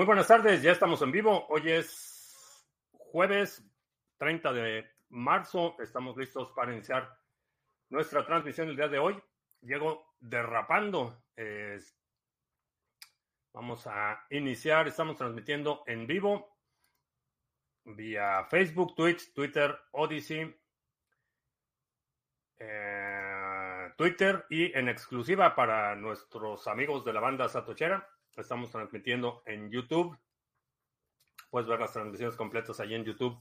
Muy 0.00 0.06
buenas 0.06 0.28
tardes, 0.28 0.62
ya 0.62 0.72
estamos 0.72 1.02
en 1.02 1.12
vivo. 1.12 1.46
Hoy 1.50 1.70
es 1.72 2.66
jueves 2.90 3.62
30 4.16 4.50
de 4.54 4.90
marzo. 5.10 5.76
Estamos 5.78 6.16
listos 6.16 6.50
para 6.52 6.72
iniciar 6.72 7.18
nuestra 7.90 8.24
transmisión 8.24 8.70
el 8.70 8.76
día 8.76 8.88
de 8.88 8.98
hoy. 8.98 9.22
Llego 9.60 10.14
derrapando. 10.18 11.22
vamos 13.52 13.86
a 13.86 14.24
iniciar. 14.30 14.88
Estamos 14.88 15.18
transmitiendo 15.18 15.82
en 15.86 16.06
vivo 16.06 16.56
vía 17.84 18.46
Facebook, 18.48 18.94
Twitch, 18.94 19.34
Twitter, 19.34 19.78
Odyssey, 19.92 20.58
eh, 22.58 23.92
Twitter 23.98 24.46
y 24.48 24.74
en 24.74 24.88
exclusiva 24.88 25.54
para 25.54 25.94
nuestros 25.94 26.66
amigos 26.68 27.04
de 27.04 27.12
la 27.12 27.20
banda 27.20 27.50
Satochera 27.50 28.08
Estamos 28.36 28.70
transmitiendo 28.70 29.42
en 29.44 29.70
YouTube. 29.70 30.16
Puedes 31.50 31.68
ver 31.68 31.80
las 31.80 31.92
transmisiones 31.92 32.36
completas 32.36 32.78
ahí 32.80 32.94
en 32.94 33.04
YouTube, 33.04 33.36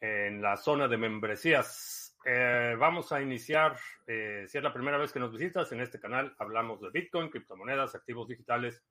en 0.00 0.40
la 0.40 0.56
zona 0.56 0.86
de 0.86 0.96
membresías. 0.96 2.16
Eh, 2.24 2.76
vamos 2.78 3.12
a 3.12 3.20
iniciar, 3.20 3.76
eh, 4.06 4.44
si 4.48 4.58
es 4.58 4.64
la 4.64 4.72
primera 4.72 4.98
vez 4.98 5.12
que 5.12 5.18
nos 5.18 5.32
visitas, 5.32 5.70
en 5.72 5.80
este 5.80 6.00
canal 6.00 6.34
hablamos 6.38 6.80
de 6.80 6.90
Bitcoin, 6.90 7.28
criptomonedas, 7.28 7.94
activos 7.94 8.28
digitales 8.28 8.84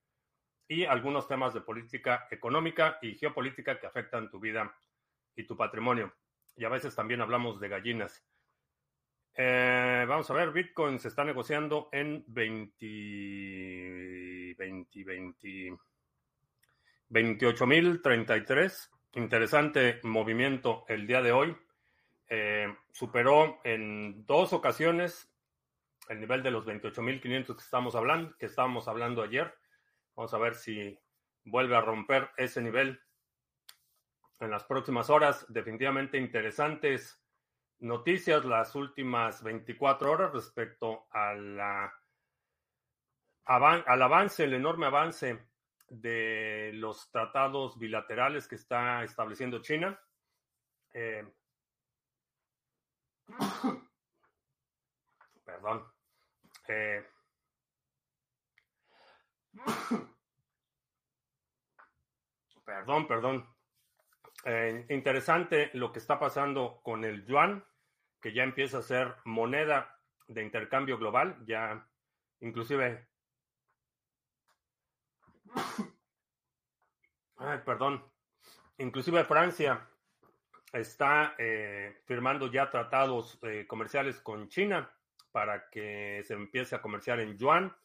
y 0.67 0.83
algunos 0.85 1.27
temas 1.27 1.53
de 1.53 1.61
política 1.61 2.27
económica 2.29 2.97
y 3.01 3.15
geopolítica 3.15 3.79
que 3.79 3.87
afectan 3.87 4.29
tu 4.29 4.39
vida 4.39 4.75
y 5.35 5.45
tu 5.45 5.55
patrimonio. 5.55 6.13
Y 6.55 6.65
a 6.65 6.69
veces 6.69 6.95
también 6.95 7.21
hablamos 7.21 7.59
de 7.59 7.69
gallinas. 7.69 8.25
Eh, 9.39 10.03
vamos 10.07 10.31
a 10.31 10.33
ver, 10.33 10.51
Bitcoin 10.51 10.99
se 10.99 11.09
está 11.09 11.23
negociando 11.23 11.89
en 11.91 12.23
20, 12.27 14.55
20, 14.57 15.03
20 15.03 15.77
28.033. 17.09 18.89
Interesante 19.13 19.99
movimiento 20.03 20.85
el 20.87 21.07
día 21.07 21.21
de 21.21 21.31
hoy. 21.31 21.55
Eh, 22.29 22.67
superó 22.91 23.59
en 23.63 24.25
dos 24.25 24.53
ocasiones 24.53 25.31
el 26.09 26.19
nivel 26.19 26.43
de 26.43 26.51
los 26.51 26.65
28.500 26.65 27.55
que 27.55 27.63
estamos 27.63 27.95
hablando, 27.95 28.35
que 28.37 28.47
estábamos 28.47 28.87
hablando 28.87 29.21
ayer. 29.21 29.53
Vamos 30.15 30.33
a 30.33 30.39
ver 30.39 30.55
si 30.55 30.97
vuelve 31.43 31.75
a 31.75 31.81
romper 31.81 32.29
ese 32.37 32.61
nivel 32.61 32.99
en 34.39 34.49
las 34.49 34.63
próximas 34.63 35.09
horas. 35.09 35.45
Definitivamente 35.47 36.17
interesantes 36.17 37.21
noticias 37.79 38.45
las 38.45 38.75
últimas 38.75 39.41
24 39.43 40.11
horas 40.11 40.33
respecto 40.33 41.07
a 41.11 41.33
la, 41.33 41.93
al 43.45 44.01
avance, 44.01 44.43
el 44.43 44.53
enorme 44.53 44.87
avance 44.87 45.47
de 45.89 46.71
los 46.73 47.09
tratados 47.11 47.79
bilaterales 47.79 48.47
que 48.47 48.55
está 48.55 49.03
estableciendo 49.03 49.61
China. 49.61 49.99
Eh, 50.93 51.25
perdón. 55.45 55.85
Eh, 56.67 57.05
perdón, 62.65 63.07
perdón. 63.07 63.47
Eh, 64.45 64.85
interesante 64.89 65.71
lo 65.73 65.91
que 65.91 65.99
está 65.99 66.19
pasando 66.19 66.79
con 66.83 67.03
el 67.03 67.25
yuan, 67.25 67.65
que 68.21 68.33
ya 68.33 68.43
empieza 68.43 68.79
a 68.79 68.83
ser 68.83 69.15
moneda 69.25 69.97
de 70.27 70.43
intercambio 70.43 70.97
global, 70.97 71.37
ya 71.45 71.87
inclusive... 72.41 73.07
Ay, 77.37 77.59
perdón. 77.65 78.03
Inclusive 78.79 79.23
Francia 79.25 79.87
está 80.73 81.35
eh, 81.37 82.01
firmando 82.05 82.51
ya 82.51 82.69
tratados 82.69 83.39
eh, 83.43 83.65
comerciales 83.67 84.19
con 84.19 84.49
China 84.49 84.91
para 85.31 85.69
que 85.69 86.23
se 86.25 86.33
empiece 86.33 86.75
a 86.75 86.81
comerciar 86.81 87.19
en 87.19 87.37
yuan. 87.37 87.75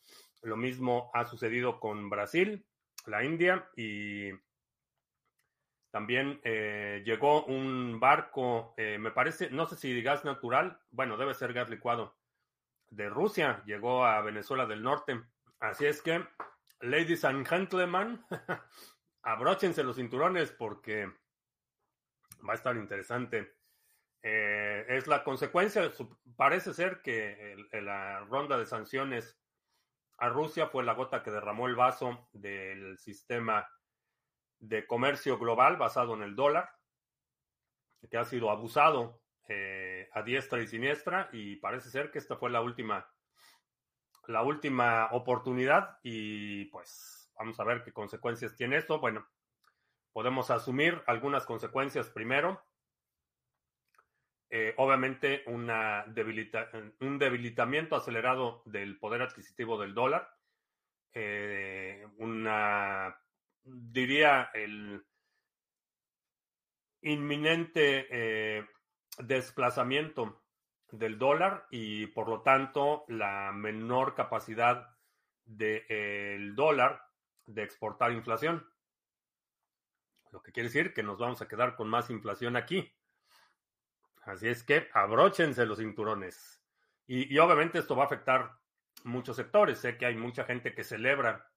Lo 0.42 0.56
mismo 0.56 1.10
ha 1.14 1.24
sucedido 1.24 1.78
con 1.78 2.10
Brasil, 2.10 2.66
la 3.06 3.24
India 3.24 3.68
y 3.76 4.30
también 5.92 6.41
eh, 6.42 7.03
llegó 7.04 7.44
un 7.44 8.00
barco, 8.00 8.72
eh, 8.78 8.97
me 8.98 9.10
parece, 9.10 9.50
no 9.50 9.66
sé 9.66 9.76
si 9.76 10.00
gas 10.00 10.25
natural, 10.25 10.80
bueno, 10.91 11.19
debe 11.19 11.34
ser 11.34 11.53
gas 11.53 11.69
licuado, 11.69 12.16
de 12.88 13.10
Rusia, 13.10 13.62
llegó 13.66 14.06
a 14.06 14.22
Venezuela 14.22 14.64
del 14.64 14.82
Norte. 14.82 15.22
Así 15.60 15.84
es 15.84 16.00
que, 16.00 16.26
ladies 16.81 17.26
and 17.26 17.47
gentlemen, 17.47 18.25
abróchense 19.22 19.84
los 19.84 19.97
cinturones 19.97 20.50
porque 20.50 21.12
va 22.48 22.54
a 22.54 22.56
estar 22.56 22.75
interesante. 22.76 23.52
Eh, 24.22 24.86
es 24.88 25.06
la 25.06 25.22
consecuencia, 25.22 25.91
parece 26.36 26.72
ser 26.72 27.02
que 27.02 27.54
la 27.72 28.20
ronda 28.20 28.56
de 28.56 28.64
sanciones 28.64 29.38
a 30.16 30.31
Rusia 30.31 30.69
fue 30.69 30.84
la 30.84 30.94
gota 30.94 31.22
que 31.22 31.31
derramó 31.31 31.66
el 31.66 31.75
vaso 31.75 32.31
del 32.32 32.97
sistema 32.97 33.69
de 34.62 34.86
comercio 34.86 35.38
global 35.38 35.76
basado 35.76 36.14
en 36.14 36.22
el 36.22 36.36
dólar, 36.36 36.70
que 38.08 38.16
ha 38.16 38.24
sido 38.24 38.50
abusado 38.50 39.20
eh, 39.48 40.08
a 40.12 40.22
diestra 40.22 40.62
y 40.62 40.68
siniestra 40.68 41.28
y 41.32 41.56
parece 41.56 41.90
ser 41.90 42.10
que 42.10 42.18
esta 42.18 42.36
fue 42.36 42.48
la 42.48 42.60
última, 42.60 43.10
la 44.28 44.42
última 44.42 45.08
oportunidad 45.10 45.98
y 46.04 46.66
pues 46.66 47.30
vamos 47.36 47.58
a 47.58 47.64
ver 47.64 47.82
qué 47.82 47.92
consecuencias 47.92 48.54
tiene 48.54 48.76
esto. 48.76 49.00
Bueno, 49.00 49.26
podemos 50.12 50.50
asumir 50.50 51.02
algunas 51.06 51.44
consecuencias 51.44 52.08
primero. 52.08 52.64
Eh, 54.48 54.74
obviamente 54.76 55.42
una 55.46 56.04
un 57.00 57.18
debilitamiento 57.18 57.96
acelerado 57.96 58.62
del 58.66 58.98
poder 58.98 59.22
adquisitivo 59.22 59.80
del 59.80 59.94
dólar, 59.94 60.30
eh, 61.14 62.06
una 62.18 63.21
diría, 63.64 64.50
el 64.54 65.04
inminente 67.02 68.06
eh, 68.10 68.66
desplazamiento 69.18 70.42
del 70.90 71.18
dólar 71.18 71.66
y 71.70 72.06
por 72.08 72.28
lo 72.28 72.42
tanto 72.42 73.04
la 73.08 73.50
menor 73.52 74.14
capacidad 74.14 74.96
del 75.44 76.54
dólar 76.54 77.02
de 77.46 77.62
exportar 77.62 78.12
inflación. 78.12 78.68
Lo 80.30 80.42
que 80.42 80.52
quiere 80.52 80.68
decir 80.68 80.94
que 80.94 81.02
nos 81.02 81.18
vamos 81.18 81.42
a 81.42 81.48
quedar 81.48 81.76
con 81.76 81.88
más 81.88 82.10
inflación 82.10 82.56
aquí. 82.56 82.94
Así 84.22 84.48
es 84.48 84.62
que 84.62 84.88
abróchense 84.94 85.66
los 85.66 85.78
cinturones. 85.78 86.62
Y, 87.06 87.34
y 87.34 87.38
obviamente 87.38 87.78
esto 87.78 87.96
va 87.96 88.04
a 88.04 88.06
afectar 88.06 88.52
muchos 89.04 89.36
sectores. 89.36 89.78
Sé 89.78 89.98
que 89.98 90.06
hay 90.06 90.14
mucha 90.14 90.44
gente 90.44 90.74
que 90.74 90.84
celebra 90.84 91.50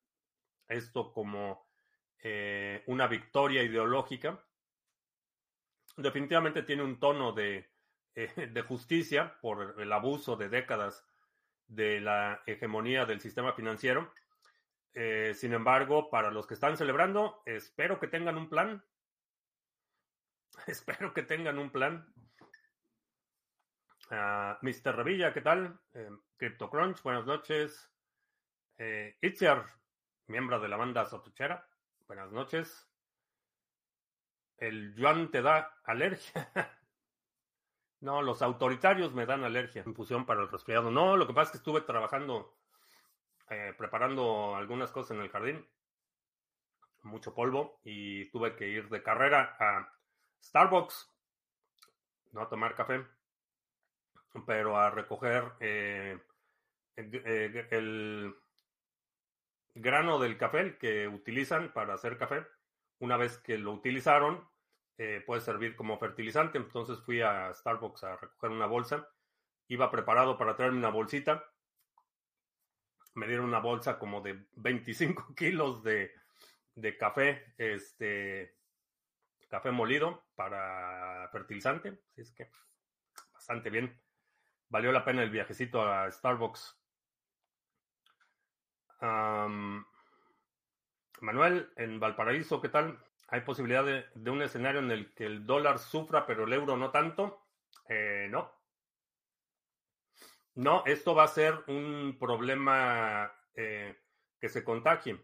esto 0.67 1.13
como 1.13 1.64
eh, 2.23 2.83
una 2.87 3.07
victoria 3.07 3.61
ideológica. 3.61 4.43
Definitivamente 5.95 6.63
tiene 6.63 6.83
un 6.83 6.99
tono 6.99 7.33
de, 7.33 7.69
eh, 8.15 8.49
de 8.51 8.61
justicia 8.63 9.37
por 9.41 9.79
el 9.79 9.91
abuso 9.91 10.35
de 10.35 10.49
décadas 10.49 11.05
de 11.67 11.99
la 11.99 12.41
hegemonía 12.45 13.05
del 13.05 13.21
sistema 13.21 13.53
financiero. 13.53 14.11
Eh, 14.93 15.33
sin 15.35 15.53
embargo, 15.53 16.09
para 16.09 16.31
los 16.31 16.47
que 16.47 16.53
están 16.55 16.77
celebrando, 16.77 17.43
espero 17.45 17.99
que 17.99 18.07
tengan 18.07 18.37
un 18.37 18.49
plan. 18.49 18.83
espero 20.67 21.13
que 21.13 21.23
tengan 21.23 21.59
un 21.59 21.69
plan. 21.69 22.11
Uh, 24.09 24.55
Mr. 24.61 24.95
Revilla, 24.95 25.33
¿qué 25.33 25.41
tal? 25.41 25.79
CryptoCrunch, 26.37 27.01
buenas 27.01 27.25
noches. 27.25 27.91
Itziar, 29.21 29.65
miembro 30.27 30.59
de 30.59 30.69
la 30.69 30.77
banda 30.77 31.05
Sotuchera. 31.05 31.67
Buenas 32.07 32.31
noches. 32.31 32.87
El 34.57 34.93
yuan 34.95 35.31
te 35.31 35.41
da 35.41 35.79
alergia. 35.83 36.51
no, 38.01 38.21
los 38.21 38.43
autoritarios 38.43 39.11
me 39.13 39.25
dan 39.25 39.43
alergia. 39.43 39.83
Infusión 39.87 40.25
para 40.25 40.41
el 40.41 40.49
resfriado. 40.49 40.91
No, 40.91 41.17
lo 41.17 41.25
que 41.25 41.33
pasa 41.33 41.45
es 41.45 41.51
que 41.53 41.57
estuve 41.57 41.81
trabajando, 41.81 42.59
eh, 43.49 43.73
preparando 43.75 44.55
algunas 44.55 44.91
cosas 44.91 45.17
en 45.17 45.23
el 45.23 45.31
jardín. 45.31 45.67
Mucho 47.01 47.33
polvo 47.33 47.79
y 47.83 48.29
tuve 48.29 48.55
que 48.55 48.67
ir 48.67 48.89
de 48.89 49.01
carrera 49.01 49.55
a 49.59 49.91
Starbucks. 50.43 51.11
No 52.33 52.41
a 52.41 52.49
tomar 52.49 52.75
café, 52.75 53.03
pero 54.45 54.77
a 54.77 54.91
recoger 54.91 55.53
eh, 55.59 56.19
eh, 56.97 57.67
el 57.71 58.35
grano 59.75 60.19
del 60.19 60.37
café 60.37 60.77
que 60.77 61.07
utilizan 61.07 61.71
para 61.73 61.93
hacer 61.93 62.17
café. 62.17 62.45
Una 62.99 63.17
vez 63.17 63.37
que 63.37 63.57
lo 63.57 63.73
utilizaron, 63.73 64.47
eh, 64.97 65.21
puede 65.25 65.41
servir 65.41 65.75
como 65.75 65.99
fertilizante. 65.99 66.57
Entonces 66.57 66.99
fui 67.01 67.21
a 67.21 67.53
Starbucks 67.53 68.03
a 68.03 68.17
recoger 68.17 68.51
una 68.51 68.65
bolsa. 68.65 69.07
Iba 69.67 69.91
preparado 69.91 70.37
para 70.37 70.55
traerme 70.55 70.79
una 70.79 70.89
bolsita. 70.89 71.43
Me 73.13 73.27
dieron 73.27 73.45
una 73.45 73.59
bolsa 73.59 73.99
como 73.99 74.21
de 74.21 74.45
25 74.55 75.33
kilos 75.35 75.83
de 75.83 76.11
de 76.75 76.97
café, 76.97 77.53
este 77.57 78.57
café 79.47 79.71
molido 79.71 80.25
para 80.35 81.29
fertilizante. 81.31 81.97
Así 82.11 82.21
es 82.21 82.31
que 82.31 82.49
bastante 83.33 83.69
bien. 83.69 83.99
Valió 84.69 84.91
la 84.91 85.05
pena 85.05 85.23
el 85.23 85.29
viajecito 85.29 85.81
a 85.81 86.11
Starbucks. 86.11 86.77
Manuel, 91.21 91.71
en 91.75 91.99
Valparaíso, 91.99 92.61
¿qué 92.61 92.69
tal? 92.69 92.99
¿Hay 93.27 93.41
posibilidad 93.41 93.83
de, 93.83 94.29
un 94.29 94.41
escenario 94.41 94.79
en 94.79 94.91
el 94.91 95.13
que 95.13 95.25
el 95.25 95.45
dólar 95.45 95.79
sufra, 95.79 96.25
pero 96.25 96.43
el 96.43 96.53
euro 96.53 96.77
no 96.77 96.91
tanto? 96.91 97.47
Eh, 97.89 98.27
no. 98.29 98.51
No, 100.55 100.83
esto 100.85 101.15
va 101.15 101.23
a 101.23 101.27
ser 101.27 101.63
un 101.67 102.17
problema 102.19 103.31
eh, 103.55 103.97
que 104.39 104.49
se 104.49 104.63
contagie. 104.63 105.19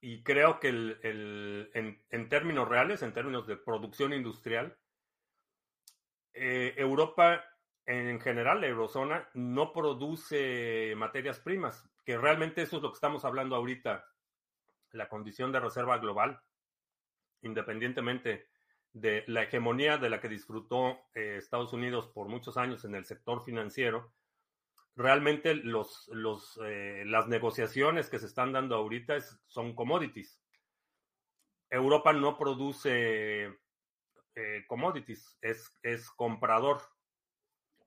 Y 0.00 0.22
creo 0.22 0.60
que 0.60 0.68
el, 0.68 1.70
en, 1.74 2.28
términos 2.28 2.68
reales, 2.68 3.02
en 3.02 3.12
términos 3.12 3.46
de 3.46 3.56
producción 3.56 4.12
industrial, 4.12 4.76
eh, 6.32 6.74
Europa 6.76 7.44
en 7.86 8.20
general, 8.20 8.60
la 8.60 8.66
eurozona, 8.66 9.28
no 9.34 9.72
produce 9.72 10.94
materias 10.96 11.38
primas, 11.40 11.88
que 12.04 12.18
realmente 12.18 12.62
eso 12.62 12.76
es 12.76 12.82
lo 12.82 12.90
que 12.90 12.96
estamos 12.96 13.24
hablando 13.24 13.56
ahorita, 13.56 14.06
la 14.92 15.08
condición 15.08 15.52
de 15.52 15.60
reserva 15.60 15.98
global, 15.98 16.40
independientemente 17.42 18.48
de 18.92 19.24
la 19.26 19.42
hegemonía 19.42 19.98
de 19.98 20.08
la 20.08 20.20
que 20.20 20.28
disfrutó 20.28 21.00
eh, 21.14 21.36
Estados 21.38 21.72
Unidos 21.72 22.08
por 22.08 22.28
muchos 22.28 22.56
años 22.56 22.84
en 22.84 22.94
el 22.94 23.04
sector 23.04 23.42
financiero, 23.44 24.14
realmente 24.94 25.54
los, 25.54 26.08
los, 26.12 26.60
eh, 26.64 27.02
las 27.06 27.26
negociaciones 27.26 28.08
que 28.08 28.20
se 28.20 28.26
están 28.26 28.52
dando 28.52 28.76
ahorita 28.76 29.18
son 29.46 29.74
commodities. 29.74 30.40
Europa 31.70 32.12
no 32.12 32.38
produce 32.38 33.46
eh, 34.36 34.64
commodities, 34.68 35.36
es, 35.40 35.76
es 35.82 36.08
comprador. 36.10 36.80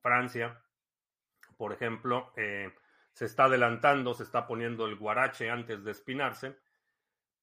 Francia, 0.02 0.62
por 1.56 1.72
ejemplo, 1.72 2.32
se 3.18 3.24
está 3.24 3.46
adelantando, 3.46 4.14
se 4.14 4.22
está 4.22 4.46
poniendo 4.46 4.86
el 4.86 4.94
guarache 4.94 5.50
antes 5.50 5.82
de 5.82 5.90
espinarse, 5.90 6.56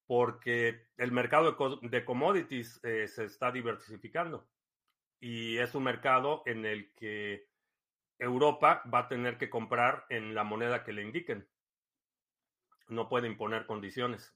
porque 0.07 0.88
el 0.95 1.12
mercado 1.12 1.57
de 1.81 2.06
commodities 2.06 2.80
se 2.81 3.25
está 3.25 3.51
diversificando. 3.51 4.48
Y 5.19 5.57
es 5.57 5.75
un 5.75 5.83
mercado 5.83 6.44
en 6.45 6.66
el 6.66 6.94
que 6.94 7.50
Europa 8.18 8.83
va 8.92 9.00
a 9.00 9.07
tener 9.10 9.38
que 9.38 9.50
comprar 9.50 10.06
en 10.07 10.33
la 10.33 10.45
moneda 10.45 10.86
que 10.86 10.94
le 10.94 11.01
indiquen. 11.01 11.45
No 12.88 13.10
puede 13.10 13.28
imponer 13.28 13.66
condiciones. 13.66 14.33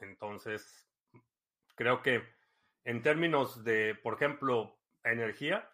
Entonces, 0.00 0.90
creo 1.76 2.02
que 2.02 2.24
en 2.82 3.02
términos 3.02 3.62
de, 3.62 3.94
por 3.94 4.14
ejemplo, 4.14 4.80
energía, 5.04 5.70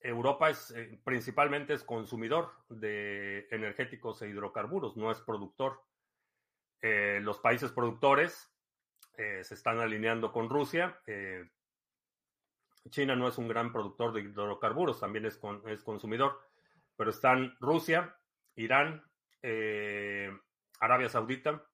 Europa 0.00 0.50
es 0.50 0.70
eh, 0.70 0.98
principalmente 1.04 1.74
es 1.74 1.82
consumidor 1.82 2.52
de 2.68 3.46
energéticos 3.50 4.22
e 4.22 4.28
hidrocarburos, 4.28 4.96
no 4.96 5.10
es 5.10 5.20
productor. 5.20 5.82
Eh, 6.80 7.20
los 7.22 7.38
países 7.38 7.72
productores 7.72 8.52
eh, 9.16 9.42
se 9.42 9.54
están 9.54 9.80
alineando 9.80 10.32
con 10.32 10.48
Rusia. 10.48 11.00
China 12.90 13.16
no 13.16 13.26
es 13.26 13.36
un 13.36 13.48
gran 13.48 13.72
productor 13.72 14.12
de 14.12 14.20
hidrocarburos, 14.20 15.00
también 15.00 15.26
es, 15.26 15.40
es 15.66 15.82
consumidor, 15.82 16.40
pero 16.96 17.10
están 17.10 17.56
Rusia, 17.58 18.16
Irán, 18.54 19.02
Arabia 20.78 21.08
Saudita, 21.08 21.64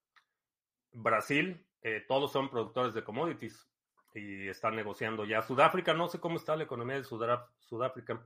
Brasil, 0.91 1.63
todos 2.07 2.31
son 2.31 2.49
productores 2.49 2.95
de 2.95 3.03
commodities 3.03 3.72
y 4.13 4.47
están 4.47 4.75
negociando 4.75 5.25
ya. 5.25 5.41
Sudáfrica, 5.41 5.93
no 5.93 6.07
sé 6.07 6.19
cómo 6.19 6.37
está 6.37 6.55
la 6.55 6.63
economía 6.63 6.97
de 6.97 7.03
Sudáfrica, 7.03 8.25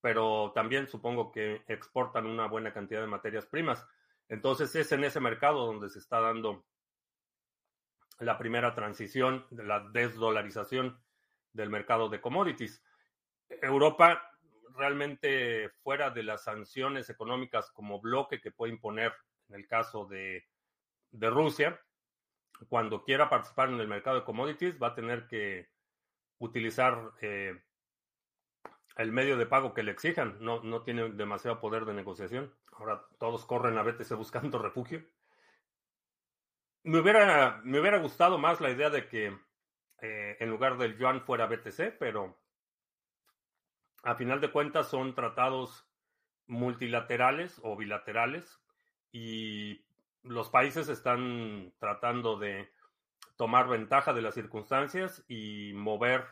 pero 0.00 0.52
también 0.54 0.86
supongo 0.86 1.32
que 1.32 1.62
exportan 1.68 2.26
una 2.26 2.46
buena 2.46 2.72
cantidad 2.72 3.00
de 3.00 3.06
materias 3.06 3.46
primas. 3.46 3.86
Entonces 4.28 4.74
es 4.74 4.90
en 4.92 5.04
ese 5.04 5.20
mercado 5.20 5.66
donde 5.66 5.88
se 5.88 5.98
está 5.98 6.20
dando 6.20 6.64
la 8.18 8.38
primera 8.38 8.74
transición 8.74 9.46
de 9.50 9.64
la 9.64 9.80
desdolarización 9.92 10.98
del 11.52 11.70
mercado 11.70 12.08
de 12.08 12.20
commodities. 12.20 12.82
Europa 13.48 14.30
realmente 14.74 15.70
fuera 15.82 16.10
de 16.10 16.22
las 16.22 16.44
sanciones 16.44 17.08
económicas 17.10 17.70
como 17.70 18.00
bloque 18.00 18.40
que 18.40 18.50
puede 18.50 18.72
imponer 18.72 19.12
en 19.48 19.56
el 19.56 19.66
caso 19.66 20.06
de, 20.06 20.44
Rusia, 21.12 21.80
cuando 22.68 23.02
quiera 23.04 23.28
participar 23.28 23.68
en 23.70 23.80
el 23.80 23.88
mercado 23.88 24.16
de 24.16 24.24
commodities 24.24 24.80
va 24.80 24.88
a 24.88 24.94
tener 24.94 25.26
que 25.26 25.68
utilizar 26.38 27.12
eh, 27.20 27.62
el 28.96 29.12
medio 29.12 29.36
de 29.36 29.46
pago 29.46 29.74
que 29.74 29.82
le 29.82 29.92
exijan. 29.92 30.38
No, 30.40 30.62
no 30.62 30.82
tiene 30.82 31.10
demasiado 31.10 31.60
poder 31.60 31.84
de 31.84 31.94
negociación. 31.94 32.54
Ahora 32.72 33.06
todos 33.18 33.44
corren 33.44 33.78
a 33.78 33.82
BTC 33.82 34.14
buscando 34.16 34.58
refugio. 34.58 35.04
Me 36.82 37.00
hubiera, 37.00 37.60
me 37.64 37.80
hubiera 37.80 37.98
gustado 37.98 38.38
más 38.38 38.60
la 38.60 38.70
idea 38.70 38.90
de 38.90 39.08
que 39.08 39.36
eh, 40.02 40.36
en 40.38 40.50
lugar 40.50 40.78
del 40.78 40.96
yuan 40.96 41.22
fuera 41.22 41.46
BTC, 41.46 41.98
pero 41.98 42.38
a 44.02 44.14
final 44.14 44.40
de 44.40 44.52
cuentas 44.52 44.88
son 44.88 45.14
tratados 45.14 45.84
multilaterales 46.46 47.60
o 47.64 47.76
bilaterales 47.76 48.60
y 49.10 49.85
los 50.26 50.48
países 50.50 50.88
están 50.88 51.72
tratando 51.78 52.38
de 52.38 52.70
tomar 53.36 53.68
ventaja 53.68 54.12
de 54.12 54.22
las 54.22 54.34
circunstancias 54.34 55.24
y 55.28 55.72
mover 55.74 56.26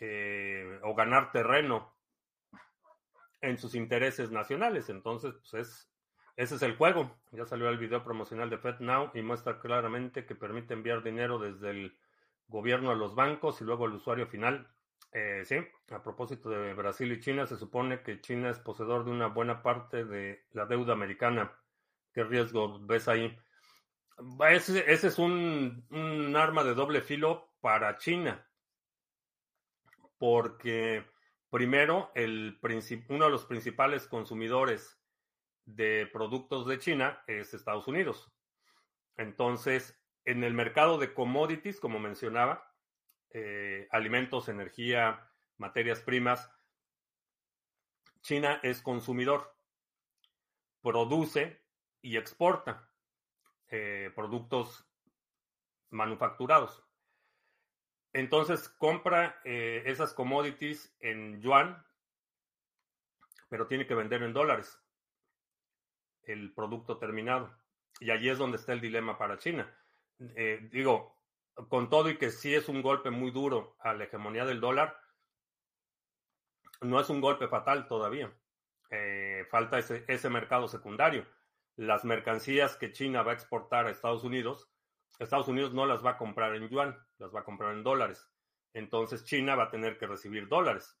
eh, 0.00 0.80
o 0.82 0.94
ganar 0.94 1.32
terreno 1.32 1.94
en 3.40 3.58
sus 3.58 3.74
intereses 3.74 4.30
nacionales. 4.30 4.88
Entonces, 4.88 5.34
pues 5.50 5.90
ese 6.36 6.54
es 6.54 6.62
el 6.62 6.76
juego. 6.76 7.14
Ya 7.32 7.44
salió 7.44 7.68
el 7.68 7.78
video 7.78 8.02
promocional 8.02 8.48
de 8.48 8.58
FedNow 8.58 9.10
y 9.14 9.22
muestra 9.22 9.60
claramente 9.60 10.24
que 10.24 10.34
permite 10.34 10.74
enviar 10.74 11.02
dinero 11.02 11.38
desde 11.38 11.70
el 11.70 11.98
gobierno 12.48 12.90
a 12.90 12.94
los 12.94 13.14
bancos 13.14 13.60
y 13.60 13.64
luego 13.64 13.86
el 13.86 13.92
usuario 13.92 14.26
final. 14.26 14.68
Eh, 15.12 15.42
sí, 15.44 15.56
a 15.90 16.02
propósito 16.02 16.48
de 16.48 16.72
Brasil 16.72 17.12
y 17.12 17.20
China, 17.20 17.46
se 17.46 17.56
supone 17.56 18.02
que 18.02 18.20
China 18.22 18.48
es 18.48 18.58
poseedor 18.58 19.04
de 19.04 19.10
una 19.10 19.26
buena 19.26 19.62
parte 19.62 20.04
de 20.04 20.46
la 20.52 20.64
deuda 20.64 20.94
americana. 20.94 21.52
¿Qué 22.12 22.24
riesgo 22.24 22.78
ves 22.80 23.08
ahí? 23.08 23.36
Ese, 24.50 24.90
es 24.92 25.18
un, 25.18 25.86
un, 25.90 26.36
arma 26.36 26.62
de 26.62 26.74
doble 26.74 27.00
filo 27.00 27.54
para 27.60 27.96
China, 27.96 28.46
porque 30.18 31.04
primero, 31.50 32.12
el 32.14 32.58
uno 33.08 33.24
de 33.24 33.30
los 33.30 33.46
principales 33.46 34.06
consumidores 34.06 35.00
de 35.64 36.08
productos 36.12 36.66
de 36.66 36.78
China 36.78 37.22
es 37.26 37.54
Estados 37.54 37.88
Unidos. 37.88 38.30
Entonces, 39.16 39.98
en 40.24 40.44
el 40.44 40.54
mercado 40.54 40.98
de 40.98 41.14
commodities, 41.14 41.80
como 41.80 41.98
mencionaba, 41.98 42.72
eh, 43.30 43.88
alimentos, 43.90 44.48
energía, 44.48 45.30
materias 45.56 46.00
primas, 46.00 46.50
China 48.20 48.60
es 48.62 48.82
consumidor, 48.82 49.56
produce 50.80 51.61
y 52.02 52.16
exporta 52.16 52.88
eh, 53.70 54.12
productos 54.14 54.84
manufacturados. 55.90 56.84
Entonces 58.12 58.68
compra 58.68 59.40
eh, 59.44 59.84
esas 59.86 60.12
commodities 60.12 60.94
en 61.00 61.40
yuan, 61.40 61.82
pero 63.48 63.66
tiene 63.66 63.86
que 63.86 63.94
vender 63.94 64.22
en 64.22 64.34
dólares 64.34 64.78
el 66.24 66.52
producto 66.52 66.98
terminado. 66.98 67.56
Y 68.00 68.10
allí 68.10 68.28
es 68.28 68.38
donde 68.38 68.58
está 68.58 68.72
el 68.72 68.80
dilema 68.80 69.16
para 69.16 69.38
China. 69.38 69.72
Eh, 70.18 70.68
digo, 70.70 71.16
con 71.68 71.88
todo 71.88 72.10
y 72.10 72.18
que 72.18 72.30
sí 72.30 72.54
es 72.54 72.68
un 72.68 72.82
golpe 72.82 73.10
muy 73.10 73.30
duro 73.30 73.76
a 73.80 73.94
la 73.94 74.04
hegemonía 74.04 74.44
del 74.44 74.60
dólar, 74.60 74.98
no 76.80 77.00
es 77.00 77.08
un 77.08 77.20
golpe 77.20 77.48
fatal 77.48 77.86
todavía. 77.86 78.32
Falta 79.50 79.78
ese, 79.78 80.04
ese 80.06 80.28
mercado 80.28 80.68
secundario. 80.68 81.26
Las 81.76 82.04
mercancías 82.04 82.76
que 82.76 82.92
China 82.92 83.22
va 83.22 83.32
a 83.32 83.34
exportar 83.34 83.86
a 83.86 83.90
Estados 83.90 84.24
Unidos, 84.24 84.70
Estados 85.18 85.48
Unidos 85.48 85.72
no 85.72 85.86
las 85.86 86.04
va 86.04 86.10
a 86.10 86.18
comprar 86.18 86.54
en 86.54 86.68
yuan, 86.68 86.96
las 87.18 87.34
va 87.34 87.40
a 87.40 87.44
comprar 87.44 87.74
en 87.74 87.82
dólares. 87.82 88.30
Entonces 88.74 89.24
China 89.24 89.54
va 89.54 89.64
a 89.64 89.70
tener 89.70 89.98
que 89.98 90.06
recibir 90.06 90.48
dólares. 90.48 90.98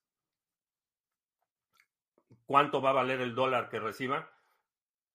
¿Cuánto 2.46 2.82
va 2.82 2.90
a 2.90 2.94
valer 2.94 3.20
el 3.20 3.34
dólar 3.34 3.68
que 3.68 3.80
reciba? 3.80 4.30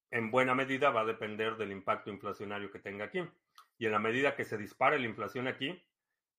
En 0.10 0.32
buena 0.32 0.56
medida 0.56 0.90
va 0.90 1.02
a 1.02 1.06
depender 1.06 1.58
del 1.58 1.72
impacto 1.72 2.10
inflacionario 2.10 2.72
que 2.72 2.80
tenga 2.80 3.06
aquí. 3.06 3.28
Y 3.78 3.86
en 3.86 3.92
la 3.92 4.00
medida 4.00 4.36
que 4.36 4.46
se 4.46 4.58
dispare 4.58 5.00
la 5.00 5.08
inflación 5.08 5.48
aquí, 5.48 5.84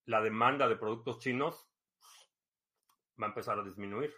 la 0.05 0.21
demanda 0.21 0.67
de 0.67 0.75
productos 0.75 1.19
chinos 1.19 1.69
va 3.21 3.27
a 3.27 3.29
empezar 3.29 3.59
a 3.59 3.63
disminuir. 3.63 4.13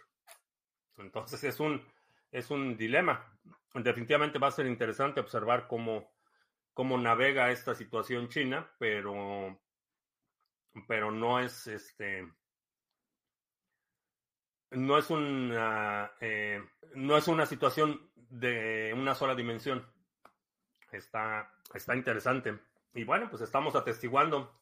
Entonces 0.96 1.44
es 1.44 1.60
un, 1.60 1.84
es 2.32 2.50
un 2.50 2.76
dilema. 2.76 3.38
Definitivamente 3.74 4.38
va 4.38 4.48
a 4.48 4.52
ser 4.52 4.66
interesante 4.66 5.20
observar 5.20 5.68
cómo 5.68 6.10
cómo 6.74 6.96
navega 6.98 7.50
esta 7.50 7.74
situación 7.74 8.28
China, 8.28 8.70
pero, 8.78 9.60
pero 10.88 11.10
no 11.10 11.38
es 11.40 11.66
este 11.66 12.26
no 14.70 14.96
es 14.96 15.10
una 15.10 16.12
eh, 16.20 16.62
no 16.94 17.16
es 17.16 17.28
una 17.28 17.46
situación 17.46 18.10
de 18.16 18.92
una 18.96 19.14
sola 19.14 19.34
dimensión. 19.34 19.86
Está, 20.90 21.50
está 21.74 21.94
interesante. 21.94 22.58
Y 22.94 23.04
bueno, 23.04 23.28
pues 23.30 23.42
estamos 23.42 23.74
atestiguando 23.74 24.58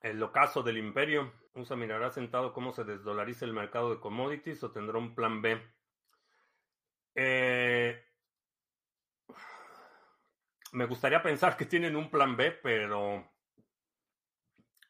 el 0.00 0.22
ocaso 0.22 0.62
del 0.62 0.78
imperio. 0.78 1.32
USA 1.54 1.76
mirará 1.76 2.10
sentado 2.10 2.52
cómo 2.52 2.72
se 2.72 2.84
desdolariza 2.84 3.44
el 3.44 3.54
mercado 3.54 3.90
de 3.90 4.00
commodities 4.00 4.62
o 4.62 4.70
tendrá 4.70 4.98
un 4.98 5.14
plan 5.14 5.40
B. 5.40 5.60
Eh, 7.14 8.04
me 10.72 10.86
gustaría 10.86 11.22
pensar 11.22 11.56
que 11.56 11.66
tienen 11.66 11.96
un 11.96 12.10
plan 12.10 12.36
B, 12.36 12.52
pero 12.62 13.32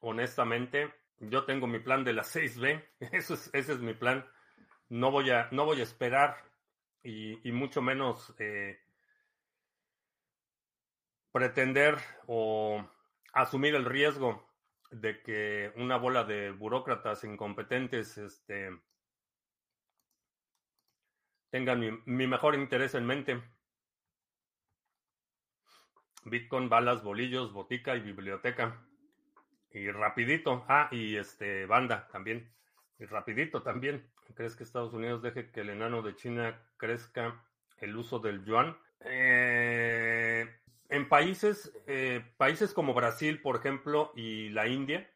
honestamente 0.01 0.93
yo 1.19 1.45
tengo 1.45 1.67
mi 1.67 1.79
plan 1.79 2.05
de 2.05 2.13
la 2.13 2.23
6B. 2.23 2.85
Eso 3.13 3.35
es, 3.35 3.51
ese 3.53 3.73
es 3.75 3.81
mi 3.81 3.95
plan. 3.95 4.27
No 4.89 5.11
voy 5.11 5.31
a, 5.31 5.49
no 5.51 5.65
voy 5.65 5.81
a 5.81 5.85
esperar 5.85 6.37
y, 7.03 7.53
mucho 7.53 7.83
menos 7.83 8.35
eh, 8.39 8.79
pretender 11.33 11.99
o 12.27 12.89
asumir 13.33 13.75
el 13.75 13.85
riesgo 13.85 14.49
de 14.91 15.21
que 15.23 15.73
una 15.77 15.97
bola 15.97 16.25
de 16.25 16.51
burócratas 16.53 17.25
incompetentes 17.25 18.17
este, 18.17 18.71
tengan 21.55 22.03
mi, 22.05 22.27
mejor 22.27 22.57
interés 22.57 22.97
en 22.97 23.07
mente. 23.07 23.41
Bitcoin, 26.25 26.69
balas, 26.69 27.05
bolillos, 27.05 27.53
botica 27.53 27.95
y 27.95 28.01
biblioteca. 28.01 28.85
Y 29.71 29.89
rapidito. 29.93 30.65
Ah, 30.67 30.89
y 30.91 31.15
este, 31.15 31.67
banda 31.67 32.09
también. 32.11 32.53
Y 32.99 33.05
rapidito 33.05 33.63
también. 33.63 34.05
¿Crees 34.35 34.57
que 34.57 34.65
Estados 34.65 34.95
Unidos 34.95 35.23
deje 35.23 35.53
que 35.53 35.61
el 35.61 35.71
enano 35.71 36.03
de 36.03 36.17
China 36.17 36.61
crezca 36.77 37.41
el 37.79 37.97
uso 37.97 38.19
del 38.19 38.45
yuan? 38.45 38.77
Eh, 39.05 40.53
en 40.89 41.09
países, 41.09 41.73
eh, 41.87 42.33
países 42.37 42.75
como 42.75 42.95
Brasil, 42.95 43.41
por 43.41 43.55
ejemplo, 43.55 44.11
y 44.17 44.49
la 44.49 44.67
India, 44.67 45.09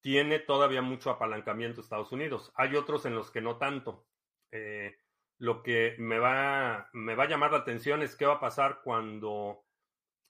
tiene 0.00 0.38
todavía 0.38 0.80
mucho 0.80 1.10
apalancamiento 1.10 1.82
Estados 1.82 2.12
Unidos. 2.12 2.50
Hay 2.54 2.76
otros 2.76 3.04
en 3.04 3.14
los 3.14 3.30
que 3.30 3.42
no 3.42 3.58
tanto. 3.58 4.06
Eh, 4.50 4.96
lo 5.44 5.62
que 5.62 5.94
me 5.98 6.18
va, 6.18 6.88
me 6.94 7.14
va 7.14 7.24
a 7.24 7.28
llamar 7.28 7.52
la 7.52 7.58
atención 7.58 8.00
es 8.00 8.16
qué 8.16 8.24
va 8.24 8.36
a 8.36 8.40
pasar 8.40 8.80
cuando 8.82 9.66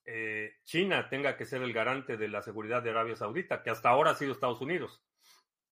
eh, 0.05 0.57
China 0.65 1.09
tenga 1.09 1.37
que 1.37 1.45
ser 1.45 1.63
el 1.63 1.73
garante 1.73 2.17
de 2.17 2.27
la 2.27 2.43
seguridad 2.43 2.83
de 2.83 2.91
Arabia 2.91 3.15
Saudita, 3.15 3.63
que 3.63 3.71
hasta 3.71 3.91
ahora 3.91 4.11
ha 4.11 4.15
sido 4.17 4.33
Estados 4.33 4.61
Unidos. 4.61 5.05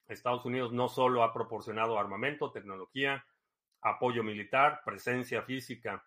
Estados 0.06 0.44
Unidos 0.44 0.72
no 0.72 0.88
solo 0.88 1.25
ha 1.25 1.34
proporcionado 1.34 1.99
armamento, 1.99 2.52
tecnología, 2.52 3.26
apoyo 3.80 4.22
militar, 4.22 4.80
presencia 4.84 5.42
física 5.42 6.04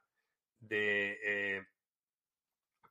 de 0.57 1.19
eh, 1.21 1.65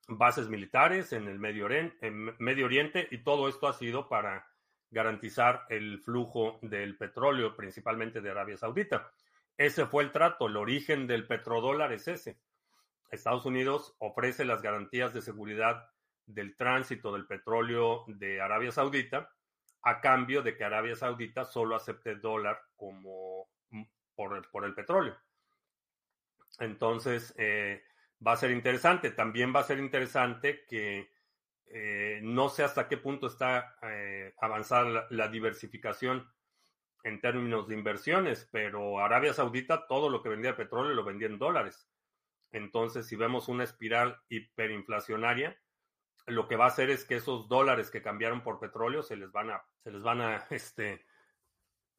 bases 0.09 0.51
militares 0.51 1.15
en 1.15 1.27
el 1.27 1.39
Medio 1.39 1.65
Oriente, 1.65 2.07
en 2.07 2.37
Medio 2.39 2.67
Oriente 2.67 3.09
y 3.11 3.25
todo 3.25 3.49
esto 3.49 3.67
ha 3.67 3.73
sido 3.73 4.11
para 4.11 4.47
garantizar 4.91 5.65
el 5.71 6.01
flujo 6.01 6.59
del 6.61 6.99
petróleo, 6.99 7.57
principalmente 7.57 8.21
de 8.21 8.31
Arabia 8.31 8.59
Saudita. 8.59 9.11
Ese 9.57 9.87
fue 9.87 10.03
el 10.03 10.13
trato, 10.13 10.47
el 10.47 10.57
origen 10.57 11.07
del 11.07 11.27
petrodólar 11.27 11.93
es 11.93 12.09
ese. 12.09 12.39
Estados 13.11 13.47
Unidos 13.47 13.95
ofrece 13.99 14.45
las 14.45 14.63
garantías 14.63 15.15
de 15.15 15.23
seguridad 15.23 15.89
del 16.27 16.57
tránsito 16.57 17.13
del 17.13 17.27
petróleo 17.27 18.05
de 18.09 18.41
Arabia 18.41 18.73
Saudita 18.73 19.31
a 19.83 20.01
cambio 20.01 20.43
de 20.43 20.57
que 20.57 20.65
Arabia 20.65 20.97
Saudita 20.97 21.45
solo 21.45 21.77
acepte 21.77 22.17
dólar 22.17 22.59
como 22.75 23.51
mm, 23.71 23.83
por 24.15 24.37
el, 24.37 24.45
por 24.45 24.65
el 24.65 24.75
petróleo. 24.75 25.17
Entonces, 26.59 27.35
eh, 27.37 27.85
va 28.27 28.33
a 28.33 28.37
ser 28.37 28.51
interesante. 28.51 29.11
También 29.11 29.55
va 29.55 29.61
a 29.61 29.65
ser 29.65 29.79
interesante 29.79 30.65
que 30.67 31.13
eh, 31.67 32.21
no 32.23 32.49
sé 32.49 32.63
hasta 32.63 32.89
qué 32.89 32.97
punto 32.97 33.27
está 33.27 33.77
eh, 33.83 34.35
avanzada 34.41 35.07
la, 35.11 35.29
diversificación 35.29 36.27
en 37.05 37.21
términos 37.21 37.69
de 37.69 37.75
inversiones, 37.75 38.49
pero 38.51 38.99
Arabia 38.99 39.35
Saudita 39.35 39.87
todo 39.87 40.09
lo 40.09 40.23
que 40.23 40.31
vendía 40.31 40.57
petróleo 40.57 40.95
lo 40.95 41.05
vendía 41.05 41.29
en 41.29 41.39
dólares. 41.39 41.89
Entonces, 42.51 43.07
si 43.07 43.15
vemos 43.15 43.49
una 43.49 43.65
espiral 43.65 44.21
hiperinflacionaria, 44.29 45.59
lo 46.27 46.49
que 46.49 46.57
va 46.57 46.65
a 46.65 46.69
hacer 46.69 46.89
es 46.89 47.05
que 47.05 47.17
esos 47.17 47.49
dólares 47.49 47.91
que 47.91 48.01
cambiaron 48.01 48.43
por 48.43 48.59
petróleo 48.59 49.03
se 49.03 49.17
les 49.17 49.31
van 49.33 49.51
a, 49.51 49.63
se 49.83 49.93
les 49.93 50.03
van 50.03 50.23
a 50.23 50.37
este, 50.51 51.05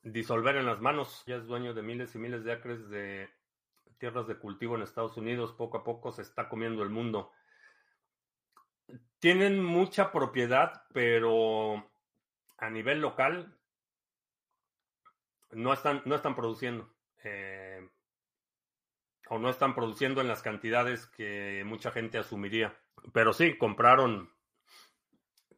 disolver 0.01 0.55
en 0.55 0.65
las 0.65 0.81
manos. 0.81 1.23
Ya 1.27 1.35
es 1.35 1.45
dueño 1.45 1.75
de 1.75 1.83
miles 1.83 2.15
y 2.15 2.17
miles 2.17 2.43
de 2.43 2.53
acres 2.53 2.89
de 2.89 3.29
tierras 3.99 4.27
de 4.27 4.37
cultivo 4.37 4.75
en 4.75 4.81
Estados 4.81 5.17
Unidos. 5.17 5.53
Poco 5.53 5.77
a 5.77 5.83
poco 5.83 6.11
se 6.11 6.23
está 6.23 6.49
comiendo 6.49 6.81
el 6.81 6.89
mundo. 6.89 7.31
Tienen 9.19 9.63
mucha 9.63 10.11
propiedad, 10.11 10.83
pero 10.93 11.91
a 12.57 12.69
nivel 12.71 13.01
local 13.01 13.55
no 15.55 15.73
están, 15.73 16.01
no 16.05 16.15
están 16.15 16.35
produciendo. 16.35 16.93
Eh, 17.23 17.89
o 19.29 19.39
no 19.39 19.49
están 19.49 19.73
produciendo 19.73 20.21
en 20.21 20.27
las 20.27 20.43
cantidades 20.43 21.07
que 21.07 21.63
mucha 21.65 21.91
gente 21.91 22.17
asumiría. 22.17 22.77
Pero 23.13 23.33
sí, 23.33 23.57
compraron 23.57 24.29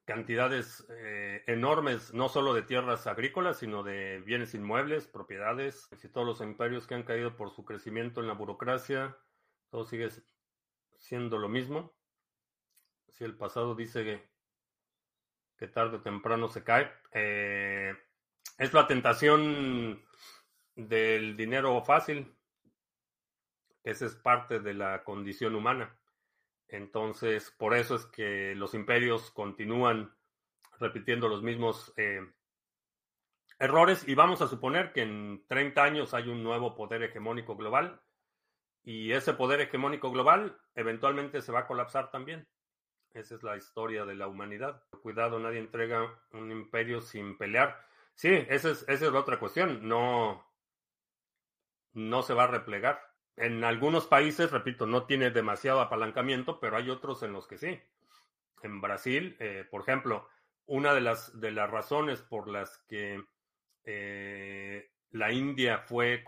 cantidades 0.06 0.88
eh, 0.89 1.44
enormes, 1.48 2.13
no 2.13 2.30
solo 2.30 2.54
de 2.54 2.62
tierras 2.62 3.08
agrícolas, 3.08 3.60
sino 3.60 3.84
de 3.84 4.22
bienes 4.22 4.54
inmuebles, 4.54 5.08
propiedades. 5.08 5.89
Y 6.01 6.08
todos 6.08 6.25
los 6.25 6.42
imperios 6.42 6.88
que 6.88 6.96
han 6.96 7.04
caído 7.04 7.36
por 7.36 7.51
su 7.51 7.66
crecimiento 7.66 8.22
en 8.22 8.27
la 8.27 8.34
burocracia, 8.34 9.18
todo 9.70 9.86
sigue 9.86 10.10
siendo 10.98 11.38
lo 11.38 11.50
mismo. 11.50 11.94
Si 13.10 13.25
el 13.25 13.36
pasado 13.36 13.75
dice 13.75 14.22
que, 15.58 15.68
tarde 15.68 15.98
o 15.98 16.01
temprano 16.01 16.48
se 16.48 16.63
cae, 16.63 16.89
eh, 17.12 17.94
es 18.58 18.74
la 18.74 18.88
tentación 18.88 20.04
del 20.75 21.36
dinero 21.36 21.82
fácil. 21.84 22.34
Esa 23.84 24.06
es 24.06 24.16
parte 24.16 24.60
de 24.60 24.74
la 24.74 25.04
condición 25.04 25.56
humana. 25.56 25.98
Entonces, 26.68 27.51
por 27.51 27.75
eso 27.75 27.96
es 27.96 28.06
que 28.06 28.54
los 28.56 28.74
imperios 28.74 29.32
continúan 29.32 30.13
repitiendo 30.80 31.27
los 31.30 31.42
mismos 31.42 31.94
eh, 31.98 32.22
errores 33.60 34.08
y 34.08 34.16
vamos 34.16 34.42
a 34.42 34.48
suponer 34.48 34.92
que 34.92 35.01
en 35.01 35.46
30 35.48 35.84
años 35.84 36.13
hay 36.13 36.30
un 36.30 36.44
nuevo 36.44 36.75
poder 36.75 37.04
hegemónico 37.04 37.56
global 37.56 38.01
y 38.84 39.12
ese 39.12 39.34
poder 39.34 39.62
hegemónico 39.62 40.12
global 40.12 40.58
eventualmente 40.75 41.42
se 41.42 41.51
va 41.51 41.62
a 41.62 41.68
colapsar 41.68 42.12
también. 42.12 42.48
Esa 43.12 43.36
es 43.36 43.44
la 43.44 43.58
historia 43.58 44.06
de 44.06 44.16
la 44.16 44.27
humanidad. 44.27 44.84
Cuidado, 45.01 45.39
nadie 45.39 45.60
entrega 45.60 46.22
un 46.32 46.51
imperio 46.51 47.01
sin 47.01 47.38
pelear. 47.38 47.84
Sí, 48.17 48.29
esa 48.50 48.71
es, 48.71 48.83
esa 48.89 49.05
es 49.05 49.12
la 49.13 49.19
otra 49.19 49.39
cuestión. 49.39 49.88
No, 49.88 50.43
no 51.93 52.24
se 52.24 52.33
va 52.33 52.45
a 52.45 52.47
replegar. 52.47 53.00
En 53.36 53.63
algunos 53.63 54.07
países, 54.07 54.51
repito, 54.51 54.88
no 54.88 55.05
tiene 55.05 55.29
demasiado 55.29 55.79
apalancamiento, 55.79 56.59
pero 56.59 56.77
hay 56.77 56.89
otros 56.89 57.21
en 57.21 57.31
los 57.31 57.47
que 57.47 57.59
sí. 57.59 57.79
En 58.63 58.81
Brasil, 58.81 59.38
eh, 59.39 59.65
por 59.69 59.81
ejemplo, 59.81 60.27
una 60.65 60.95
de 60.95 61.01
las, 61.01 61.39
de 61.39 61.51
las 61.51 61.69
razones 61.69 62.24
por 62.24 62.50
las 62.50 62.79
que 62.89 63.24
eh, 63.83 64.91
la 65.12 65.31
India 65.31 65.79
fue 65.79 66.24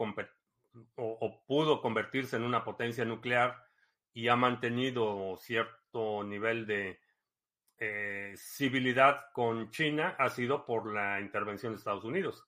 o, 0.95 1.43
pudo 1.47 1.81
convertirse 1.81 2.35
en 2.35 2.43
una 2.43 2.63
potencia 2.63 3.03
nuclear 3.03 3.65
y 4.13 4.27
ha 4.27 4.35
mantenido 4.35 5.35
cierto 5.37 6.23
nivel 6.23 6.67
de 6.67 6.99
eh, 7.81 8.33
civilidad 8.35 9.31
con 9.31 9.71
China 9.71 10.15
ha 10.19 10.29
sido 10.29 10.65
por 10.65 10.93
la 10.93 11.21
intervención 11.21 11.71
de 11.71 11.77
Estados 11.77 12.03
Unidos. 12.03 12.45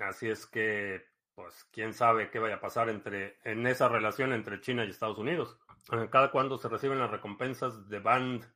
Así 0.00 0.30
es 0.30 0.46
que 0.46 1.04
pues 1.34 1.64
quién 1.72 1.92
sabe 1.92 2.30
qué 2.30 2.38
vaya 2.38 2.54
a 2.54 2.60
pasar 2.60 2.88
entre, 2.88 3.38
en 3.44 3.66
esa 3.66 3.88
relación 3.88 4.32
entre 4.32 4.60
China 4.60 4.84
y 4.84 4.90
Estados 4.90 5.18
Unidos. 5.18 5.58
Eh, 5.92 6.08
cada 6.10 6.30
cuando 6.30 6.56
se 6.56 6.68
reciben 6.68 6.98
las 6.98 7.10
recompensas 7.10 7.86
de 7.88 7.98
Band. 7.98 8.50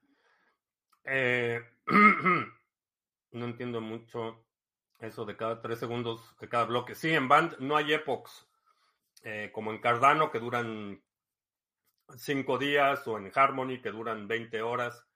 Eh, 1.04 1.60
no 3.32 3.44
entiendo 3.44 3.82
mucho 3.82 4.46
eso 5.00 5.26
de 5.26 5.36
cada 5.36 5.60
tres 5.60 5.80
segundos 5.80 6.34
de 6.40 6.48
cada 6.48 6.64
bloque. 6.64 6.94
Sí, 6.94 7.10
en 7.10 7.28
Band 7.28 7.58
no 7.58 7.76
hay 7.76 7.92
epochs, 7.92 8.48
como 9.52 9.70
en 9.70 9.80
Cardano 9.80 10.30
que 10.30 10.40
duran 10.40 11.02
cinco 12.16 12.58
días 12.58 13.06
o 13.06 13.18
en 13.18 13.30
Harmony 13.34 13.80
que 13.80 13.90
duran 13.90 14.28
20 14.28 14.62
horas. 14.62 15.06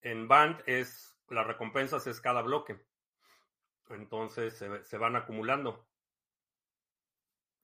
En 0.00 0.28
Band 0.28 0.62
es, 0.66 1.16
las 1.28 1.46
recompensas 1.46 2.06
es 2.06 2.20
cada 2.20 2.42
bloque. 2.42 2.78
Entonces 3.90 4.64
se 4.82 4.98
van 4.98 5.16
acumulando. 5.16 5.86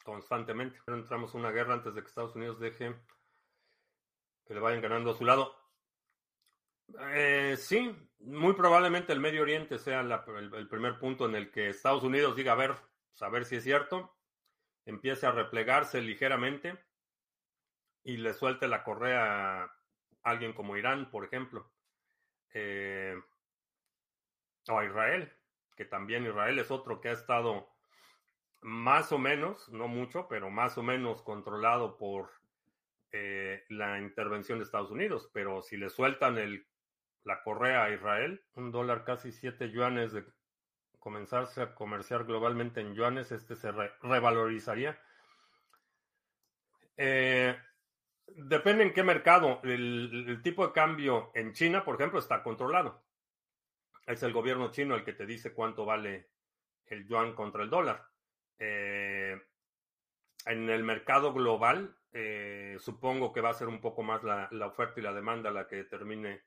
constantemente. 0.04 0.78
Entramos 0.86 1.34
en 1.34 1.40
una 1.40 1.50
guerra 1.50 1.74
antes 1.74 1.94
de 1.94 2.02
que 2.02 2.08
Estados 2.08 2.36
Unidos 2.36 2.60
deje 2.60 2.94
que 4.46 4.54
le 4.54 4.60
vayan 4.60 4.82
ganando 4.82 5.10
a 5.10 5.16
su 5.16 5.24
lado. 5.24 5.56
Eh, 7.12 7.56
sí, 7.58 7.96
muy 8.18 8.52
probablemente 8.54 9.12
el 9.12 9.20
Medio 9.20 9.42
Oriente 9.42 9.78
sea 9.78 10.00
el, 10.00 10.68
primer 10.68 10.98
punto 10.98 11.26
en 11.26 11.34
el 11.34 11.50
que 11.50 11.70
Estados 11.70 12.02
Unidos 12.02 12.36
diga, 12.36 12.52
a 12.52 12.56
ver, 12.56 12.74
pues, 12.74 13.22
a 13.22 13.28
ver 13.28 13.44
si 13.44 13.56
es 13.56 13.64
cierto, 13.64 14.14
empiece 14.84 15.26
a 15.26 15.32
replegarse 15.32 16.00
ligeramente 16.02 16.78
y 18.04 18.18
le 18.18 18.34
suelte 18.34 18.68
la 18.68 18.84
correa 18.84 19.64
a 19.64 19.76
alguien 20.22 20.52
como 20.52 20.76
Irán, 20.76 21.10
por 21.10 21.24
ejemplo, 21.24 21.70
eh, 22.52 23.16
o 24.68 24.78
a 24.78 24.84
Israel, 24.84 25.32
que 25.74 25.84
también 25.84 26.26
Israel 26.26 26.58
es 26.58 26.70
otro 26.70 27.00
que 27.00 27.08
ha 27.08 27.12
estado 27.12 27.68
más 28.60 29.12
o 29.12 29.18
menos, 29.18 29.68
no 29.70 29.88
mucho, 29.88 30.28
pero 30.28 30.50
más 30.50 30.78
o 30.78 30.82
menos 30.82 31.22
controlado 31.22 31.96
por 31.98 32.30
eh, 33.12 33.64
la 33.68 33.98
intervención 34.00 34.58
de 34.58 34.64
Estados 34.64 34.90
Unidos. 34.90 35.30
Pero 35.32 35.62
si 35.62 35.76
le 35.76 35.90
sueltan 35.90 36.38
el, 36.38 36.66
la 37.24 37.42
correa 37.42 37.84
a 37.84 37.90
Israel, 37.90 38.42
un 38.54 38.70
dólar 38.70 39.04
casi 39.04 39.32
siete 39.32 39.70
yuanes 39.70 40.12
de 40.12 40.24
comenzarse 40.98 41.60
a 41.60 41.74
comerciar 41.74 42.24
globalmente 42.24 42.80
en 42.80 42.94
yuanes, 42.94 43.32
este 43.32 43.56
se 43.56 43.70
revalorizaría. 44.00 44.98
Eh, 46.96 47.54
depende 48.26 48.84
en 48.84 48.92
qué 48.92 49.02
mercado. 49.02 49.60
el, 49.64 50.40
tipo 50.42 50.66
de 50.66 50.72
cambio 50.72 51.30
en 51.34 51.52
China, 51.52 51.84
por 51.84 51.96
ejemplo, 51.96 52.18
está 52.18 52.42
controlado. 52.42 53.04
Es 54.06 54.22
el 54.22 54.32
gobierno 54.32 54.70
chino 54.70 54.94
el 54.94 55.04
que 55.04 55.14
te 55.14 55.26
dice 55.26 55.54
cuánto 55.54 55.84
vale 55.84 56.30
el 56.86 57.06
yuan 57.06 57.34
contra 57.34 57.62
el 57.62 57.70
dólar. 57.70 58.06
Eh, 58.58 59.40
en 60.46 60.68
el 60.68 60.84
mercado 60.84 61.32
global, 61.32 61.96
eh, 62.12 62.76
supongo 62.78 63.32
que 63.32 63.40
va 63.40 63.50
a 63.50 63.54
ser 63.54 63.68
un 63.68 63.80
poco 63.80 64.02
más 64.02 64.22
la, 64.22 64.48
oferta 64.66 65.00
y 65.00 65.02
la 65.02 65.12
demanda 65.12 65.50
la 65.50 65.66
que 65.66 65.76
determine 65.76 66.44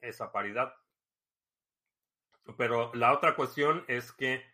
esa 0.00 0.30
paridad. 0.30 0.74
Pero 2.58 2.92
la 2.94 3.12
otra 3.12 3.34
cuestión 3.34 3.84
es 3.88 4.12
que 4.12 4.44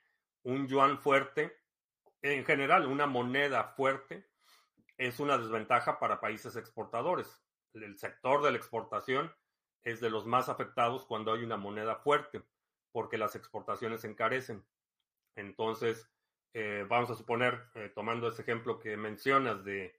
un 0.44 0.68
yuan 0.68 0.98
fuerte, 0.98 1.58
en 2.22 2.44
general, 2.44 2.86
una 2.86 3.06
moneda 3.06 3.64
fuerte, 3.64 4.29
es 5.00 5.18
una 5.18 5.38
desventaja 5.38 5.98
para 5.98 6.20
países 6.20 6.56
exportadores. 6.56 7.42
El 7.72 7.98
sector 7.98 8.42
de 8.42 8.50
la 8.50 8.58
exportación 8.58 9.34
es 9.82 9.98
de 10.00 10.10
los 10.10 10.26
más 10.26 10.50
afectados 10.50 11.06
cuando 11.06 11.32
hay 11.32 11.42
una 11.42 11.56
moneda 11.56 11.96
fuerte, 11.96 12.42
porque 12.92 13.16
las 13.16 13.34
exportaciones 13.34 14.04
encarecen. 14.04 14.62
Entonces, 15.36 16.06
eh, 16.52 16.84
vamos 16.86 17.10
a 17.10 17.14
suponer, 17.14 17.70
eh, 17.76 17.90
tomando 17.94 18.28
ese 18.28 18.42
ejemplo 18.42 18.78
que 18.78 18.98
mencionas 18.98 19.64
de 19.64 19.98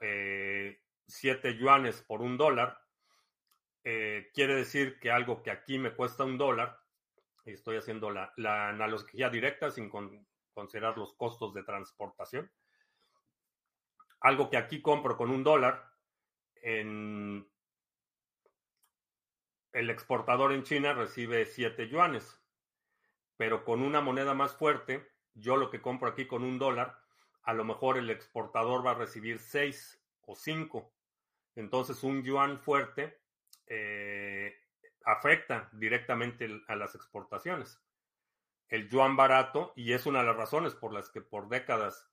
eh, 0.00 0.82
7 1.06 1.56
yuanes 1.56 2.02
por 2.02 2.20
un 2.20 2.36
dólar, 2.36 2.82
eh, 3.84 4.30
quiere 4.34 4.56
decir 4.56 4.98
que 4.98 5.12
algo 5.12 5.44
que 5.44 5.52
aquí 5.52 5.78
me 5.78 5.94
cuesta 5.94 6.24
un 6.24 6.38
dólar, 6.38 6.76
y 7.44 7.52
estoy 7.52 7.76
haciendo 7.76 8.10
la, 8.10 8.32
analogía 8.68 9.30
directa 9.30 9.70
sin 9.70 9.88
considerar 10.52 10.98
los 10.98 11.14
costos 11.14 11.54
de 11.54 11.62
transportación, 11.62 12.50
algo 14.20 14.50
que 14.50 14.56
aquí 14.56 14.82
compro 14.82 15.16
con 15.16 15.30
un 15.30 15.42
dólar, 15.42 15.90
en 16.62 17.48
el 19.72 19.90
exportador 19.90 20.52
en 20.52 20.62
China 20.62 20.92
recibe 20.92 21.46
7 21.46 21.88
yuanes, 21.88 22.38
pero 23.36 23.64
con 23.64 23.82
una 23.82 24.00
moneda 24.00 24.34
más 24.34 24.54
fuerte, 24.54 25.10
yo 25.34 25.56
lo 25.56 25.70
que 25.70 25.80
compro 25.80 26.08
aquí 26.08 26.26
con 26.26 26.44
un 26.44 26.58
dólar, 26.58 27.00
a 27.42 27.54
lo 27.54 27.64
mejor 27.64 27.96
el 27.96 28.10
exportador 28.10 28.84
va 28.84 28.92
a 28.92 28.94
recibir 28.94 29.38
seis 29.38 30.02
o 30.22 30.34
cinco. 30.34 30.92
Entonces 31.54 32.02
un 32.02 32.22
yuan 32.22 32.58
fuerte 32.58 33.18
eh, 33.66 34.54
afecta 35.04 35.68
directamente 35.72 36.62
a 36.68 36.76
las 36.76 36.94
exportaciones. 36.94 37.80
El 38.68 38.88
yuan 38.88 39.16
barato, 39.16 39.72
y 39.74 39.92
es 39.94 40.06
una 40.06 40.20
de 40.20 40.26
las 40.26 40.36
razones 40.36 40.74
por 40.74 40.92
las 40.92 41.10
que 41.10 41.22
por 41.22 41.48
décadas 41.48 42.09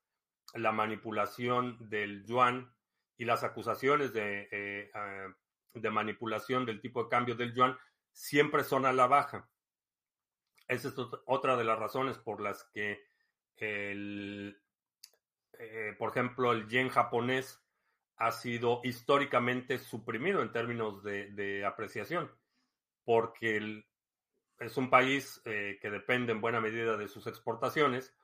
la 0.53 0.71
manipulación 0.71 1.77
del 1.89 2.25
yuan 2.25 2.73
y 3.17 3.25
las 3.25 3.43
acusaciones 3.43 4.13
de, 4.13 4.47
eh, 4.51 4.91
ah, 4.93 5.27
de 5.73 5.89
manipulación 5.89 6.65
del 6.65 6.81
tipo 6.81 7.03
de 7.03 7.09
cambio 7.09 7.35
del 7.35 7.53
yuan 7.53 7.77
siempre 8.11 8.63
son 8.63 8.85
a 8.85 8.93
la 8.93 9.07
baja. 9.07 9.49
Esa 10.67 10.89
es 10.89 10.95
otra 11.25 11.55
de 11.55 11.63
las 11.63 11.79
razones 11.79 12.17
por 12.17 12.41
las 12.41 12.63
que 12.73 13.05
el, 13.57 14.61
eh, 15.59 15.95
por 15.97 16.11
ejemplo, 16.11 16.51
el 16.51 16.67
yen 16.67 16.89
japonés 16.89 17.63
ha 18.17 18.31
sido 18.31 18.81
históricamente 18.83 19.77
suprimido 19.79 20.41
en 20.41 20.51
términos 20.51 21.03
de, 21.03 21.63
apreciación, 21.65 22.31
porque 23.05 23.83
es 24.59 24.77
un 24.77 24.89
país 24.89 25.41
eh, 25.45 25.77
que 25.81 25.89
depende 25.89 26.31
en 26.31 26.41
buena 26.41 26.59
medida 26.59 26.97
de 26.97 27.07
sus 27.07 27.27
exportaciones 27.27 28.15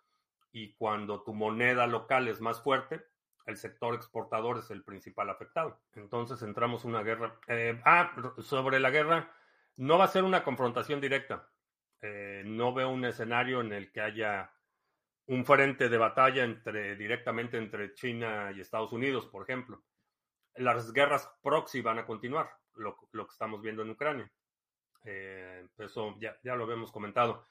y 0.53 0.73
cuando 0.75 1.23
tu 1.23 1.33
moneda 1.33 1.87
local 1.87 2.27
es 2.29 2.39
más 2.39 2.61
fuerte, 2.61 3.03
el 3.45 3.57
sector 3.57 3.95
exportador 3.95 4.59
es 4.59 4.69
el 4.69 4.83
principal 4.83 5.29
afectado. 5.29 5.81
Entonces 5.95 6.41
entramos 6.43 6.85
en 6.85 6.91
una 6.91 7.03
guerra. 7.03 7.37
Eh, 7.47 7.81
ah, 7.83 8.15
sobre 8.37 8.79
la 8.79 8.91
guerra, 8.91 9.35
no 9.75 9.97
va 9.97 10.05
a 10.05 10.09
ser 10.09 10.23
una 10.23 10.43
confrontación 10.43 11.01
directa. 11.01 11.49
no 12.45 12.73
veo 12.73 12.89
un 12.89 13.05
escenario 13.05 13.61
en 13.61 13.73
el 13.73 13.91
que 13.91 14.01
haya 14.01 14.51
un 15.27 15.45
frente 15.45 15.89
de 15.89 15.97
batalla 15.97 16.43
entre, 16.43 16.95
directamente 16.95 17.57
entre 17.57 17.93
China 17.93 18.51
y 18.55 18.59
Estados 18.59 18.91
Unidos, 18.91 19.25
por 19.27 19.43
ejemplo. 19.43 19.83
Las 20.55 20.91
guerras 20.91 21.29
proxy 21.41 21.81
van 21.81 21.99
a 21.99 22.05
continuar, 22.05 22.49
lo, 22.75 22.97
que 23.11 23.31
estamos 23.31 23.61
viendo 23.61 23.81
en 23.81 23.89
Ucrania. 23.89 24.31
Eh, 25.05 25.67
eso 25.77 26.15
ya, 26.19 26.37
ya 26.43 26.55
lo 26.55 26.65
habíamos 26.65 26.91
comentado. 26.91 27.47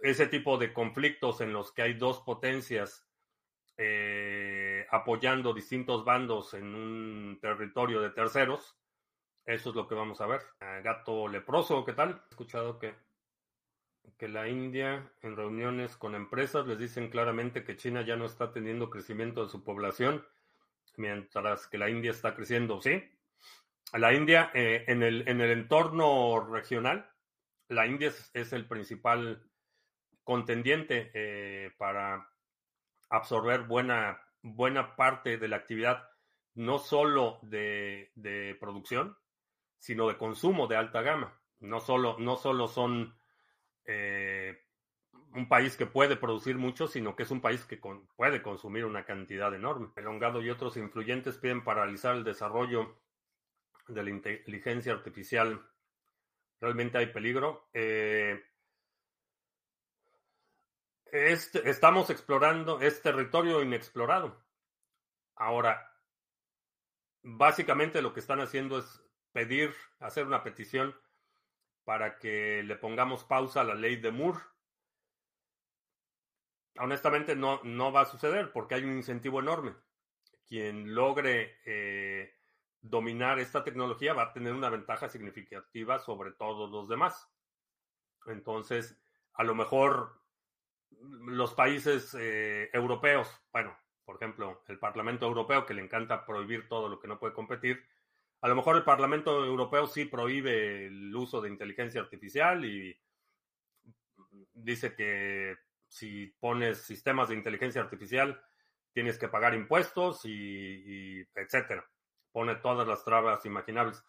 Ese 0.00 0.26
tipo 0.26 0.58
de 0.58 0.72
conflictos 0.72 1.40
en 1.40 1.52
los 1.52 1.72
que 1.72 1.82
hay 1.82 1.94
dos 1.94 2.20
potencias 2.20 3.06
eh, 3.76 4.86
apoyando 4.90 5.52
distintos 5.52 6.04
bandos 6.04 6.54
en 6.54 6.74
un 6.74 7.38
territorio 7.40 8.00
de 8.00 8.10
terceros, 8.10 8.76
eso 9.44 9.70
es 9.70 9.76
lo 9.76 9.88
que 9.88 9.94
vamos 9.94 10.20
a 10.20 10.26
ver. 10.26 10.42
Gato 10.82 11.28
leproso, 11.28 11.84
¿qué 11.84 11.92
tal? 11.92 12.22
He 12.26 12.30
escuchado 12.30 12.78
que 12.78 12.94
que 14.16 14.28
la 14.28 14.48
India 14.48 15.12
en 15.22 15.36
reuniones 15.36 15.96
con 15.96 16.14
empresas 16.14 16.66
les 16.66 16.78
dicen 16.78 17.10
claramente 17.10 17.64
que 17.64 17.76
China 17.76 18.02
ya 18.02 18.16
no 18.16 18.26
está 18.26 18.52
teniendo 18.52 18.90
crecimiento 18.90 19.44
de 19.44 19.50
su 19.50 19.62
población, 19.64 20.26
mientras 20.96 21.66
que 21.66 21.78
la 21.78 21.90
India 21.90 22.10
está 22.10 22.34
creciendo, 22.34 22.80
¿sí? 22.80 23.02
La 23.92 24.12
India, 24.12 24.50
eh, 24.54 24.84
en, 24.88 25.02
el, 25.02 25.26
en 25.28 25.40
el 25.40 25.50
entorno 25.50 26.44
regional, 26.44 27.10
la 27.68 27.86
India 27.86 28.12
es, 28.34 28.52
el 28.52 28.66
principal 28.66 29.47
contendiente 30.28 31.10
eh, 31.14 31.70
para 31.78 32.28
absorber 33.08 33.62
buena, 33.62 34.20
buena 34.42 34.94
parte 34.94 35.38
de 35.38 35.48
la 35.48 35.56
actividad, 35.56 36.06
no 36.52 36.78
solo 36.78 37.38
de, 37.40 38.10
producción, 38.60 39.16
sino 39.78 40.06
de 40.06 40.18
consumo 40.18 40.66
de 40.66 40.76
alta 40.76 41.00
gama. 41.00 41.40
No 41.60 41.80
solo, 41.80 42.18
no 42.18 42.36
solo 42.36 42.68
son 42.68 43.18
eh, 43.86 44.66
un 45.32 45.48
país 45.48 45.78
que 45.78 45.86
puede 45.86 46.16
producir 46.16 46.58
mucho, 46.58 46.88
sino 46.88 47.16
que 47.16 47.22
es 47.22 47.30
un 47.30 47.40
país 47.40 47.64
que 47.64 47.80
puede 48.14 48.42
consumir 48.42 48.84
una 48.84 49.06
cantidad 49.06 49.54
enorme. 49.54 49.88
Elongado 49.96 50.42
y 50.42 50.50
otros 50.50 50.76
influyentes 50.76 51.38
piden 51.38 51.64
paralizar 51.64 52.14
el 52.16 52.24
desarrollo 52.24 53.00
de 53.88 54.02
la 54.02 54.10
inteligencia 54.10 54.92
artificial. 54.92 55.66
¿Realmente 56.60 56.98
hay 56.98 57.06
peligro? 57.06 57.70
Eh, 57.72 58.42
estamos 61.12 62.10
explorando, 62.10 62.80
es 62.80 63.02
territorio 63.02 63.62
inexplorado. 63.62 64.44
Ahora, 65.34 65.94
básicamente 67.22 68.02
lo 68.02 68.12
que 68.12 68.20
están 68.20 68.40
haciendo 68.40 68.78
es 68.78 69.02
pedir, 69.32 69.74
hacer 70.00 70.26
una 70.26 70.42
petición 70.42 70.94
para 71.84 72.18
que 72.18 72.62
le 72.62 72.76
pongamos 72.76 73.24
pausa 73.24 73.60
a 73.60 73.64
la 73.64 73.74
ley 73.74 73.96
de 73.96 74.10
Moore. 74.10 74.40
Honestamente 76.78 77.34
no, 77.34 77.60
no 77.64 77.92
va 77.92 78.02
a 78.02 78.06
suceder 78.06 78.52
porque 78.52 78.74
hay 78.74 78.84
un 78.84 78.92
incentivo 78.92 79.40
enorme. 79.40 79.74
Quien 80.46 80.94
logre 80.94 81.58
eh, 81.64 82.34
dominar 82.80 83.38
esta 83.38 83.64
tecnología 83.64 84.12
va 84.12 84.24
a 84.24 84.32
tener 84.32 84.52
una 84.52 84.70
ventaja 84.70 85.08
significativa 85.08 85.98
sobre 85.98 86.32
todos 86.32 86.70
los 86.70 86.88
demás. 86.88 87.28
Entonces, 88.26 89.00
a 89.34 89.44
lo 89.44 89.54
mejor 89.54 90.20
los 90.90 91.54
países 91.54 92.14
eh, 92.18 92.70
europeos, 92.72 93.28
bueno, 93.52 93.76
por 94.04 94.16
ejemplo, 94.16 94.62
el 94.68 94.78
Parlamento 94.78 95.26
Europeo 95.26 95.66
que 95.66 95.74
le 95.74 95.82
encanta 95.82 96.24
prohibir 96.24 96.68
todo 96.68 96.88
lo 96.88 96.98
que 96.98 97.08
no 97.08 97.18
puede 97.18 97.34
competir, 97.34 97.84
a 98.40 98.48
lo 98.48 98.54
mejor 98.54 98.76
el 98.76 98.84
Parlamento 98.84 99.44
Europeo 99.44 99.86
sí 99.86 100.04
prohíbe 100.04 100.86
el 100.86 101.14
uso 101.14 101.40
de 101.40 101.48
inteligencia 101.48 102.00
artificial 102.00 102.64
y 102.64 102.98
dice 104.54 104.94
que 104.94 105.56
si 105.88 106.26
pones 106.38 106.78
sistemas 106.82 107.28
de 107.28 107.34
inteligencia 107.34 107.80
artificial 107.80 108.40
tienes 108.92 109.18
que 109.18 109.28
pagar 109.28 109.54
impuestos 109.54 110.24
y, 110.24 110.30
y 110.30 111.28
etcétera. 111.34 111.84
Pone 112.32 112.56
todas 112.56 112.86
las 112.86 113.04
trabas 113.04 113.44
imaginables. 113.44 114.04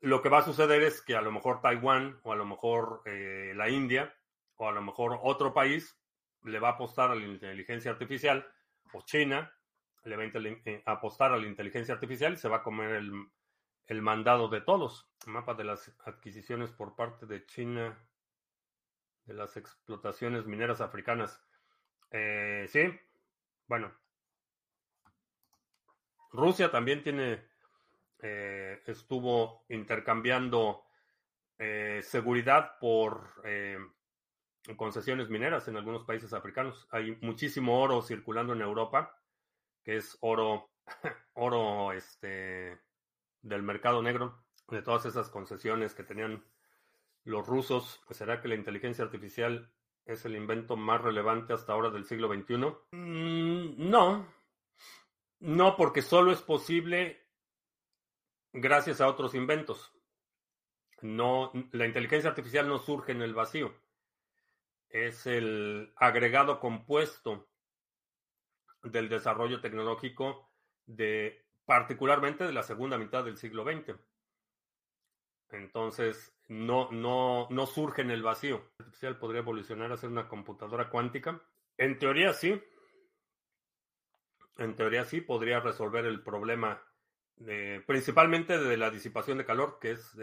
Lo 0.00 0.20
que 0.20 0.28
va 0.28 0.38
a 0.38 0.44
suceder 0.44 0.82
es 0.82 1.00
que 1.00 1.16
a 1.16 1.22
lo 1.22 1.32
mejor 1.32 1.62
Taiwán 1.62 2.20
o 2.24 2.32
a 2.32 2.36
lo 2.36 2.44
mejor 2.44 3.02
eh, 3.06 3.52
la 3.56 3.70
India 3.70 4.14
o 4.56 4.68
a 4.68 4.72
lo 4.72 4.82
mejor 4.82 5.18
otro 5.22 5.52
país 5.52 5.98
le 6.44 6.58
va 6.58 6.68
a 6.68 6.72
apostar 6.72 7.10
a 7.10 7.14
la 7.14 7.24
inteligencia 7.24 7.90
artificial 7.90 8.46
o 8.92 9.02
China 9.02 9.52
le 10.04 10.16
va 10.16 10.22
a 10.22 10.26
eh, 10.26 10.82
apostar 10.84 11.32
a 11.32 11.38
la 11.38 11.46
inteligencia 11.46 11.94
artificial 11.94 12.34
y 12.34 12.36
se 12.36 12.48
va 12.48 12.58
a 12.58 12.62
comer 12.62 12.90
el, 12.92 13.12
el 13.86 14.02
mandado 14.02 14.48
de 14.48 14.60
todos. 14.60 15.08
Mapa 15.26 15.54
de 15.54 15.64
las 15.64 15.94
adquisiciones 16.04 16.70
por 16.70 16.94
parte 16.94 17.26
de 17.26 17.46
China 17.46 17.98
de 19.24 19.34
las 19.34 19.56
explotaciones 19.56 20.44
mineras 20.44 20.82
africanas. 20.82 21.42
Eh, 22.10 22.66
sí, 22.68 22.82
bueno. 23.66 23.90
Rusia 26.30 26.70
también 26.70 27.02
tiene, 27.02 27.42
eh, 28.20 28.82
estuvo 28.86 29.64
intercambiando 29.68 30.82
seguridad 32.02 32.78
por 32.78 33.40
concesiones 34.76 35.28
mineras 35.28 35.68
en 35.68 35.76
algunos 35.76 36.04
países 36.04 36.32
africanos. 36.32 36.86
Hay 36.90 37.16
muchísimo 37.20 37.80
oro 37.80 38.02
circulando 38.02 38.52
en 38.52 38.62
Europa, 38.62 39.18
que 39.82 39.96
es 39.96 40.16
oro, 40.20 40.70
oro 41.34 41.92
este, 41.92 42.78
del 43.42 43.62
mercado 43.62 44.02
negro, 44.02 44.42
de 44.68 44.82
todas 44.82 45.06
esas 45.06 45.28
concesiones 45.28 45.94
que 45.94 46.04
tenían 46.04 46.44
los 47.24 47.46
rusos. 47.46 48.02
¿Será 48.10 48.40
que 48.40 48.48
la 48.48 48.54
inteligencia 48.54 49.04
artificial 49.04 49.70
es 50.06 50.24
el 50.24 50.36
invento 50.36 50.76
más 50.76 51.00
relevante 51.00 51.52
hasta 51.52 51.72
ahora 51.72 51.90
del 51.90 52.04
siglo 52.04 52.28
XXI? 52.28 52.56
Mm, 52.92 53.90
no, 53.90 54.26
no, 55.40 55.76
porque 55.76 56.00
solo 56.02 56.32
es 56.32 56.40
posible 56.40 57.22
gracias 58.52 59.00
a 59.00 59.08
otros 59.08 59.34
inventos. 59.34 59.92
No, 61.02 61.52
la 61.72 61.84
inteligencia 61.84 62.30
artificial 62.30 62.66
no 62.66 62.78
surge 62.78 63.12
en 63.12 63.20
el 63.20 63.34
vacío. 63.34 63.74
Es 64.94 65.26
el 65.26 65.92
agregado 65.96 66.60
compuesto 66.60 67.48
del 68.84 69.08
desarrollo 69.08 69.60
tecnológico 69.60 70.52
de 70.86 71.44
particularmente 71.64 72.44
de 72.44 72.52
la 72.52 72.62
segunda 72.62 72.96
mitad 72.96 73.24
del 73.24 73.36
siglo 73.36 73.64
XX. 73.64 73.98
Entonces, 75.50 76.32
no, 76.46 76.92
no, 76.92 77.48
no 77.50 77.66
surge 77.66 78.02
en 78.02 78.12
el 78.12 78.22
vacío. 78.22 78.70
¿La 78.78 78.84
artificial 78.84 79.18
podría 79.18 79.40
evolucionar 79.40 79.90
a 79.90 79.96
ser 79.96 80.10
una 80.10 80.28
computadora 80.28 80.88
cuántica? 80.88 81.42
En 81.76 81.98
teoría 81.98 82.32
sí. 82.32 82.62
En 84.58 84.76
teoría 84.76 85.04
sí 85.04 85.20
podría 85.20 85.58
resolver 85.58 86.06
el 86.06 86.22
problema 86.22 86.80
principalmente 87.84 88.58
de 88.58 88.76
la 88.76 88.92
disipación 88.92 89.38
de 89.38 89.44
calor, 89.44 89.80
que 89.80 89.90
es 89.90 90.16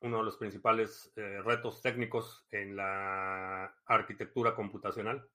uno 0.00 0.18
de 0.18 0.24
los 0.24 0.36
principales 0.36 1.12
eh, 1.16 1.40
retos 1.44 1.82
técnicos 1.82 2.46
en 2.50 2.76
la 2.76 3.64
arquitectura 3.86 4.54
computacional 4.54 5.28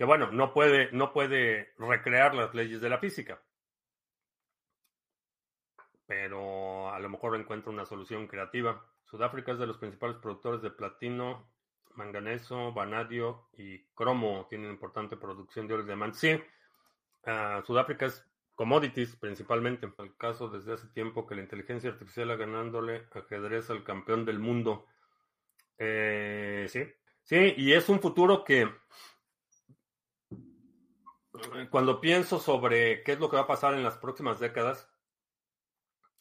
que 0.00 0.06
bueno, 0.06 0.32
no 0.32 0.54
puede, 0.54 0.90
no 0.92 1.12
puede 1.12 1.74
recrear 1.76 2.34
las 2.34 2.54
leyes 2.54 2.80
de 2.80 2.88
la 2.88 2.96
física. 2.96 3.42
Pero 6.06 6.90
a 6.90 6.98
lo 6.98 7.10
mejor 7.10 7.36
encuentra 7.36 7.70
una 7.70 7.84
solución 7.84 8.26
creativa. 8.26 8.82
Sudáfrica 9.04 9.52
es 9.52 9.58
de 9.58 9.66
los 9.66 9.76
principales 9.76 10.16
productores 10.16 10.62
de 10.62 10.70
platino, 10.70 11.50
manganeso, 11.96 12.72
vanadio 12.72 13.50
y 13.58 13.84
cromo. 13.94 14.46
Tiene 14.48 14.70
importante 14.70 15.18
producción 15.18 15.68
de 15.68 15.74
oro 15.74 15.82
y 15.82 15.86
diamantes. 15.86 16.18
Sí, 16.18 16.42
ah, 17.26 17.62
Sudáfrica 17.66 18.06
es 18.06 18.26
commodities 18.60 19.16
principalmente. 19.16 19.90
El 19.98 20.14
caso 20.18 20.50
desde 20.50 20.74
hace 20.74 20.86
tiempo 20.88 21.26
que 21.26 21.34
la 21.34 21.40
inteligencia 21.40 21.88
artificial 21.88 22.30
ha 22.30 22.36
ganándole 22.36 23.06
ajedrez 23.12 23.70
al 23.70 23.84
campeón 23.84 24.26
del 24.26 24.38
mundo. 24.38 24.86
Eh, 25.78 26.66
sí, 26.68 26.84
sí, 27.22 27.54
y 27.56 27.72
es 27.72 27.88
un 27.88 28.00
futuro 28.00 28.44
que 28.44 28.68
cuando 31.70 32.02
pienso 32.02 32.38
sobre 32.38 33.02
qué 33.02 33.12
es 33.12 33.18
lo 33.18 33.30
que 33.30 33.36
va 33.36 33.44
a 33.44 33.46
pasar 33.46 33.72
en 33.72 33.82
las 33.82 33.96
próximas 33.96 34.38
décadas, 34.38 34.86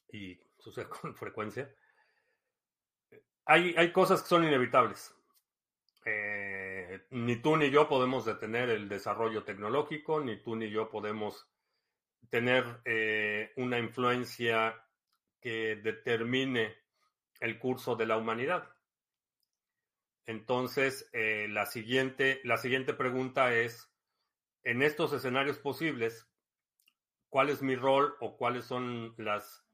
y 0.09 0.39
sucede 0.59 0.87
con 1.01 1.13
frecuencia, 1.17 1.69
hay, 3.43 3.75
hay 3.75 3.91
cosas 3.91 4.21
que 4.21 4.29
son 4.29 4.45
inevitables. 4.45 5.13
Eh, 6.05 7.05
ni 7.09 7.35
tú 7.41 7.57
ni 7.57 7.69
yo 7.69 7.89
podemos 7.89 8.23
detener 8.23 8.69
el 8.69 8.87
desarrollo 8.87 9.43
tecnológico, 9.43 10.21
ni 10.21 10.41
tú 10.41 10.55
ni 10.55 10.69
yo 10.69 10.89
podemos 10.89 11.49
tener 12.29 12.81
eh, 12.85 13.51
una 13.57 13.79
influencia 13.79 14.75
que 15.41 15.75
determine 15.77 16.75
el 17.39 17.57
curso 17.59 17.95
de 17.95 18.05
la 18.05 18.17
humanidad. 18.17 18.69
Entonces, 20.25 21.09
eh, 21.13 21.47
la, 21.49 21.65
siguiente, 21.65 22.41
la 22.43 22.57
siguiente 22.57 22.93
pregunta 22.93 23.55
es, 23.55 23.91
en 24.63 24.83
estos 24.83 25.13
escenarios 25.13 25.57
posibles, 25.57 26.29
cuál 27.29 27.49
es 27.49 27.61
mi 27.61 27.75
rol 27.75 28.15
o 28.19 28.37
cuáles 28.37 28.65
son 28.65 29.15
las 29.17 29.65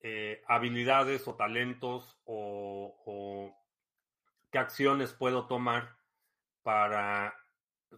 eh, 0.00 0.42
habilidades 0.46 1.28
o 1.28 1.34
talentos 1.34 2.18
o, 2.24 3.54
qué 4.50 4.58
acciones 4.58 5.12
puedo 5.12 5.46
tomar 5.46 5.96
para 6.62 7.34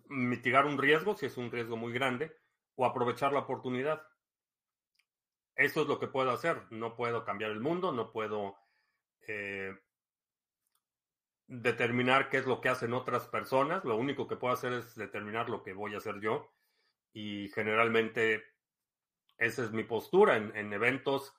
mitigar 0.08 0.66
un 0.66 0.78
riesgo, 0.78 1.14
si 1.14 1.26
es 1.26 1.36
un 1.36 1.50
riesgo 1.50 1.76
muy 1.76 1.92
grande, 1.92 2.36
o 2.76 2.84
aprovechar 2.84 3.32
la 3.32 3.40
oportunidad. 3.40 4.02
Eso 5.54 5.82
es 5.82 5.88
lo 5.88 5.98
que 5.98 6.08
puedo 6.08 6.30
hacer. 6.30 6.62
No 6.70 6.96
puedo 6.96 7.24
cambiar 7.24 7.50
el 7.50 7.60
mundo, 7.60 7.92
no 7.92 8.10
puedo 8.10 8.56
eh, 9.26 9.74
determinar 11.46 12.30
qué 12.30 12.38
es 12.38 12.46
lo 12.46 12.60
que 12.60 12.68
hacen 12.68 12.92
otras 12.92 13.26
personas. 13.28 13.84
Lo 13.84 13.96
único 13.96 14.26
que 14.26 14.36
puedo 14.36 14.54
hacer 14.54 14.72
es 14.72 14.94
determinar 14.94 15.48
lo 15.48 15.62
que 15.62 15.74
voy 15.74 15.94
a 15.94 15.98
hacer 15.98 16.20
yo. 16.20 16.52
Y 17.12 17.48
generalmente 17.48 18.42
esa 19.42 19.64
es 19.64 19.72
mi 19.72 19.84
postura 19.84 20.36
en, 20.36 20.72
eventos 20.72 21.34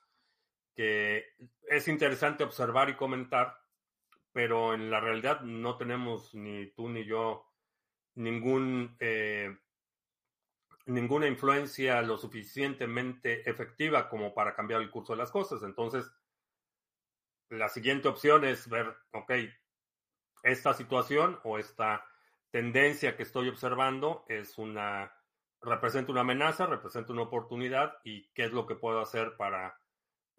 que 0.74 1.24
es 1.68 1.88
interesante 1.88 2.44
observar 2.44 2.90
y 2.90 2.96
comentar, 2.96 3.56
pero 4.32 4.74
en 4.74 4.90
la 4.90 5.00
realidad 5.00 5.40
no 5.40 5.76
tenemos 5.76 6.34
ni 6.34 6.70
tú 6.72 6.88
ni 6.88 7.04
yo 7.04 7.50
ningún, 8.16 8.96
eh, 9.00 9.56
ninguna 10.86 11.26
influencia 11.26 12.02
lo 12.02 12.18
suficientemente 12.18 13.48
efectiva 13.48 14.08
como 14.08 14.34
para 14.34 14.54
cambiar 14.54 14.82
el 14.82 14.90
curso 14.90 15.14
de 15.14 15.18
las 15.18 15.30
cosas. 15.30 15.62
Entonces, 15.62 16.10
la 17.48 17.68
siguiente 17.68 18.08
opción 18.08 18.44
es 18.44 18.68
ver, 18.68 18.94
ok, 19.12 19.32
esta 20.42 20.74
situación 20.74 21.40
o 21.44 21.58
esta 21.58 22.04
tendencia 22.50 23.16
que 23.16 23.22
estoy 23.22 23.48
observando 23.48 24.24
es 24.28 24.58
una, 24.58 25.12
representa 25.60 26.12
una 26.12 26.20
amenaza, 26.20 26.66
representa 26.66 27.12
una 27.12 27.22
oportunidad 27.22 27.98
y 28.04 28.28
qué 28.32 28.44
es 28.44 28.52
lo 28.52 28.66
que 28.66 28.74
puedo 28.74 29.00
hacer 29.00 29.36
para 29.36 29.80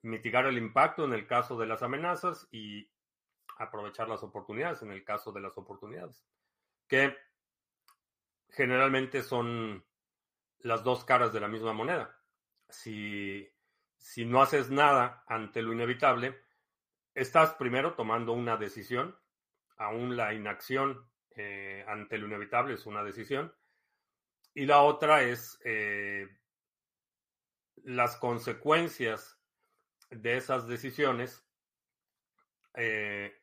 mitigar 0.03 0.45
el 0.45 0.57
impacto 0.57 1.05
en 1.05 1.13
el 1.13 1.25
caso 1.25 1.57
de 1.57 1.65
las 1.65 1.81
amenazas 1.81 2.47
y 2.51 2.89
aprovechar 3.57 4.07
las 4.07 4.21
oportunidades 4.21 4.81
en 4.83 4.91
el 4.91 5.03
caso 5.03 5.31
de 5.31 5.41
las 5.41 5.57
oportunidades, 5.57 6.23
que 6.87 7.15
generalmente 8.49 9.23
son 9.23 9.83
las 10.65 10.83
dos 10.83 11.05
caras 11.05 11.31
de 11.31 11.39
la 11.39 11.47
misma 11.47 11.73
moneda. 11.73 12.19
Si, 12.67 13.47
si 13.97 14.25
no 14.25 14.41
haces 14.41 14.71
nada 14.71 15.23
ante 15.27 15.61
lo 15.61 15.71
inevitable, 15.71 16.41
estás 17.13 17.53
primero 17.53 17.93
tomando 17.93 18.33
una 18.33 18.57
decisión 18.57 19.15
aún 19.77 20.15
la 20.15 20.33
inacción 20.33 21.07
eh, 21.35 21.83
ante 21.87 22.17
lo 22.17 22.25
inevitable 22.25 22.73
es 22.73 22.85
una 22.87 23.03
decisión. 23.03 23.53
Y 24.55 24.65
la 24.65 24.81
otra 24.81 25.21
es 25.21 25.59
eh, 25.65 26.27
las 27.83 28.17
consecuencias 28.17 29.39
de 30.09 30.37
esas 30.37 30.67
decisiones 30.67 31.45
eh, 32.73 33.33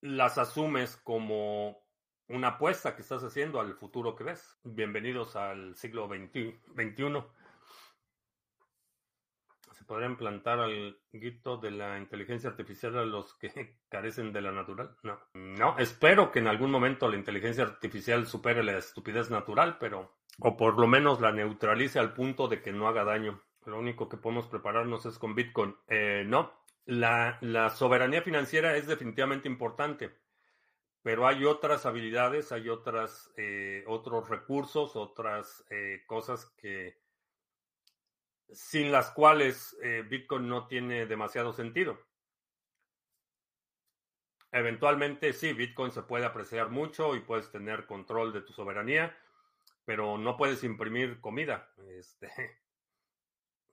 las 0.00 0.38
asumes 0.38 0.96
como 0.96 1.81
una 2.32 2.48
apuesta 2.48 2.96
que 2.96 3.02
estás 3.02 3.22
haciendo 3.22 3.60
al 3.60 3.74
futuro 3.74 4.16
que 4.16 4.24
ves. 4.24 4.58
Bienvenidos 4.64 5.36
al 5.36 5.74
siglo 5.76 6.08
XXI 6.08 6.54
podría 9.92 10.08
implantar 10.08 10.58
al 10.58 10.96
guito 11.12 11.58
de 11.58 11.70
la 11.70 11.98
inteligencia 11.98 12.48
artificial 12.48 12.96
a 12.96 13.04
los 13.04 13.34
que 13.34 13.76
carecen 13.90 14.32
de 14.32 14.40
la 14.40 14.50
natural? 14.50 14.96
No. 15.02 15.18
No, 15.34 15.76
espero 15.78 16.32
que 16.32 16.38
en 16.38 16.48
algún 16.48 16.70
momento 16.70 17.10
la 17.10 17.16
inteligencia 17.16 17.64
artificial 17.64 18.26
supere 18.26 18.64
la 18.64 18.78
estupidez 18.78 19.30
natural, 19.30 19.76
pero... 19.78 20.16
O 20.38 20.56
por 20.56 20.78
lo 20.78 20.86
menos 20.86 21.20
la 21.20 21.30
neutralice 21.30 21.98
al 21.98 22.14
punto 22.14 22.48
de 22.48 22.62
que 22.62 22.72
no 22.72 22.88
haga 22.88 23.04
daño. 23.04 23.42
Lo 23.66 23.78
único 23.78 24.08
que 24.08 24.16
podemos 24.16 24.46
prepararnos 24.46 25.04
es 25.04 25.18
con 25.18 25.34
Bitcoin. 25.34 25.76
Eh, 25.88 26.24
no, 26.26 26.50
la 26.86 27.68
soberanía 27.68 28.22
financiera 28.22 28.74
es 28.76 28.86
definitivamente 28.86 29.46
importante, 29.46 30.21
pero 31.02 31.26
hay 31.26 31.44
otras 31.44 31.84
habilidades, 31.84 32.52
hay 32.52 32.68
otras, 32.68 33.32
eh, 33.36 33.84
otros 33.88 34.28
recursos, 34.28 34.94
otras 34.94 35.64
eh, 35.70 36.04
cosas 36.06 36.46
que 36.56 37.00
sin 38.52 38.92
las 38.92 39.10
cuales 39.10 39.76
eh, 39.82 40.04
Bitcoin 40.08 40.46
no 40.48 40.68
tiene 40.68 41.06
demasiado 41.06 41.52
sentido. 41.52 41.98
Eventualmente 44.52 45.32
sí, 45.32 45.54
Bitcoin 45.54 45.90
se 45.90 46.02
puede 46.02 46.26
apreciar 46.26 46.68
mucho 46.68 47.16
y 47.16 47.20
puedes 47.20 47.50
tener 47.50 47.86
control 47.86 48.32
de 48.32 48.42
tu 48.42 48.52
soberanía, 48.52 49.16
pero 49.84 50.18
no 50.18 50.36
puedes 50.36 50.62
imprimir 50.62 51.20
comida. 51.20 51.72
Este, 51.88 52.30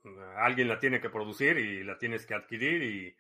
alguien 0.38 0.70
la 0.70 0.80
tiene 0.80 1.02
que 1.02 1.10
producir 1.10 1.58
y 1.58 1.84
la 1.84 1.98
tienes 1.98 2.26
que 2.26 2.34
adquirir 2.34 2.82
y 2.82 3.16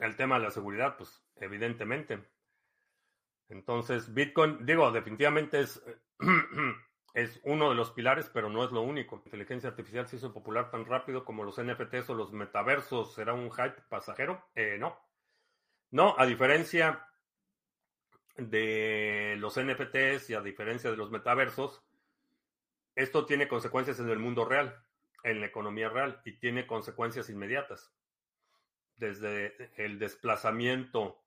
el 0.00 0.16
tema 0.16 0.38
de 0.38 0.44
la 0.44 0.50
seguridad, 0.50 0.96
pues 0.96 1.24
evidentemente. 1.36 2.22
Entonces, 3.48 4.12
Bitcoin, 4.12 4.66
digo, 4.66 4.90
definitivamente 4.90 5.60
es, 5.60 5.82
es 7.14 7.40
uno 7.44 7.70
de 7.70 7.76
los 7.76 7.92
pilares, 7.92 8.30
pero 8.32 8.48
no 8.48 8.64
es 8.64 8.72
lo 8.72 8.82
único. 8.82 9.16
La 9.16 9.22
inteligencia 9.26 9.70
artificial 9.70 10.06
se 10.08 10.16
hizo 10.16 10.32
popular 10.32 10.70
tan 10.70 10.84
rápido 10.84 11.24
como 11.24 11.44
los 11.44 11.60
NFTs 11.60 12.10
o 12.10 12.14
los 12.14 12.32
metaversos. 12.32 13.14
¿Será 13.14 13.34
un 13.34 13.50
hype 13.50 13.82
pasajero? 13.88 14.44
Eh, 14.54 14.76
no. 14.78 14.98
No, 15.90 16.14
a 16.18 16.26
diferencia 16.26 17.08
de 18.36 19.36
los 19.38 19.58
NFTs 19.58 20.30
y 20.30 20.34
a 20.34 20.40
diferencia 20.40 20.90
de 20.90 20.96
los 20.96 21.10
metaversos, 21.10 21.82
esto 22.94 23.24
tiene 23.24 23.48
consecuencias 23.48 24.00
en 24.00 24.10
el 24.10 24.18
mundo 24.18 24.44
real, 24.44 24.76
en 25.22 25.40
la 25.40 25.46
economía 25.46 25.88
real, 25.88 26.20
y 26.24 26.32
tiene 26.38 26.66
consecuencias 26.66 27.30
inmediatas 27.30 27.94
desde 28.96 29.70
el 29.76 29.98
desplazamiento 29.98 31.22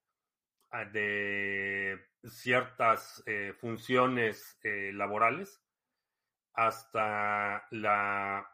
ah, 0.72 0.86
de 0.86 2.00
ciertas 2.24 3.24
eh, 3.26 3.54
funciones 3.60 4.60
eh, 4.64 4.92
laborales 4.94 5.62
hasta 6.54 7.66
la, 7.72 8.50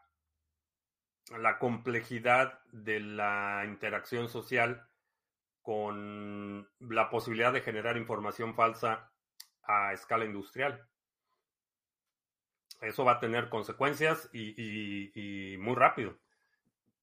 la 1.38 1.58
complejidad 1.58 2.60
de 2.70 3.00
la 3.00 3.64
interacción 3.66 4.28
social 4.28 4.86
con 5.62 6.68
la 6.78 7.10
posibilidad 7.10 7.52
de 7.52 7.62
generar 7.62 7.96
información 7.96 8.54
falsa 8.54 9.12
a 9.64 9.92
escala 9.92 10.24
industrial. 10.24 10.88
Eso 12.80 13.04
va 13.04 13.12
a 13.12 13.20
tener 13.20 13.48
consecuencias 13.48 14.30
y 14.32 15.56
muy 15.58 15.74
rápido 15.74 16.16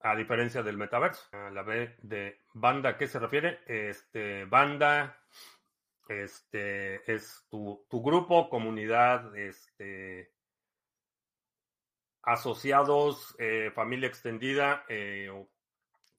a 0.04 0.14
diferencia 0.14 0.62
del 0.62 0.76
metaverso. 0.76 1.26
La 1.32 1.62
B 1.62 1.96
de 2.02 2.42
banda, 2.52 2.90
¿a 2.90 2.96
qué 2.98 3.08
se 3.08 3.18
refiere? 3.18 3.60
Este, 3.66 4.44
banda, 4.44 5.18
este, 6.08 7.10
es 7.10 7.46
tu, 7.48 7.86
grupo, 7.90 8.50
comunidad, 8.50 9.34
este, 9.34 10.30
asociados, 12.22 13.34
eh, 13.38 13.72
familia 13.74 14.08
extendida, 14.08 14.84
eh, 14.88 15.30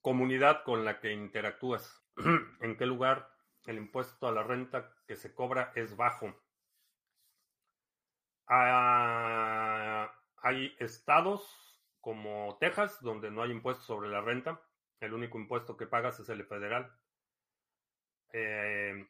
comunidad 0.01 0.63
con 0.63 0.83
la 0.83 0.99
que 0.99 1.11
interactúas. 1.11 2.03
¿En 2.61 2.77
qué 2.77 2.87
lugar 2.87 3.29
el 3.65 3.77
impuesto 3.77 4.27
a 4.27 4.31
la 4.31 4.41
renta 4.41 4.95
que 5.07 5.15
se 5.15 5.35
cobra 5.35 5.71
es 5.75 5.95
bajo? 5.95 6.33
Ah, 8.47 10.11
hay 10.37 10.75
estados 10.79 11.64
como 12.05 12.55
Texas, 12.59 13.01
donde 13.01 13.31
no 13.31 13.41
hay 13.41 13.49
impuesto 13.49 13.83
sobre 13.83 14.09
la 14.09 14.21
renta. 14.21 14.61
El 14.99 15.15
único 15.15 15.39
impuesto 15.39 15.75
que 15.75 15.87
pagas 15.87 16.19
es 16.19 16.29
el 16.29 16.45
federal. 16.45 16.95
Eh, 18.31 19.07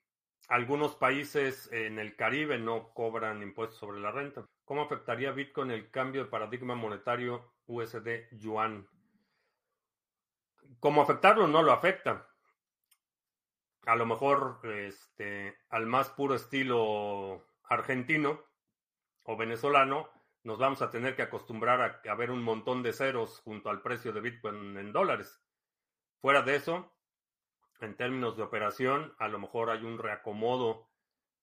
algunos 0.48 0.96
países 0.96 1.70
en 1.74 2.00
el 2.00 2.16
Caribe 2.16 2.58
no 2.58 2.94
cobran 2.94 3.44
impuestos 3.44 3.80
sobre 3.80 4.00
la 4.00 4.12
renta. 4.12 4.46
¿Cómo 4.64 4.84
afectaría 4.84 5.34
Bitcoin 5.34 5.72
el 5.72 5.92
cambio 5.92 6.24
de 6.24 6.30
paradigma 6.30 6.74
monetario 6.76 7.56
USD-Yuan? 7.66 8.88
¿Cómo 10.80 11.02
afectarlo? 11.02 11.50
No 11.50 11.64
lo 11.64 11.74
afecta. 11.74 12.30
A 13.88 13.98
lo 13.98 14.06
mejor 14.06 14.62
este, 14.64 15.58
al 15.68 15.86
más 15.86 16.12
puro 16.12 16.34
estilo 16.34 17.46
argentino 17.66 18.42
o 19.24 19.36
venezolano, 19.36 20.15
nos 20.46 20.60
vamos 20.60 20.84
a 20.84 20.92
tener 20.92 21.16
que 21.16 21.24
acostumbrar 21.24 22.02
a, 22.08 22.16
ver 22.16 22.30
un 22.30 22.44
montón 22.44 22.84
de 22.84 22.94
ceros 22.94 23.40
junto 23.40 23.72
al 23.72 23.82
precio 23.82 24.14
de 24.14 24.22
Bitcoin 24.22 24.78
en 24.78 24.94
dólares. 24.94 25.42
Fuera 26.22 26.44
de 26.44 26.56
eso, 26.56 26.96
en 27.82 27.96
términos 27.96 28.38
de 28.38 28.44
operación, 28.44 29.16
a 29.18 29.28
lo 29.28 29.40
mejor 29.40 29.72
hay 29.72 29.84
un 29.84 29.98
reacomodo 29.98 30.88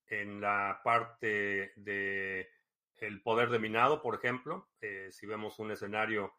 en 0.07 0.41
la 0.41 0.81
parte 0.85 1.73
de 1.75 2.49
el 3.01 3.21
poder 3.23 3.51
de 3.51 3.59
minado, 3.59 4.01
por 4.03 4.15
ejemplo. 4.15 4.71
Eh, 4.81 5.09
si 5.11 5.27
vemos 5.27 5.59
un 5.59 5.73
escenario 5.73 6.35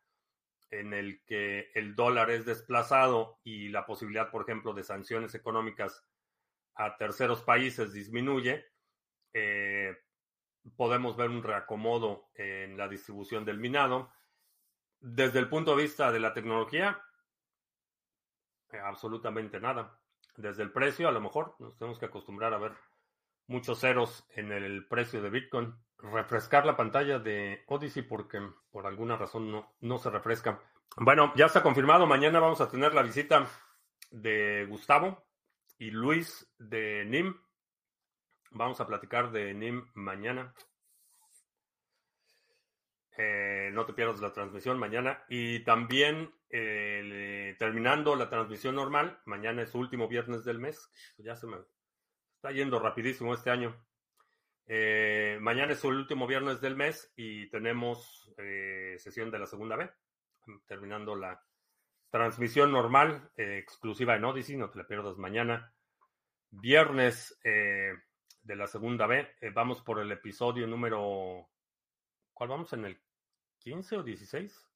en 0.71 0.93
el 0.93 1.21
que 1.26 1.69
el 1.76 1.95
dólar 1.95 2.32
es 2.32 2.45
desplazado 2.45 3.41
y 3.43 3.67
la 3.67 3.86
posibilidad, 3.86 4.32
por 4.32 4.43
ejemplo, 4.43 4.73
de 4.73 4.84
sanciones 4.84 5.36
económicas 5.36 6.08
a 6.76 6.95
terceros 6.95 7.41
países 7.41 7.91
disminuye, 7.91 8.65
eh, 9.34 9.97
podemos 10.76 11.15
ver 11.17 11.30
un 11.30 11.43
reacomodo 11.43 12.30
en 12.36 12.78
la 12.78 12.88
distribución 12.88 13.45
del 13.45 13.60
minado. 13.60 14.12
Desde 14.99 15.39
el 15.39 15.49
punto 15.49 15.76
de 15.76 15.84
vista 15.84 16.12
de 16.12 16.19
la 16.19 16.34
tecnología, 16.34 17.02
eh, 18.71 18.80
absolutamente 18.80 19.60
nada. 19.60 19.99
Desde 20.36 20.63
el 20.63 20.71
precio, 20.71 21.08
a 21.08 21.12
lo 21.12 21.21
mejor 21.21 21.56
nos 21.60 21.78
tenemos 21.78 21.99
que 21.99 22.06
acostumbrar 22.06 22.54
a 22.54 22.58
ver 22.58 22.73
muchos 23.47 23.80
ceros 23.80 24.26
en 24.30 24.52
el 24.52 24.88
precio 24.88 25.21
de 25.21 25.30
Bitcoin. 25.30 25.76
Refrescar 25.97 26.65
la 26.65 26.76
pantalla 26.76 27.19
de 27.19 27.63
Odyssey 27.67 28.04
porque 28.04 28.41
por 28.71 28.88
alguna 28.88 29.15
razón 29.15 29.52
no, 29.52 29.76
no 29.82 29.97
se 29.97 30.10
refresca. 30.10 30.62
Bueno, 30.97 31.34
ya 31.36 31.45
está 31.45 31.62
confirmado. 31.62 32.06
Mañana 32.08 32.39
vamos 32.39 32.62
a 32.62 32.69
tener 32.69 32.93
la 32.93 33.04
visita 33.04 33.47
de 34.12 34.65
Gustavo 34.69 35.26
y 35.78 35.91
Luis 35.91 36.52
de 36.58 37.06
NIM. 37.06 37.36
Vamos 38.56 38.80
a 38.80 38.86
platicar 38.86 39.32
de 39.32 39.52
NIM 39.56 39.84
mañana. 39.96 40.54
Eh, 43.18 43.72
no 43.74 43.84
te 43.84 43.94
pierdas 43.94 44.22
la 44.22 44.32
transmisión 44.32 44.78
mañana. 44.78 45.24
Y 45.28 45.63
también 45.63 46.32
eh, 46.52 47.56
terminando 47.58 48.16
la 48.16 48.30
transmisión 48.30 48.76
normal, 48.76 49.20
mañana 49.26 49.63
es 49.63 49.72
su 49.72 49.80
último 49.80 50.08
viernes 50.08 50.46
del 50.46 50.60
mes. 50.60 50.92
Ya 51.18 51.36
se 51.36 51.48
me 51.48 51.58
está 52.36 52.52
yendo 52.52 52.78
rapidísimo 52.78 53.34
este 53.34 53.50
año. 53.50 53.76
Eh, 54.68 55.39
mañana 55.42 55.74
es 55.74 55.84
el 55.84 55.96
último 55.96 56.28
viernes 56.28 56.62
del 56.62 56.76
mes 56.76 57.12
y 57.16 57.50
tenemos 57.50 58.32
sesión 58.98 59.32
de 59.32 59.39
la 59.39 59.48
segunda 59.48 59.76
B, 59.76 59.89
terminando 60.68 61.16
la 61.16 61.44
transmisión 62.12 62.72
normal, 62.72 63.32
exclusiva 63.36 64.16
en 64.16 64.26
Odyssey, 64.26 64.58
no 64.58 64.70
te 64.70 64.78
la 64.78 64.88
pierdas 64.88 65.18
mañana. 65.18 65.74
Viernes 66.52 67.38
de 68.43 68.56
la 68.56 68.67
segunda 68.67 69.08
B. 69.08 69.27
Eh, 69.41 69.49
vamos 69.49 69.82
por 69.82 69.99
el 69.99 70.12
episodio 70.12 70.67
número... 70.67 71.49
¿Cuál 72.34 72.49
vamos? 72.49 72.73
¿En 72.73 72.86
el 72.86 73.01
15 73.60 73.97
o 73.97 74.03
16? 74.03 74.69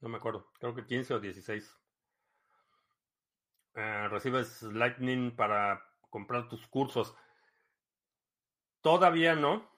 No 0.00 0.08
me 0.08 0.18
acuerdo. 0.18 0.52
Creo 0.58 0.74
que 0.74 0.86
15 0.86 1.14
o 1.14 1.20
16. 1.20 1.76
Eh, 3.74 4.08
recibes 4.08 4.62
Lightning 4.62 5.34
para 5.34 5.84
comprar 6.10 6.48
tus 6.48 6.66
cursos. 6.68 7.14
Todavía 8.80 9.34
no. 9.34 9.68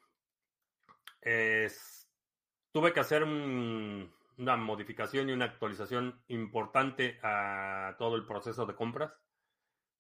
tuve 2.73 2.93
que 2.93 3.01
hacer 3.01 3.25
una 3.25 4.57
modificación 4.57 5.29
y 5.29 5.33
una 5.33 5.47
actualización 5.47 6.23
importante 6.29 7.19
a 7.23 7.97
todo 7.99 8.17
el 8.17 8.27
proceso 8.27 8.67
de 8.67 8.75
compras 8.75 9.13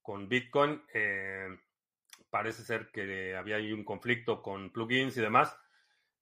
con 0.09 0.27
Bitcoin. 0.27 0.83
Eh, 0.95 1.55
parece 2.31 2.63
ser 2.63 2.91
que 2.91 3.37
había 3.37 3.57
ahí 3.57 3.75
un 3.75 3.85
conflicto 3.85 4.41
con 4.41 4.71
plugins 4.73 5.15
y 5.19 5.21
demás. 5.21 5.55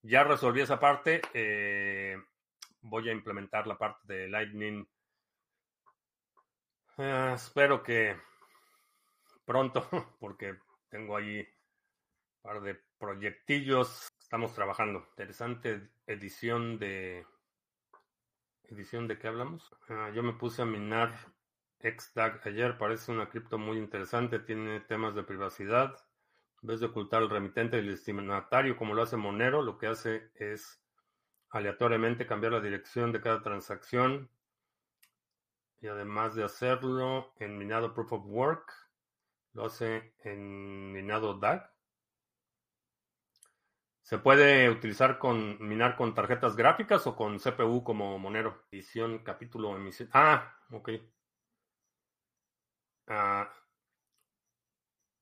Ya 0.02 0.24
resolví 0.24 0.60
esa 0.60 0.80
parte. 0.80 1.22
Eh, 1.32 2.20
voy 2.80 3.08
a 3.08 3.12
implementar 3.12 3.68
la 3.68 3.78
parte 3.78 4.12
de 4.12 4.26
Lightning. 4.26 4.88
Eh, 6.98 7.32
espero 7.36 7.84
que 7.84 8.16
pronto, 9.44 9.88
porque 10.18 10.56
tengo 10.88 11.16
ahí 11.16 11.38
un 11.38 12.42
par 12.42 12.62
de 12.62 12.74
proyectillos. 12.98 14.08
Estamos 14.18 14.52
trabajando. 14.52 15.06
Interesante 15.10 15.90
edición 16.08 16.80
de... 16.80 17.24
¿Edición 18.64 19.06
de 19.06 19.16
qué 19.16 19.28
hablamos? 19.28 19.72
Ah, 19.88 20.10
yo 20.12 20.24
me 20.24 20.32
puse 20.32 20.62
a 20.62 20.64
minar 20.64 21.35
XTAG 21.80 22.40
ayer 22.46 22.78
parece 22.78 23.12
una 23.12 23.28
cripto 23.28 23.58
muy 23.58 23.78
interesante, 23.78 24.38
tiene 24.38 24.80
temas 24.80 25.14
de 25.14 25.22
privacidad. 25.22 25.96
En 26.62 26.68
vez 26.68 26.80
de 26.80 26.86
ocultar 26.86 27.22
el 27.22 27.30
remitente 27.30 27.76
y 27.76 27.80
el 27.80 27.88
destinatario 27.88 28.76
como 28.76 28.94
lo 28.94 29.02
hace 29.02 29.16
Monero, 29.16 29.62
lo 29.62 29.78
que 29.78 29.86
hace 29.86 30.30
es 30.34 30.82
aleatoriamente 31.50 32.26
cambiar 32.26 32.52
la 32.52 32.60
dirección 32.60 33.12
de 33.12 33.20
cada 33.20 33.42
transacción 33.42 34.30
Y 35.80 35.86
además 35.86 36.34
de 36.34 36.44
hacerlo 36.44 37.32
en 37.38 37.56
minado 37.56 37.94
Proof 37.94 38.12
of 38.12 38.26
Work, 38.26 38.72
lo 39.54 39.64
hace 39.64 40.14
en 40.22 40.92
minado 40.92 41.32
DAG. 41.38 41.72
¿Se 44.02 44.18
puede 44.18 44.70
utilizar 44.70 45.18
con 45.18 45.58
minar 45.66 45.96
con 45.96 46.14
tarjetas 46.14 46.56
gráficas 46.56 47.06
o 47.06 47.16
con 47.16 47.38
CPU 47.38 47.82
como 47.84 48.18
Monero? 48.18 48.64
Edición, 48.70 49.18
capítulo, 49.24 49.76
emisión. 49.76 50.08
Ah, 50.12 50.56
ok. 50.70 50.90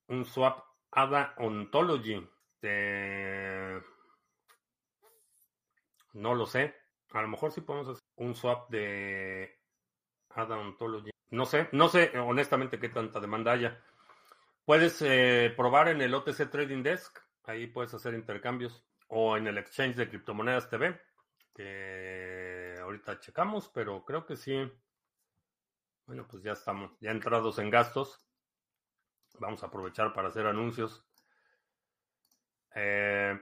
Un 0.07 0.25
swap 0.25 0.63
ADA 0.91 1.35
Ontology. 1.37 2.27
No 6.13 6.33
lo 6.33 6.45
sé. 6.45 6.75
A 7.11 7.21
lo 7.21 7.27
mejor 7.27 7.51
sí 7.51 7.61
podemos 7.61 7.87
hacer 7.89 8.03
un 8.15 8.35
swap 8.35 8.69
de 8.69 9.59
ADA 10.29 10.57
Ontology. 10.57 11.11
No 11.31 11.45
sé, 11.45 11.69
no 11.71 11.89
sé 11.89 12.11
honestamente 12.17 12.79
qué 12.79 12.89
tanta 12.89 13.19
demanda 13.19 13.51
haya. 13.51 13.83
Puedes 14.63 15.01
eh, 15.01 15.53
probar 15.55 15.89
en 15.89 16.01
el 16.01 16.13
OTC 16.13 16.49
Trading 16.49 16.81
Desk 16.81 17.25
Ahí 17.47 17.67
puedes 17.67 17.93
hacer 17.93 18.13
intercambios. 18.13 18.83
O 19.07 19.37
en 19.37 19.47
el 19.47 19.57
exchange 19.57 19.95
de 19.95 20.09
criptomonedas 20.09 20.67
TV, 20.67 20.99
que 21.53 22.75
ahorita 22.81 23.19
checamos, 23.19 23.69
pero 23.69 24.03
creo 24.03 24.25
que 24.25 24.35
sí. 24.35 24.71
Bueno, 26.05 26.27
pues 26.27 26.43
ya 26.43 26.51
estamos, 26.51 26.91
ya 26.99 27.11
entrados 27.11 27.57
en 27.57 27.69
gastos. 27.69 28.23
Vamos 29.39 29.63
a 29.63 29.67
aprovechar 29.67 30.13
para 30.13 30.27
hacer 30.27 30.45
anuncios. 30.45 31.03
Eh, 32.75 33.39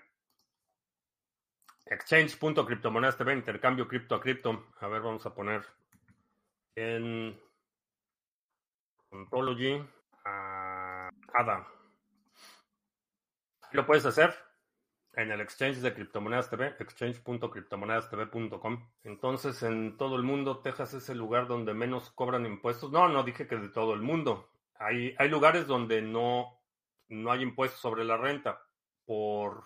exchange.criptomonedas 1.85 3.17
TV, 3.17 3.33
intercambio 3.33 3.87
cripto 3.87 4.15
a 4.15 4.21
cripto. 4.21 4.67
A 4.79 4.87
ver, 4.87 5.01
vamos 5.01 5.25
a 5.25 5.33
poner 5.33 5.65
en 6.75 7.37
Ontology 9.09 9.83
a 10.23 11.09
ADA. 11.33 11.67
Lo 13.71 13.85
puedes 13.85 14.05
hacer 14.05 14.33
en 15.15 15.31
el 15.31 15.41
exchange 15.41 15.77
de 15.77 15.93
criptomonedas 15.93 16.49
TV, 16.49 16.75
exchange.criptomonedastv.com. 16.79 18.89
Entonces, 19.03 19.61
en 19.63 19.97
todo 19.97 20.15
el 20.15 20.23
mundo, 20.23 20.59
Texas 20.59 20.93
es 20.93 21.09
el 21.09 21.17
lugar 21.19 21.47
donde 21.47 21.73
menos 21.73 22.11
cobran 22.11 22.45
impuestos. 22.45 22.91
No, 22.91 23.07
no 23.09 23.23
dije 23.23 23.47
que 23.47 23.57
de 23.57 23.69
todo 23.69 23.93
el 23.93 24.01
mundo. 24.01 24.49
Hay, 24.75 25.15
hay 25.17 25.29
lugares 25.29 25.67
donde 25.67 26.01
no, 26.01 26.59
no 27.09 27.31
hay 27.31 27.41
impuestos 27.43 27.79
sobre 27.79 28.03
la 28.03 28.17
renta. 28.17 28.61
Por. 29.05 29.65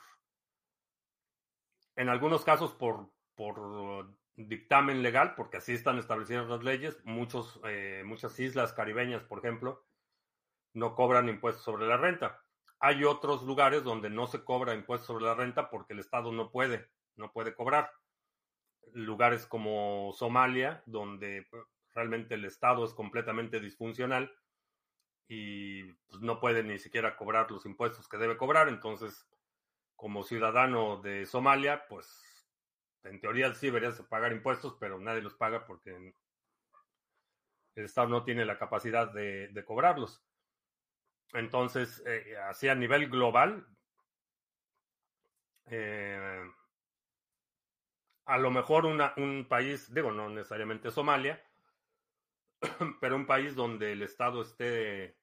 En 1.95 2.09
algunos 2.09 2.43
casos, 2.43 2.73
por, 2.73 3.09
por 3.35 4.13
dictamen 4.35 5.01
legal, 5.01 5.33
porque 5.35 5.57
así 5.57 5.73
están 5.73 5.97
establecidas 5.97 6.47
las 6.47 6.63
leyes. 6.63 6.99
Muchos, 7.05 7.59
eh, 7.63 8.03
muchas 8.05 8.39
islas 8.39 8.73
caribeñas, 8.73 9.23
por 9.23 9.39
ejemplo, 9.39 9.83
no 10.73 10.93
cobran 10.93 11.29
impuestos 11.29 11.63
sobre 11.63 11.87
la 11.87 11.97
renta 11.97 12.43
hay 12.79 13.03
otros 13.03 13.43
lugares 13.43 13.83
donde 13.83 14.09
no 14.09 14.27
se 14.27 14.43
cobra 14.43 14.75
impuestos 14.75 15.07
sobre 15.07 15.25
la 15.25 15.33
renta 15.33 15.69
porque 15.69 15.93
el 15.93 15.99
Estado 15.99 16.31
no 16.31 16.51
puede, 16.51 16.89
no 17.15 17.31
puede 17.31 17.55
cobrar. 17.55 17.91
Lugares 18.93 19.45
como 19.45 20.13
Somalia, 20.13 20.83
donde 20.85 21.47
pues, 21.49 21.63
realmente 21.93 22.35
el 22.35 22.45
Estado 22.45 22.85
es 22.85 22.93
completamente 22.93 23.59
disfuncional 23.59 24.31
y 25.27 25.83
pues, 26.07 26.21
no 26.21 26.39
puede 26.39 26.63
ni 26.63 26.77
siquiera 26.77 27.17
cobrar 27.17 27.49
los 27.51 27.65
impuestos 27.65 28.07
que 28.07 28.17
debe 28.17 28.37
cobrar. 28.37 28.69
Entonces, 28.69 29.27
como 29.95 30.23
ciudadano 30.23 31.01
de 31.01 31.25
Somalia, 31.25 31.87
pues 31.87 32.47
en 33.03 33.19
teoría 33.19 33.53
sí 33.55 33.67
deberías 33.67 33.99
pagar 34.03 34.31
impuestos, 34.31 34.77
pero 34.79 34.99
nadie 34.99 35.21
los 35.21 35.33
paga 35.33 35.65
porque 35.65 36.13
el 37.75 37.83
Estado 37.85 38.07
no 38.09 38.23
tiene 38.23 38.45
la 38.45 38.59
capacidad 38.59 39.11
de 39.11 39.63
cobrarlos. 39.65 40.26
Entonces, 41.33 42.03
eh, 42.05 42.37
así 42.49 42.69
a 42.69 42.75
nivel 42.75 43.09
global, 43.09 43.67
eh, 45.65 46.43
a 48.25 48.37
lo 48.37 48.51
mejor 48.51 48.85
un 48.85 49.45
país, 49.47 49.93
digo, 49.93 50.11
no 50.11 50.29
necesariamente 50.29 50.91
Somalia, 50.91 51.41
pero 53.01 53.15
un 53.15 53.25
país 53.25 53.55
donde 53.55 53.93
el 53.93 54.01
Estado 54.03 54.41
esté 54.41 55.17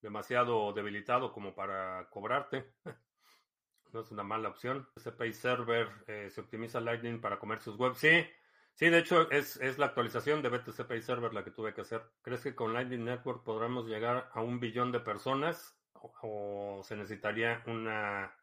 demasiado 0.00 0.72
debilitado 0.72 1.32
como 1.32 1.54
para 1.54 2.08
cobrarte, 2.10 2.72
no 3.92 4.00
es 4.00 4.10
una 4.10 4.22
mala 4.22 4.50
opción. 4.50 4.86
CPI 4.96 5.32
Server 5.32 5.88
eh, 6.06 6.28
se 6.30 6.40
optimiza 6.40 6.80
Lightning 6.80 7.20
para 7.20 7.38
comercios 7.38 7.76
web. 7.76 7.94
Sí, 7.94 8.26
Sí, 8.74 8.88
de 8.88 8.98
hecho 8.98 9.30
es, 9.30 9.78
la 9.78 9.86
actualización 9.86 10.42
de 10.42 10.48
BTC 10.48 10.86
Pay 10.86 11.00
Server 11.00 11.32
la 11.32 11.44
que 11.44 11.52
tuve 11.52 11.72
que 11.72 11.82
hacer. 11.82 12.02
¿Crees 12.22 12.42
que 12.42 12.54
con 12.54 12.72
Lightning 12.72 13.04
Network 13.04 13.44
podremos 13.44 13.86
llegar 13.86 14.30
a 14.32 14.40
un 14.40 14.58
billón 14.58 14.90
de 14.90 15.00
personas 15.00 15.76
o, 16.22 16.80
se 16.82 16.96
necesitaría 16.96 17.62
una 17.66 18.34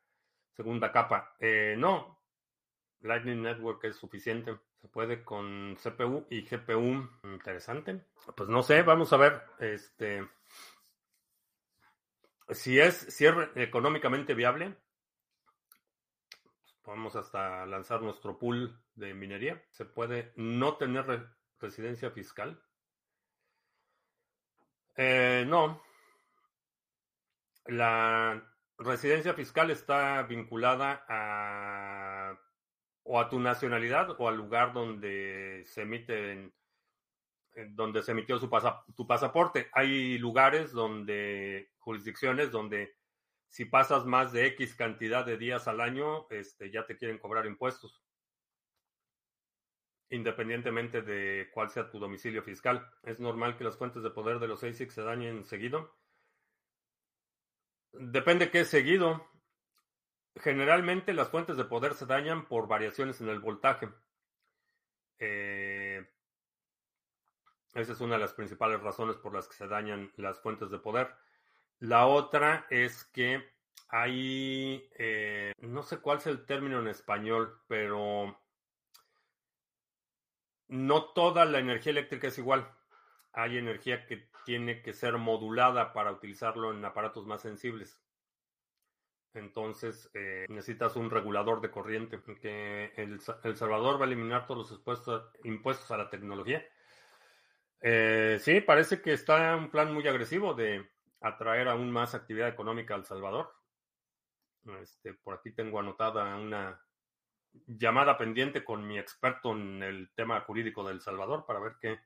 segunda 0.55 0.91
capa? 0.91 1.35
Eh, 1.39 1.75
no, 1.77 2.21
Lightning 3.01 3.41
Network 3.41 3.83
es 3.83 3.97
suficiente. 3.97 4.57
Se 4.81 4.87
puede 4.87 5.23
con 5.23 5.75
CPU 5.75 6.25
y 6.29 6.43
GPU. 6.43 7.09
Interesante. 7.23 8.05
Pues 8.35 8.49
no 8.49 8.63
sé, 8.63 8.83
vamos 8.83 9.11
a 9.11 9.17
ver. 9.17 9.43
Este, 9.59 10.27
si 12.49 12.79
es, 12.79 12.95
si 12.95 13.25
es 13.25 13.33
económicamente 13.55 14.33
viable, 14.33 14.75
Podemos 16.83 17.15
hasta 17.15 17.65
lanzar 17.65 18.01
nuestro 18.01 18.37
pool 18.39 18.81
de 18.95 19.13
minería. 19.13 19.63
Se 19.69 19.85
puede 19.85 20.33
no 20.35 20.77
tener 20.77 21.29
residencia 21.59 22.11
fiscal. 22.11 22.61
Eh, 24.95 25.45
no. 25.47 25.81
La 27.65 28.43
residencia 28.77 29.33
fiscal 29.33 29.69
está 29.69 30.23
vinculada 30.23 31.05
a 31.07 32.37
o 33.03 33.19
a 33.19 33.29
tu 33.29 33.39
nacionalidad 33.39 34.15
o 34.19 34.27
al 34.27 34.37
lugar 34.37 34.73
donde 34.73 35.63
se 35.65 35.81
emite 35.81 36.51
donde 37.71 38.01
se 38.01 38.11
emitió 38.11 38.37
su 38.39 38.49
tu 38.95 39.07
pasaporte. 39.07 39.69
Hay 39.73 40.17
lugares 40.17 40.71
donde 40.71 41.71
jurisdicciones 41.79 42.51
donde 42.51 42.95
si 43.51 43.65
pasas 43.65 44.05
más 44.05 44.31
de 44.31 44.45
X 44.47 44.75
cantidad 44.75 45.25
de 45.25 45.37
días 45.37 45.67
al 45.67 45.81
año, 45.81 46.25
este, 46.29 46.71
ya 46.71 46.85
te 46.85 46.95
quieren 46.95 47.17
cobrar 47.17 47.45
impuestos. 47.45 48.01
Independientemente 50.09 51.01
de 51.01 51.49
cuál 51.53 51.69
sea 51.69 51.89
tu 51.89 51.99
domicilio 51.99 52.43
fiscal. 52.43 52.89
Es 53.03 53.19
normal 53.19 53.57
que 53.57 53.65
las 53.65 53.77
fuentes 53.77 54.03
de 54.03 54.09
poder 54.09 54.39
de 54.39 54.47
los 54.47 54.63
ASIC 54.63 54.89
se 54.89 55.01
dañen 55.01 55.43
seguido. 55.43 55.93
Depende 57.91 58.51
qué 58.51 58.61
es 58.61 58.69
seguido. 58.69 59.27
Generalmente 60.37 61.13
las 61.13 61.27
fuentes 61.27 61.57
de 61.57 61.65
poder 61.65 61.93
se 61.95 62.05
dañan 62.05 62.47
por 62.47 62.69
variaciones 62.69 63.19
en 63.19 63.27
el 63.27 63.39
voltaje. 63.39 63.89
Eh, 65.19 66.09
esa 67.73 67.91
es 67.91 67.99
una 67.99 68.15
de 68.15 68.21
las 68.21 68.33
principales 68.33 68.81
razones 68.81 69.17
por 69.17 69.35
las 69.35 69.49
que 69.49 69.55
se 69.55 69.67
dañan 69.67 70.09
las 70.15 70.39
fuentes 70.39 70.71
de 70.71 70.79
poder. 70.79 71.13
La 71.81 72.05
otra 72.05 72.67
es 72.69 73.05
que 73.05 73.43
hay, 73.89 74.87
eh, 74.99 75.51
no 75.61 75.81
sé 75.81 75.97
cuál 75.99 76.19
es 76.19 76.27
el 76.27 76.45
término 76.45 76.79
en 76.79 76.87
español, 76.87 77.59
pero 77.67 78.39
no 80.67 81.05
toda 81.13 81.43
la 81.45 81.57
energía 81.57 81.91
eléctrica 81.91 82.27
es 82.27 82.37
igual. 82.37 82.71
Hay 83.33 83.57
energía 83.57 84.05
que 84.05 84.29
tiene 84.45 84.83
que 84.83 84.93
ser 84.93 85.17
modulada 85.17 85.91
para 85.91 86.11
utilizarlo 86.11 86.71
en 86.71 86.85
aparatos 86.85 87.25
más 87.25 87.41
sensibles. 87.41 87.99
Entonces 89.33 90.11
eh, 90.13 90.45
necesitas 90.49 90.95
un 90.95 91.09
regulador 91.09 91.61
de 91.61 91.71
corriente. 91.71 92.21
Que 92.39 92.93
el, 92.95 93.19
Salvador 93.21 93.99
va 93.99 94.05
a 94.05 94.07
eliminar 94.07 94.45
todos 94.45 94.69
los 94.69 95.31
impuestos, 95.43 95.89
a 95.89 95.97
la 95.97 96.11
tecnología. 96.11 96.63
Eh, 97.81 98.37
sí, 98.39 98.61
parece 98.61 99.01
que 99.01 99.13
está 99.13 99.55
un 99.55 99.71
plan 99.71 99.91
muy 99.91 100.07
agresivo 100.07 100.53
de 100.53 100.87
atraer 101.21 101.67
aún 101.67 101.91
más 101.91 102.15
actividad 102.15 102.49
económica 102.49 102.95
al 102.95 103.05
Salvador. 103.05 103.53
Este, 104.81 105.13
por 105.13 105.35
aquí 105.35 105.51
tengo 105.51 105.79
anotada 105.79 106.35
una 106.35 106.81
llamada 107.67 108.17
pendiente 108.17 108.63
con 108.63 108.85
mi 108.87 108.97
experto 108.97 109.51
en 109.51 109.83
el 109.83 110.11
tema 110.13 110.41
jurídico 110.41 110.87
del 110.87 111.01
Salvador 111.01 111.45
para 111.45 111.59
ver 111.59 111.75
qué, 111.79 111.99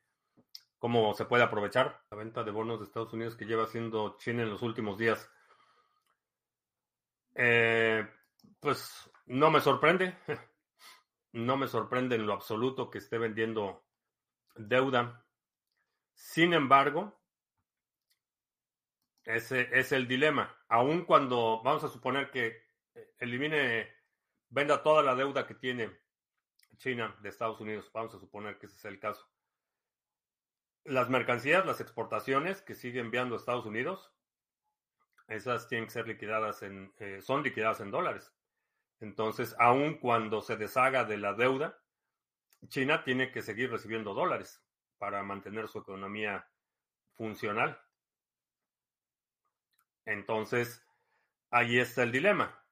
cómo 0.77 1.13
se 1.13 1.25
puede 1.25 1.43
aprovechar 1.43 2.01
la 2.09 2.17
venta 2.17 2.43
de 2.43 2.51
bonos 2.51 2.79
de 2.79 2.85
Estados 2.85 3.13
Unidos 3.13 3.35
que 3.35 3.45
lleva 3.45 3.63
haciendo 3.63 4.17
China 4.17 4.43
en 4.43 4.49
los 4.49 4.61
últimos 4.61 4.97
días. 4.97 5.29
Eh, 7.35 8.07
pues 8.59 9.11
no 9.25 9.51
me 9.51 9.59
sorprende, 9.61 10.17
no 11.33 11.57
me 11.57 11.67
sorprende 11.67 12.15
en 12.15 12.25
lo 12.25 12.33
absoluto 12.33 12.89
que 12.89 12.99
esté 12.99 13.17
vendiendo 13.17 13.85
deuda. 14.55 15.25
Sin 16.13 16.53
embargo, 16.53 17.19
ese 19.25 19.69
es 19.71 19.91
el 19.91 20.07
dilema. 20.07 20.55
Aun 20.67 21.05
cuando 21.05 21.61
vamos 21.63 21.83
a 21.83 21.89
suponer 21.89 22.31
que 22.31 22.63
elimine, 23.19 23.91
venda 24.49 24.83
toda 24.83 25.03
la 25.03 25.15
deuda 25.15 25.47
que 25.47 25.55
tiene 25.55 25.91
China 26.77 27.15
de 27.21 27.29
Estados 27.29 27.59
Unidos, 27.59 27.89
vamos 27.93 28.13
a 28.13 28.19
suponer 28.19 28.57
que 28.57 28.67
ese 28.67 28.77
es 28.77 28.85
el 28.85 28.99
caso. 28.99 29.27
Las 30.83 31.09
mercancías, 31.09 31.65
las 31.65 31.81
exportaciones 31.81 32.61
que 32.61 32.75
sigue 32.75 32.99
enviando 32.99 33.35
a 33.35 33.39
Estados 33.39 33.65
Unidos, 33.65 34.13
esas 35.27 35.67
tienen 35.67 35.87
que 35.87 35.93
ser 35.93 36.07
liquidadas 36.07 36.61
en, 36.61 36.93
eh, 36.99 37.21
son 37.21 37.41
liquidadas 37.41 37.79
en 37.79 37.89
dólares. 37.89 38.31
Entonces, 38.99 39.55
aun 39.57 39.95
cuando 39.95 40.41
se 40.41 40.55
deshaga 40.55 41.03
de 41.03 41.17
la 41.17 41.33
deuda, 41.33 41.81
China 42.67 43.03
tiene 43.03 43.31
que 43.31 43.41
seguir 43.41 43.71
recibiendo 43.71 44.13
dólares 44.13 44.63
para 44.97 45.23
mantener 45.23 45.67
su 45.67 45.79
economía 45.79 46.47
funcional. 47.13 47.81
Entonces, 50.05 50.85
ahí 51.51 51.79
está 51.79 52.03
el 52.03 52.11
dilema. 52.11 52.63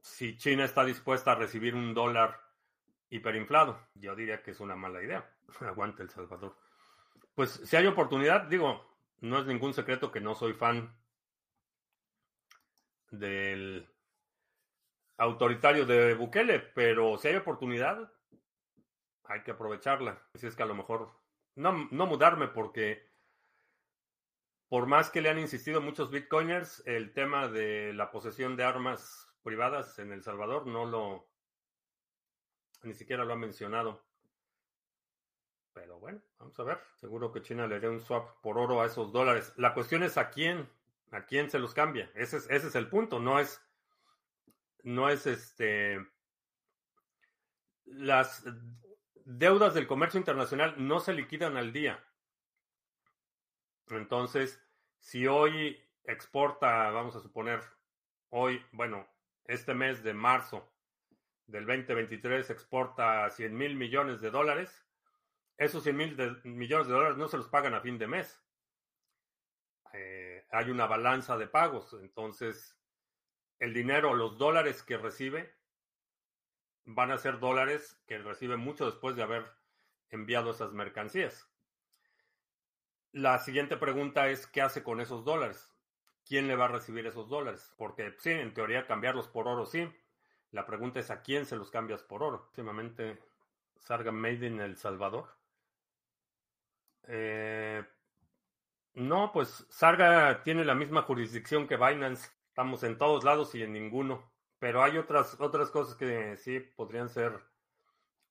Si 0.00 0.36
China 0.36 0.64
está 0.64 0.84
dispuesta 0.84 1.32
a 1.32 1.36
recibir 1.36 1.74
un 1.74 1.94
dólar 1.94 2.40
hiperinflado, 3.10 3.88
yo 3.94 4.14
diría 4.14 4.42
que 4.42 4.50
es 4.50 4.60
una 4.60 4.76
mala 4.76 5.02
idea. 5.02 5.30
Aguante 5.60 6.02
El 6.02 6.10
Salvador. 6.10 6.56
Pues 7.34 7.50
si 7.64 7.76
hay 7.76 7.86
oportunidad, 7.86 8.42
digo, 8.48 8.98
no 9.20 9.38
es 9.38 9.46
ningún 9.46 9.74
secreto 9.74 10.10
que 10.12 10.20
no 10.20 10.34
soy 10.34 10.52
fan 10.52 10.94
del 13.10 13.88
autoritario 15.16 15.86
de 15.86 16.14
Bukele, 16.14 16.58
pero 16.60 17.16
si 17.18 17.28
hay 17.28 17.36
oportunidad, 17.36 18.12
hay 19.24 19.42
que 19.42 19.52
aprovecharla. 19.52 20.22
Así 20.34 20.46
es 20.46 20.56
que 20.56 20.62
a 20.62 20.66
lo 20.66 20.74
mejor 20.74 21.12
no, 21.54 21.88
no 21.90 22.06
mudarme 22.06 22.48
porque 22.48 23.13
por 24.68 24.86
más 24.86 25.10
que 25.10 25.20
le 25.20 25.30
han 25.30 25.38
insistido 25.38 25.80
muchos 25.80 26.10
bitcoiners, 26.10 26.82
el 26.86 27.12
tema 27.12 27.48
de 27.48 27.92
la 27.92 28.10
posesión 28.10 28.56
de 28.56 28.64
armas 28.64 29.28
privadas 29.42 29.98
en 29.98 30.12
El 30.12 30.22
Salvador 30.22 30.66
no 30.66 30.86
lo, 30.86 31.28
ni 32.82 32.94
siquiera 32.94 33.24
lo 33.24 33.32
ha 33.32 33.36
mencionado. 33.36 34.04
Pero 35.72 35.98
bueno, 35.98 36.20
vamos 36.38 36.58
a 36.60 36.62
ver. 36.62 36.78
Seguro 36.94 37.32
que 37.32 37.42
China 37.42 37.66
le 37.66 37.80
dé 37.80 37.88
un 37.88 38.00
swap 38.00 38.40
por 38.40 38.58
oro 38.58 38.80
a 38.80 38.86
esos 38.86 39.12
dólares. 39.12 39.52
La 39.56 39.74
cuestión 39.74 40.02
es 40.04 40.16
a 40.16 40.30
quién, 40.30 40.68
a 41.10 41.26
quién 41.26 41.50
se 41.50 41.58
los 41.58 41.74
cambia. 41.74 42.10
Ese 42.14 42.36
es, 42.36 42.48
ese 42.48 42.68
es 42.68 42.74
el 42.76 42.88
punto. 42.88 43.18
No 43.18 43.40
es, 43.40 43.60
no 44.84 45.08
es 45.08 45.26
este. 45.26 45.98
Las 47.84 48.44
deudas 49.24 49.74
del 49.74 49.88
comercio 49.88 50.18
internacional 50.18 50.74
no 50.78 51.00
se 51.00 51.12
liquidan 51.12 51.56
al 51.56 51.72
día. 51.72 52.02
Entonces, 53.88 54.62
si 54.98 55.26
hoy 55.26 55.82
exporta, 56.04 56.90
vamos 56.90 57.16
a 57.16 57.20
suponer, 57.20 57.60
hoy, 58.30 58.64
bueno, 58.72 59.06
este 59.44 59.74
mes 59.74 60.02
de 60.02 60.14
marzo 60.14 60.72
del 61.46 61.66
2023 61.66 62.50
exporta 62.50 63.30
100 63.30 63.56
mil 63.56 63.76
millones 63.76 64.20
de 64.20 64.30
dólares, 64.30 64.86
esos 65.56 65.82
100 65.82 65.96
mil 65.96 66.40
millones 66.44 66.88
de 66.88 66.94
dólares 66.94 67.16
no 67.16 67.28
se 67.28 67.36
los 67.36 67.48
pagan 67.48 67.74
a 67.74 67.80
fin 67.80 67.98
de 67.98 68.06
mes. 68.06 68.42
Eh, 69.92 70.44
hay 70.50 70.70
una 70.70 70.86
balanza 70.86 71.36
de 71.36 71.46
pagos, 71.46 71.96
entonces 72.00 72.76
el 73.60 73.72
dinero, 73.72 74.14
los 74.14 74.36
dólares 74.36 74.82
que 74.82 74.98
recibe, 74.98 75.54
van 76.84 77.10
a 77.12 77.18
ser 77.18 77.38
dólares 77.38 78.02
que 78.06 78.18
recibe 78.18 78.56
mucho 78.56 78.86
después 78.86 79.16
de 79.16 79.22
haber 79.22 79.44
enviado 80.10 80.50
esas 80.50 80.72
mercancías. 80.72 81.48
La 83.14 83.38
siguiente 83.38 83.76
pregunta 83.76 84.28
es, 84.28 84.48
¿qué 84.48 84.60
hace 84.60 84.82
con 84.82 85.00
esos 85.00 85.24
dólares? 85.24 85.70
¿Quién 86.26 86.48
le 86.48 86.56
va 86.56 86.64
a 86.64 86.68
recibir 86.68 87.06
esos 87.06 87.28
dólares? 87.28 87.72
Porque 87.78 88.12
sí, 88.18 88.32
en 88.32 88.52
teoría 88.52 88.88
cambiarlos 88.88 89.28
por 89.28 89.46
oro 89.46 89.66
sí. 89.66 89.88
La 90.50 90.66
pregunta 90.66 90.98
es, 90.98 91.12
¿a 91.12 91.22
quién 91.22 91.46
se 91.46 91.54
los 91.54 91.70
cambias 91.70 92.02
por 92.02 92.24
oro? 92.24 92.46
Últimamente, 92.48 93.22
Sarga 93.78 94.10
Made 94.10 94.48
El 94.48 94.76
Salvador. 94.76 95.28
Eh, 97.04 97.84
no, 98.94 99.30
pues 99.30 99.64
Sarga 99.68 100.42
tiene 100.42 100.64
la 100.64 100.74
misma 100.74 101.02
jurisdicción 101.02 101.68
que 101.68 101.76
Binance. 101.76 102.32
Estamos 102.48 102.82
en 102.82 102.98
todos 102.98 103.22
lados 103.22 103.54
y 103.54 103.62
en 103.62 103.74
ninguno. 103.74 104.28
Pero 104.58 104.82
hay 104.82 104.98
otras, 104.98 105.40
otras 105.40 105.70
cosas 105.70 105.94
que 105.94 106.36
sí 106.36 106.58
podrían 106.58 107.08
ser 107.08 107.40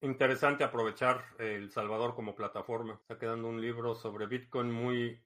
interesante 0.04 0.64
aprovechar 0.64 1.26
El 1.40 1.72
Salvador 1.72 2.14
como 2.14 2.36
plataforma. 2.36 2.94
Está 2.94 3.18
quedando 3.18 3.48
un 3.48 3.62
libro 3.62 3.96
sobre 3.96 4.28
Bitcoin 4.28 4.70
muy, 4.70 5.24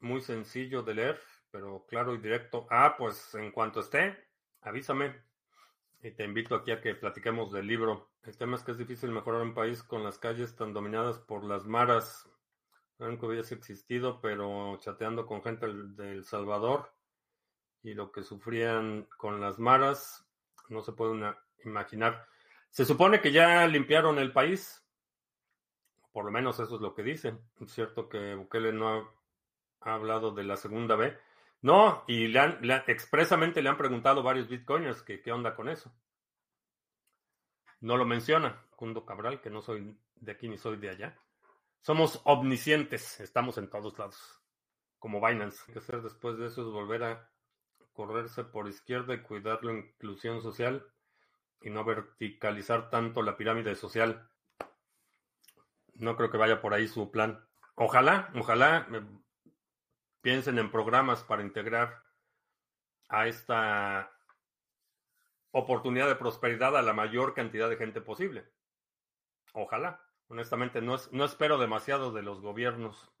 muy 0.00 0.20
sencillo 0.22 0.82
de 0.82 0.94
leer, 0.94 1.20
pero 1.50 1.84
claro 1.86 2.14
y 2.14 2.18
directo. 2.18 2.66
Ah, 2.70 2.94
pues 2.96 3.34
en 3.34 3.52
cuanto 3.52 3.80
esté, 3.80 4.16
avísame. 4.62 5.14
Y 6.02 6.10
te 6.12 6.24
invito 6.24 6.54
aquí 6.54 6.72
a 6.72 6.80
que 6.80 6.94
platiquemos 6.94 7.52
del 7.52 7.66
libro. 7.66 8.10
El 8.24 8.36
tema 8.36 8.56
es 8.56 8.64
que 8.64 8.72
es 8.72 8.78
difícil 8.78 9.10
mejorar 9.10 9.42
un 9.42 9.54
país 9.54 9.82
con 9.82 10.02
las 10.02 10.18
calles 10.18 10.56
tan 10.56 10.72
dominadas 10.72 11.18
por 11.18 11.44
las 11.44 11.66
maras. 11.66 12.28
Nunca 12.98 13.26
hubiese 13.26 13.54
existido, 13.54 14.20
pero 14.20 14.78
chateando 14.78 15.26
con 15.26 15.42
gente 15.42 15.66
de 15.66 16.12
El 16.12 16.24
Salvador 16.24 16.92
y 17.82 17.94
lo 17.94 18.10
que 18.10 18.22
sufrían 18.22 19.08
con 19.16 19.40
las 19.40 19.58
maras, 19.58 20.26
no 20.68 20.82
se 20.82 20.92
puede 20.92 21.34
imaginar. 21.64 22.26
Se 22.72 22.86
supone 22.86 23.20
que 23.20 23.32
ya 23.32 23.66
limpiaron 23.66 24.18
el 24.18 24.32
país, 24.32 24.82
por 26.10 26.24
lo 26.24 26.30
menos 26.30 26.58
eso 26.58 26.76
es 26.76 26.80
lo 26.80 26.94
que 26.94 27.02
dicen. 27.02 27.38
Es 27.60 27.70
cierto 27.70 28.08
que 28.08 28.34
Bukele 28.34 28.72
no 28.72 29.14
ha, 29.80 29.94
hablado 29.94 30.30
de 30.30 30.44
la 30.44 30.56
segunda 30.56 30.96
B. 30.96 31.14
No, 31.60 32.02
y 32.08 32.28
le 32.28 32.38
han, 32.40 32.60
expresamente 32.86 33.60
le 33.60 33.68
han 33.68 33.76
preguntado 33.76 34.22
varios 34.22 34.48
bitcoiners 34.48 35.02
que 35.02 35.20
qué 35.20 35.32
onda 35.32 35.54
con 35.54 35.68
eso. 35.68 35.94
No 37.80 37.98
lo 37.98 38.06
menciona 38.06 38.64
Cundo 38.74 39.04
Cabral, 39.04 39.42
que 39.42 39.50
no 39.50 39.60
soy 39.60 39.94
de 40.16 40.32
aquí 40.32 40.48
ni 40.48 40.56
soy 40.56 40.78
de 40.78 40.88
allá. 40.88 41.18
Somos 41.82 42.22
omniscientes, 42.24 43.20
estamos 43.20 43.58
en 43.58 43.68
todos 43.68 43.98
lados, 43.98 44.40
como 44.98 45.20
Binance. 45.20 45.62
Lo 45.66 45.74
que 45.74 45.78
hacer 45.80 46.00
después 46.00 46.38
de 46.38 46.46
eso 46.46 46.62
es 46.62 46.68
volver 46.68 47.04
a 47.04 47.30
correrse 47.92 48.44
por 48.44 48.66
izquierda 48.66 49.12
y 49.12 49.20
cuidar 49.20 49.62
la 49.62 49.74
inclusión 49.74 50.40
social 50.40 50.86
y 51.64 51.70
no 51.70 51.84
verticalizar 51.84 52.90
tanto 52.90 53.22
la 53.22 53.36
pirámide 53.36 53.74
social. 53.74 54.28
No 55.94 56.16
creo 56.16 56.30
que 56.30 56.38
vaya 56.38 56.60
por 56.60 56.74
ahí 56.74 56.88
su 56.88 57.10
plan. 57.10 57.46
Ojalá, 57.74 58.30
ojalá 58.34 58.86
piensen 60.20 60.58
en 60.58 60.70
programas 60.70 61.24
para 61.24 61.42
integrar 61.42 62.02
a 63.08 63.26
esta 63.26 64.10
oportunidad 65.50 66.08
de 66.08 66.16
prosperidad 66.16 66.76
a 66.76 66.82
la 66.82 66.92
mayor 66.92 67.34
cantidad 67.34 67.68
de 67.68 67.76
gente 67.76 68.00
posible. 68.00 68.50
Ojalá. 69.52 70.00
Honestamente, 70.28 70.80
no, 70.80 70.96
no 71.10 71.24
espero 71.26 71.58
demasiado 71.58 72.10
de 72.10 72.22
los 72.22 72.40
gobiernos. 72.40 73.11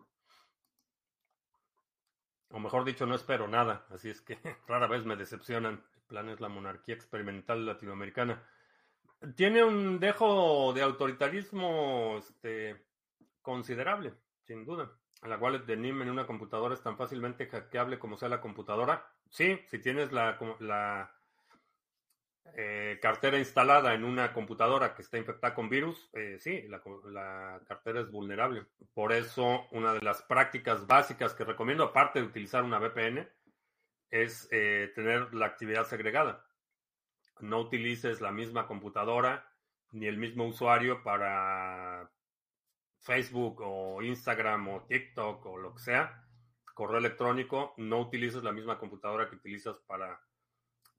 O 2.52 2.58
mejor 2.58 2.84
dicho, 2.84 3.06
no 3.06 3.14
espero 3.14 3.48
nada. 3.48 3.86
Así 3.90 4.10
es 4.10 4.20
que 4.20 4.38
rara 4.68 4.86
vez 4.86 5.04
me 5.04 5.16
decepcionan. 5.16 5.82
El 5.96 6.02
plan 6.06 6.28
es 6.28 6.40
la 6.40 6.48
monarquía 6.48 6.94
experimental 6.94 7.64
latinoamericana. 7.64 8.42
Tiene 9.34 9.64
un 9.64 9.98
dejo 9.98 10.72
de 10.74 10.82
autoritarismo 10.82 12.16
este, 12.18 12.84
considerable, 13.40 14.12
sin 14.46 14.64
duda. 14.64 14.90
La 15.22 15.38
wallet 15.38 15.60
de 15.60 15.76
NIM 15.76 16.02
en 16.02 16.10
una 16.10 16.26
computadora 16.26 16.74
es 16.74 16.82
tan 16.82 16.96
fácilmente 16.96 17.46
hackeable 17.46 17.98
como 17.98 18.16
sea 18.16 18.28
la 18.28 18.40
computadora. 18.40 19.06
Sí, 19.30 19.58
si 19.68 19.78
tienes 19.78 20.12
la, 20.12 20.36
la 20.58 21.14
eh, 22.54 22.98
cartera 23.00 23.38
instalada 23.38 23.94
en 23.94 24.04
una 24.04 24.32
computadora 24.32 24.94
que 24.94 25.02
está 25.02 25.16
infectada 25.16 25.54
con 25.54 25.68
virus, 25.68 26.10
eh, 26.12 26.36
sí, 26.38 26.62
la, 26.68 27.60
cartera 27.66 28.00
es 28.00 28.10
vulnerable. 28.10 28.66
Por 28.92 29.12
eso, 29.12 29.66
una 29.70 29.94
de 29.94 30.02
las 30.02 30.22
prácticas 30.22 30.86
básicas 30.86 31.34
que 31.34 31.44
recomiendo, 31.44 31.84
aparte 31.84 32.20
de 32.20 32.26
utilizar 32.26 32.62
una 32.62 32.78
VPN, 32.78 33.26
es 34.10 34.48
eh, 34.50 34.92
tener 34.94 35.32
la 35.32 35.46
actividad 35.46 35.86
segregada. 35.86 36.44
No 37.40 37.60
utilices 37.60 38.20
la 38.20 38.32
misma 38.32 38.66
computadora 38.66 39.48
ni 39.92 40.06
el 40.06 40.18
mismo 40.18 40.46
usuario 40.46 41.02
para 41.02 42.10
Facebook 43.00 43.60
o 43.62 44.02
Instagram 44.02 44.68
o 44.68 44.82
TikTok 44.86 45.46
o 45.46 45.56
lo 45.56 45.74
que 45.74 45.80
sea, 45.80 46.24
correo 46.74 46.98
electrónico, 46.98 47.74
no 47.78 48.00
utilices 48.00 48.42
la 48.42 48.52
misma 48.52 48.78
computadora 48.78 49.28
que 49.28 49.36
utilizas 49.36 49.78
para 49.86 50.20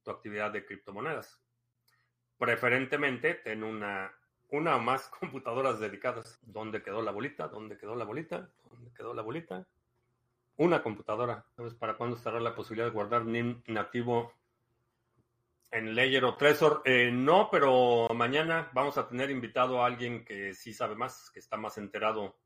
tu 0.04 0.12
actividad 0.12 0.51
de 0.51 0.66
criptomonedas. 0.66 1.41
Preferentemente, 2.38 3.36
ten 3.36 3.64
una, 3.64 4.14
una 4.49 4.76
o 4.76 4.80
más 4.80 5.08
computadoras 5.20 5.80
dedicadas. 5.80 6.39
¿Dónde 6.41 6.84
quedó 6.84 7.01
la 7.01 7.12
bolita? 7.12 7.47
¿Dónde 7.47 7.78
quedó 7.78 7.95
la 7.95 8.06
bolita? 8.06 8.49
¿Dónde 8.70 8.91
quedó 8.93 9.14
la 9.14 9.22
bolita? 9.22 9.68
Una 10.58 10.84
computadora. 10.84 11.45
¿Sabes 11.56 11.74
para 11.74 11.95
cuándo 11.95 12.18
estará 12.18 12.39
la 12.39 12.56
posibilidad 12.56 12.88
de 12.88 12.93
guardar 12.93 13.26
NIM 13.26 13.64
nativo 13.68 14.34
en 15.74 15.95
Ledger 15.95 16.24
o 16.26 16.36
Trezor, 16.36 16.84
eh, 16.86 17.10
no, 17.12 17.49
pero 17.51 18.08
mañana 18.14 18.70
vamos 18.74 18.97
a 18.99 19.08
tener 19.08 19.32
invitado 19.32 19.82
a 19.82 19.88
alguien 19.88 20.24
que 20.24 20.54
sí 20.54 20.72
sabe 20.72 20.93
más, 20.93 21.32
que 21.32 21.39
está 21.39 21.58
más 21.58 21.80
enterado 21.80 22.38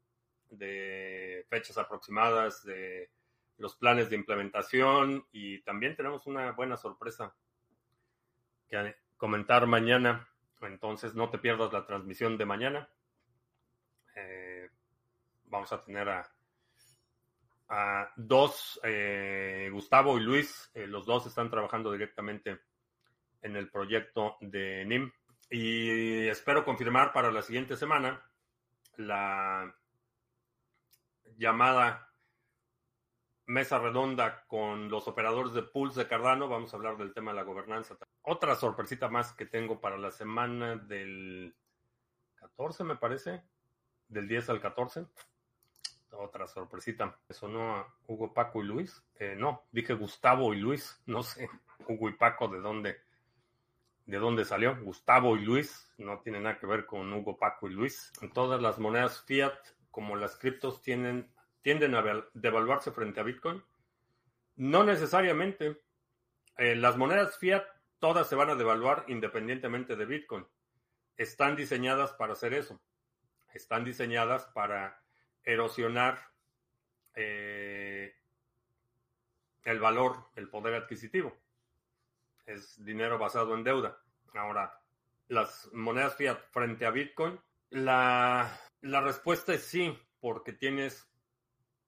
de 0.50 1.46
fechas 1.50 1.78
aproximadas, 1.78 2.64
de 2.64 3.12
los 3.58 3.76
planes 3.76 4.10
de 4.10 4.16
implementación 4.16 5.28
y 5.34 5.60
también 5.64 5.96
tenemos 5.96 6.26
una 6.26 6.52
buena 6.54 6.78
sorpresa 6.78 7.36
que 8.68 8.96
comentar 9.18 9.66
mañana. 9.68 10.28
Entonces 10.62 11.16
no 11.16 11.30
te 11.30 11.38
pierdas 11.38 11.72
la 11.74 11.86
transmisión 11.86 12.38
de 12.38 12.46
mañana. 12.46 12.90
Eh, 14.16 14.70
vamos 15.46 15.72
a 15.72 15.84
tener 15.84 16.10
a, 16.10 16.30
dos, 18.16 18.80
eh, 18.84 19.70
Gustavo 19.72 20.18
y 20.18 20.22
Luis, 20.22 20.72
eh, 20.74 20.88
los 20.88 21.06
dos 21.06 21.28
están 21.28 21.50
trabajando 21.50 21.92
directamente 21.92 22.62
en 23.42 23.56
el 23.56 23.70
proyecto 23.70 24.38
de 24.40 24.86
NIM. 24.86 25.12
Y 25.50 26.28
espero 26.28 26.66
confirmar 26.66 27.14
para 27.14 27.32
la 27.32 27.42
siguiente 27.42 27.76
semana 27.76 28.22
la 28.96 29.74
llamada 31.38 32.12
mesa 33.46 33.80
redonda 33.80 34.46
con 34.48 34.90
los 34.90 35.08
operadores 35.08 35.54
de 35.54 35.64
Pulse 35.64 36.02
de 36.02 36.08
Cardano. 36.08 36.48
Vamos 36.48 36.74
a 36.74 36.78
hablar 36.78 36.98
del 36.98 37.14
tema 37.14 37.32
de 37.32 37.38
la 37.38 37.44
gobernanza. 37.44 37.98
Otra 38.30 38.56
sorpresita 38.56 39.08
más 39.08 39.32
que 39.32 39.46
tengo 39.46 39.80
para 39.80 39.98
la 39.98 40.12
semana 40.12 40.76
del 40.76 41.56
14, 42.36 42.84
me 42.84 42.98
parece, 42.98 43.42
del 44.10 44.28
10 44.28 44.50
al 44.50 44.60
14. 44.60 45.06
Otra 46.12 46.46
sorpresita. 46.46 47.18
Eso 47.30 47.48
no 47.48 47.88
Hugo, 48.06 48.34
Paco 48.34 48.62
y 48.62 48.66
Luis. 48.66 49.02
Eh, 49.16 49.36
no, 49.38 49.64
dije 49.72 49.94
Gustavo 49.94 50.54
y 50.54 50.58
Luis. 50.58 51.02
No 51.06 51.24
sé, 51.24 51.50
Hugo 51.88 52.10
y 52.10 52.16
Paco, 52.16 52.50
¿de 52.50 52.60
dónde, 52.60 52.98
de 54.06 54.18
dónde 54.18 54.44
salió? 54.44 54.76
Gustavo 54.76 55.38
y 55.38 55.46
Luis. 55.46 55.90
No 55.98 56.20
tiene 56.20 56.42
nada 56.42 56.60
que 56.60 56.68
ver 56.68 56.86
con 56.86 57.14
Hugo, 57.14 57.38
Paco 57.38 57.70
y 57.70 57.74
Luis. 57.74 58.12
Todas 58.34 58.62
las 58.62 58.78
monedas 58.78 59.24
fiat, 59.24 59.58
como 59.90 60.18
las 60.18 60.36
criptos, 60.36 60.82
tienen, 60.82 61.32
tienden 61.62 61.96
a 61.96 62.04
devaluarse 62.34 62.92
frente 62.92 63.22
a 63.22 63.24
Bitcoin. 63.24 63.64
No 64.58 64.84
necesariamente. 64.84 65.82
Eh, 66.58 66.76
las 66.76 66.98
monedas 66.98 67.38
fiat 67.38 67.64
todas 68.00 68.28
se 68.28 68.36
van 68.36 68.50
a 68.50 68.56
devaluar 68.56 69.06
independientemente 69.08 69.96
de 69.96 70.06
Bitcoin. 70.06 70.46
Están 71.16 71.56
diseñadas 71.56 72.14
para 72.14 72.34
hacer 72.34 72.54
eso. 72.54 72.80
Están 73.54 73.84
diseñadas 73.84 74.46
para 74.48 75.02
erosionar 75.44 76.20
eh, 77.16 78.16
el 79.64 79.80
valor, 79.80 80.30
el 80.36 80.50
poder 80.50 80.76
adquisitivo. 80.76 81.36
Es 82.46 82.84
dinero 82.84 83.18
basado 83.18 83.56
en 83.56 83.64
deuda. 83.64 84.00
Ahora, 84.34 84.80
las 85.28 85.70
monedas 85.74 86.16
fiat 86.16 86.40
frente 86.52 86.86
a 86.86 86.92
Bitcoin, 86.92 87.40
la, 87.70 88.60
la 88.82 89.02
respuesta 89.02 89.54
es 89.54 89.64
sí, 89.64 89.98
porque 90.20 90.54
tienes 90.54 91.10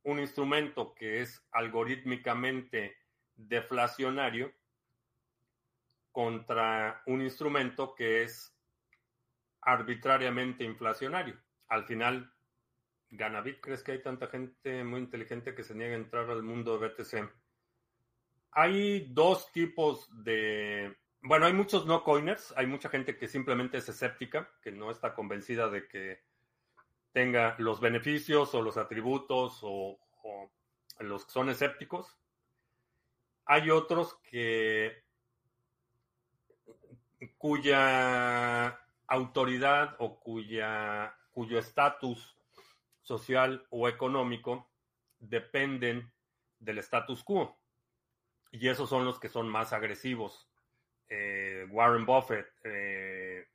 un 0.03 0.19
instrumento 0.19 0.93
que 0.95 1.21
es 1.21 1.45
algorítmicamente 1.51 2.97
deflacionario 3.35 4.53
contra 6.11 7.01
un 7.05 7.21
instrumento 7.21 7.93
que 7.95 8.23
es 8.23 8.55
arbitrariamente 9.61 10.63
inflacionario. 10.63 11.37
Al 11.67 11.85
final, 11.85 12.31
gana 13.09 13.41
Bit. 13.41 13.59
¿Crees 13.61 13.83
que 13.83 13.93
hay 13.93 14.01
tanta 14.01 14.27
gente 14.27 14.83
muy 14.83 14.99
inteligente 14.99 15.53
que 15.53 15.63
se 15.63 15.75
niega 15.75 15.93
a 15.93 15.99
entrar 15.99 16.29
al 16.29 16.43
mundo 16.43 16.77
de 16.77 16.87
BTC? 16.87 17.29
Hay 18.51 19.07
dos 19.11 19.51
tipos 19.51 20.09
de... 20.23 20.95
Bueno, 21.21 21.45
hay 21.45 21.53
muchos 21.53 21.85
no 21.85 22.03
coiners, 22.03 22.53
hay 22.55 22.65
mucha 22.65 22.89
gente 22.89 23.17
que 23.17 23.27
simplemente 23.27 23.77
es 23.77 23.89
escéptica, 23.89 24.49
que 24.61 24.71
no 24.71 24.89
está 24.89 25.13
convencida 25.13 25.69
de 25.69 25.87
que 25.87 26.23
tenga 27.11 27.55
los 27.59 27.81
beneficios 27.81 28.55
o 28.55 28.61
los 28.61 28.77
atributos 28.77 29.59
o 29.63 29.99
los 30.99 31.25
que 31.25 31.31
son 31.31 31.49
escépticos. 31.49 32.17
Hay 33.45 33.69
otros 33.69 34.17
que 34.23 35.03
cuya 37.37 38.79
autoridad 39.07 39.95
o 39.99 40.19
cuya, 40.19 41.15
cuyo 41.31 41.59
estatus 41.59 42.35
social 43.01 43.65
o 43.69 43.87
económico 43.87 44.69
dependen 45.19 46.11
del 46.59 46.77
status 46.79 47.23
quo. 47.23 47.57
Y 48.51 48.67
esos 48.67 48.89
son 48.89 49.05
los 49.05 49.19
que 49.19 49.29
son 49.29 49.49
más 49.49 49.73
agresivos. 49.73 50.49
Eh, 51.07 51.65
Warren 51.71 52.05
Buffett, 52.05 52.47
eh, 52.63 53.47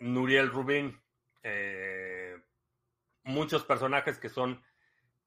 Nuriel 0.00 0.50
Rubin, 0.50 1.00
eh, 1.42 2.36
muchos 3.24 3.64
personajes 3.64 4.18
que 4.18 4.28
son 4.28 4.62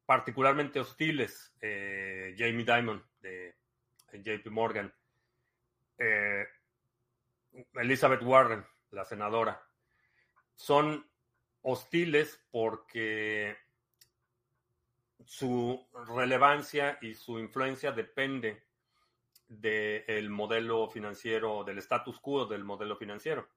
particularmente 0.05 0.79
hostiles. 0.79 1.53
Jamie 1.59 2.65
Dimon 2.65 3.03
de 3.21 3.53
JP 4.13 4.49
Morgan, 4.49 4.93
Elizabeth 7.73 8.21
Warren, 8.23 8.65
la 8.91 9.05
senadora, 9.05 9.61
son 10.55 11.09
hostiles 11.61 12.43
porque 12.51 13.57
su 15.25 15.87
relevancia 16.07 16.97
y 17.01 17.13
su 17.13 17.39
influencia 17.39 17.91
depende 17.91 18.63
del 19.47 20.29
modelo 20.29 20.89
financiero, 20.89 21.63
del 21.63 21.79
status 21.79 22.19
quo 22.19 22.45
del 22.45 22.63
modelo 22.63 22.95
financiero. 22.95 23.49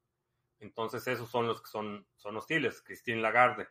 Entonces 0.59 1.07
esos 1.07 1.30
son 1.30 1.47
los 1.47 1.62
que 1.62 1.68
son, 1.68 2.07
son 2.16 2.36
hostiles. 2.36 2.82
Christine 2.82 3.20
Lagarde, 3.20 3.68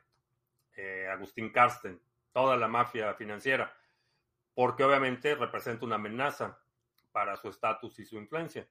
eh, 0.75 1.07
Agustín 1.11 1.51
Carsten, 1.51 2.01
toda 2.31 2.55
la 2.55 2.67
mafia 2.67 3.13
financiera, 3.15 3.75
porque 4.53 4.83
obviamente 4.83 5.35
representa 5.35 5.85
una 5.85 5.95
amenaza 5.95 6.59
para 7.11 7.35
su 7.35 7.49
estatus 7.49 7.99
y 7.99 8.05
su 8.05 8.17
influencia. 8.17 8.67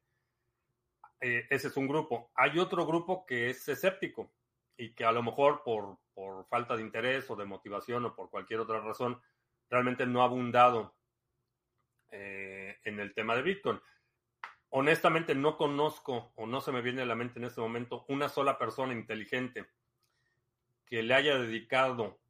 Eh, 1.23 1.47
ese 1.49 1.69
es 1.69 1.77
un 1.77 1.87
grupo. 1.87 2.33
Hay 2.35 2.59
otro 2.59 2.85
grupo 2.85 3.25
que 3.25 3.49
es 3.49 3.69
escéptico, 3.69 4.31
y 4.77 4.95
que 4.95 5.05
a 5.05 5.13
lo 5.13 5.23
mejor 5.23 5.63
por, 5.63 5.99
por 6.13 6.45
falta 6.47 6.77
de 6.77 6.83
interés 6.83 7.31
o 7.31 7.37
de 7.37 7.45
motivación 7.45 8.05
o 8.05 8.15
por 8.15 8.31
cualquier 8.31 8.59
otra 8.59 8.81
razón, 8.81 9.23
realmente 9.71 10.07
no 10.07 10.23
ha 10.23 10.25
abundado 10.25 10.97
eh, 12.11 12.81
en 12.85 12.99
el 12.99 13.15
tema 13.15 13.37
de 13.37 13.43
Bitcoin. 13.43 13.81
Honestamente, 14.71 15.37
no 15.37 15.57
conozco 15.57 16.33
o 16.35 16.47
no 16.47 16.61
se 16.61 16.73
me 16.73 16.83
viene 16.83 17.03
a 17.03 17.07
la 17.07 17.15
mente 17.15 17.39
en 17.39 17.45
este 17.45 17.61
momento 17.61 18.05
una 18.09 18.29
sola 18.29 18.59
persona 18.59 18.93
inteligente 18.93 19.67
que 20.85 21.03
le 21.03 21.15
haya 21.15 21.39
dedicado 21.39 22.21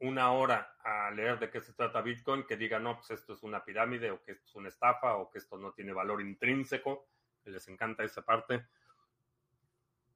una 0.00 0.30
hora 0.32 0.76
a 0.84 1.10
leer 1.10 1.38
de 1.38 1.50
qué 1.50 1.62
se 1.62 1.72
trata 1.72 2.02
Bitcoin, 2.02 2.44
que 2.44 2.56
diga, 2.56 2.78
no, 2.78 2.96
pues 2.96 3.10
esto 3.12 3.32
es 3.32 3.42
una 3.42 3.64
pirámide 3.64 4.10
o 4.10 4.22
que 4.22 4.32
esto 4.32 4.44
es 4.44 4.54
una 4.54 4.68
estafa 4.68 5.16
o 5.16 5.30
que 5.30 5.38
esto 5.38 5.56
no 5.56 5.72
tiene 5.72 5.94
valor 5.94 6.20
intrínseco, 6.20 7.08
les 7.50 7.68
encanta 7.68 8.04
esa 8.04 8.22
parte. 8.22 8.66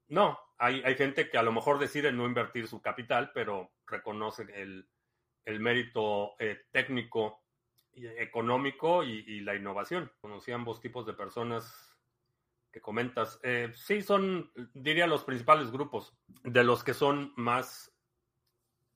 No, 0.08 0.38
hay, 0.58 0.82
hay 0.84 0.96
gente 0.96 1.30
que 1.30 1.38
a 1.38 1.42
lo 1.42 1.52
mejor 1.52 1.78
decide 1.78 2.12
no 2.12 2.26
invertir 2.26 2.66
su 2.66 2.82
capital, 2.82 3.30
pero 3.32 3.70
reconoce 3.86 4.42
el, 4.54 4.86
mérito 5.60 6.34
eh, 6.38 6.66
técnico, 6.70 7.44
económico 7.94 9.04
y, 9.04 9.40
la 9.40 9.54
innovación. 9.54 10.10
Conocí 10.20 10.52
ambos 10.52 10.80
tipos 10.80 11.06
de 11.06 11.12
personas 11.12 11.96
que 12.72 12.80
comentas. 12.80 13.40
Eh, 13.42 13.72
sí, 13.74 14.02
son, 14.02 14.52
diría, 14.74 15.06
los 15.06 15.24
principales 15.24 15.70
grupos 15.70 16.16
de 16.42 16.64
los 16.64 16.84
que 16.84 16.94
son 16.94 17.32
más, 17.36 17.92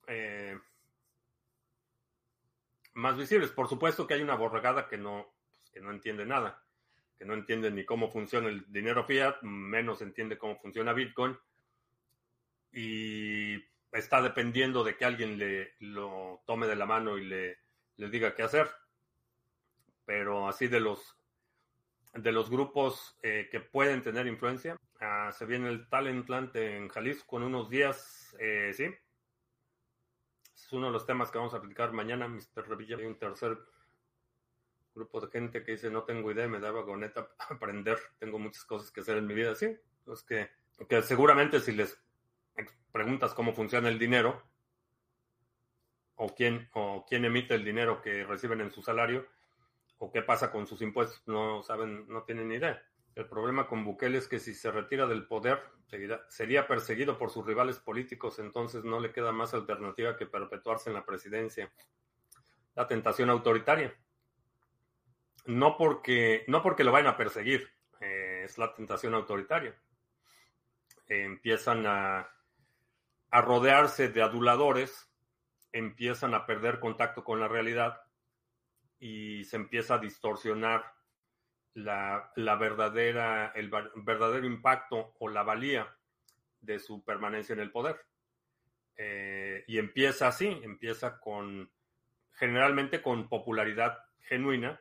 eh, 0.08 0.58
más 2.94 3.16
visibles. 3.16 3.50
Por 3.50 3.68
supuesto 3.68 4.06
que 4.06 4.14
hay 4.14 4.22
una 4.22 4.36
borregada 4.36 4.88
que 4.88 4.98
no, 4.98 5.32
pues, 5.50 5.70
que 5.70 5.80
no 5.80 5.90
entiende 5.90 6.26
nada 6.26 6.64
que 7.18 7.24
no 7.24 7.34
entiende 7.34 7.70
ni 7.70 7.84
cómo 7.84 8.10
funciona 8.10 8.48
el 8.48 8.64
dinero 8.72 9.04
fiat, 9.04 9.42
menos 9.42 10.02
entiende 10.02 10.38
cómo 10.38 10.56
funciona 10.56 10.92
Bitcoin. 10.92 11.36
Y 12.72 13.56
está 13.92 14.20
dependiendo 14.20 14.82
de 14.82 14.96
que 14.96 15.04
alguien 15.04 15.38
le 15.38 15.74
lo 15.78 16.42
tome 16.46 16.66
de 16.66 16.76
la 16.76 16.86
mano 16.86 17.16
y 17.16 17.24
le, 17.24 17.58
le 17.96 18.10
diga 18.10 18.34
qué 18.34 18.42
hacer. 18.42 18.68
Pero 20.04 20.48
así 20.48 20.66
de 20.66 20.80
los 20.80 21.16
de 22.14 22.32
los 22.32 22.48
grupos 22.48 23.16
eh, 23.22 23.48
que 23.50 23.60
pueden 23.60 24.02
tener 24.02 24.26
influencia. 24.26 24.76
Ah, 25.00 25.32
se 25.32 25.46
viene 25.46 25.68
el 25.68 25.88
Talentland 25.88 26.56
en 26.56 26.88
Jalisco 26.88 27.36
en 27.38 27.44
unos 27.44 27.68
días, 27.68 28.36
eh, 28.38 28.72
sí. 28.72 28.86
Es 30.54 30.72
uno 30.72 30.86
de 30.86 30.92
los 30.92 31.06
temas 31.06 31.30
que 31.30 31.38
vamos 31.38 31.54
a 31.54 31.58
aplicar 31.58 31.92
mañana, 31.92 32.28
Mr. 32.28 32.68
Revilla. 32.68 32.96
Hay 32.96 33.04
un 33.04 33.18
tercer 33.18 33.58
grupo 34.94 35.20
de 35.20 35.28
gente 35.28 35.64
que 35.64 35.72
dice 35.72 35.90
no 35.90 36.04
tengo 36.04 36.30
idea, 36.30 36.48
me 36.48 36.60
da 36.60 36.70
vagoneta 36.70 37.28
aprender, 37.50 37.98
tengo 38.18 38.38
muchas 38.38 38.64
cosas 38.64 38.90
que 38.90 39.00
hacer 39.00 39.18
en 39.18 39.26
mi 39.26 39.34
vida, 39.34 39.54
sí, 39.54 39.76
pues 40.04 40.22
que, 40.22 40.50
que 40.88 41.02
seguramente 41.02 41.60
si 41.60 41.72
les 41.72 41.98
preguntas 42.92 43.34
cómo 43.34 43.52
funciona 43.52 43.88
el 43.88 43.98
dinero 43.98 44.42
o 46.16 46.34
quién, 46.34 46.68
o 46.74 47.04
quién 47.08 47.24
emite 47.24 47.54
el 47.54 47.64
dinero 47.64 48.00
que 48.00 48.24
reciben 48.24 48.60
en 48.60 48.70
su 48.70 48.82
salario 48.82 49.26
o 49.98 50.12
qué 50.12 50.22
pasa 50.22 50.52
con 50.52 50.66
sus 50.66 50.80
impuestos, 50.82 51.22
no 51.26 51.62
saben, 51.62 52.06
no 52.08 52.22
tienen 52.22 52.52
idea. 52.52 52.82
El 53.14 53.26
problema 53.26 53.66
con 53.68 53.84
Bukele 53.84 54.18
es 54.18 54.28
que 54.28 54.40
si 54.40 54.54
se 54.54 54.70
retira 54.70 55.06
del 55.06 55.26
poder, 55.26 55.62
sería 56.28 56.66
perseguido 56.66 57.16
por 57.16 57.30
sus 57.30 57.46
rivales 57.46 57.78
políticos, 57.78 58.38
entonces 58.40 58.84
no 58.84 58.98
le 58.98 59.12
queda 59.12 59.32
más 59.32 59.54
alternativa 59.54 60.16
que 60.16 60.26
perpetuarse 60.26 60.90
en 60.90 60.94
la 60.94 61.04
presidencia. 61.04 61.72
La 62.74 62.88
tentación 62.88 63.30
autoritaria 63.30 63.94
no 65.46 65.76
porque, 65.76 66.44
no 66.48 66.62
porque 66.62 66.84
lo 66.84 66.92
vayan 66.92 67.08
a 67.08 67.16
perseguir, 67.16 67.68
eh, 68.00 68.42
es 68.44 68.58
la 68.58 68.74
tentación 68.74 69.14
autoritaria. 69.14 69.74
empiezan 71.06 71.86
a, 71.86 72.30
rodearse 73.30 74.08
de 74.08 74.22
aduladores, 74.22 75.10
empiezan 75.72 76.34
a 76.34 76.46
perder 76.46 76.78
contacto 76.78 77.24
con 77.24 77.40
la 77.40 77.48
realidad 77.48 78.00
y 79.00 79.42
se 79.44 79.56
empieza 79.56 79.94
a 79.94 79.98
distorsionar 79.98 80.84
la, 81.74 82.30
verdadera, 82.36 83.50
el 83.56 83.70
verdadero 83.96 84.46
impacto 84.46 85.16
o 85.18 85.28
la 85.28 85.42
valía 85.42 85.96
de 86.60 86.78
su 86.78 87.04
permanencia 87.04 87.54
en 87.54 87.60
el 87.60 87.72
poder. 87.72 88.00
Eh, 88.96 89.64
y 89.66 89.78
empieza 89.78 90.28
así, 90.28 90.46
empieza 90.62 91.18
con, 91.18 91.72
generalmente 92.34 93.02
con 93.02 93.28
popularidad 93.28 93.98
genuina, 94.20 94.80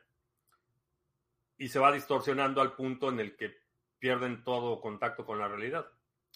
y 1.56 1.68
se 1.68 1.78
va 1.78 1.92
distorsionando 1.92 2.60
al 2.60 2.74
punto 2.74 3.08
en 3.08 3.20
el 3.20 3.36
que 3.36 3.56
pierden 3.98 4.44
todo 4.44 4.80
contacto 4.80 5.24
con 5.24 5.38
la 5.38 5.48
realidad. 5.48 5.86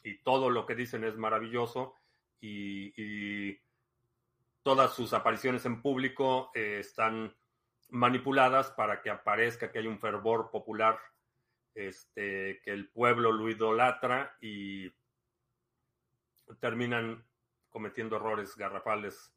Y 0.02 0.22
todo 0.22 0.50
lo 0.50 0.64
que 0.64 0.74
dicen 0.74 1.04
es 1.04 1.16
maravilloso 1.16 1.94
y, 2.40 3.58
todas 4.62 4.92
sus 4.92 5.14
apariciones 5.14 5.64
en 5.64 5.80
público 5.80 6.50
eh, 6.54 6.80
están 6.80 7.34
manipuladas 7.88 8.70
para 8.72 9.00
que 9.00 9.08
aparezca 9.08 9.72
que 9.72 9.78
hay 9.78 9.86
un 9.86 9.98
fervor 9.98 10.50
popular, 10.50 10.98
este, 11.74 12.60
que 12.62 12.72
el 12.72 12.90
pueblo 12.90 13.32
lo 13.32 13.48
idolatra 13.48 14.36
y 14.42 14.92
terminan 16.60 17.24
cometiendo 17.70 18.16
errores 18.16 18.56
garrafales 18.56 19.32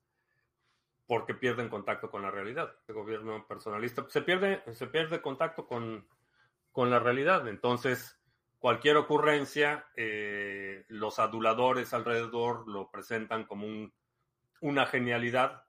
porque 1.12 1.34
pierden 1.34 1.68
contacto 1.68 2.10
con 2.10 2.22
la 2.22 2.32
realidad. 2.32 2.74
El 2.88 2.96
gobierno 2.96 3.46
personalista 3.46 4.06
se 4.08 4.22
pierde, 4.22 4.64
se 4.74 4.88
pierde 4.88 5.22
contacto 5.22 5.68
con, 5.68 6.08
la 6.74 7.00
realidad. 7.00 7.50
Entonces, 7.50 8.18
cualquier 8.60 8.96
ocurrencia, 8.96 9.88
eh, 9.98 10.86
los 10.88 11.20
aduladores 11.20 11.94
alrededor 11.94 12.66
lo 12.66 12.90
presentan 12.90 13.44
como 13.44 13.68
un, 13.68 13.94
una 14.62 14.86
genialidad 14.86 15.66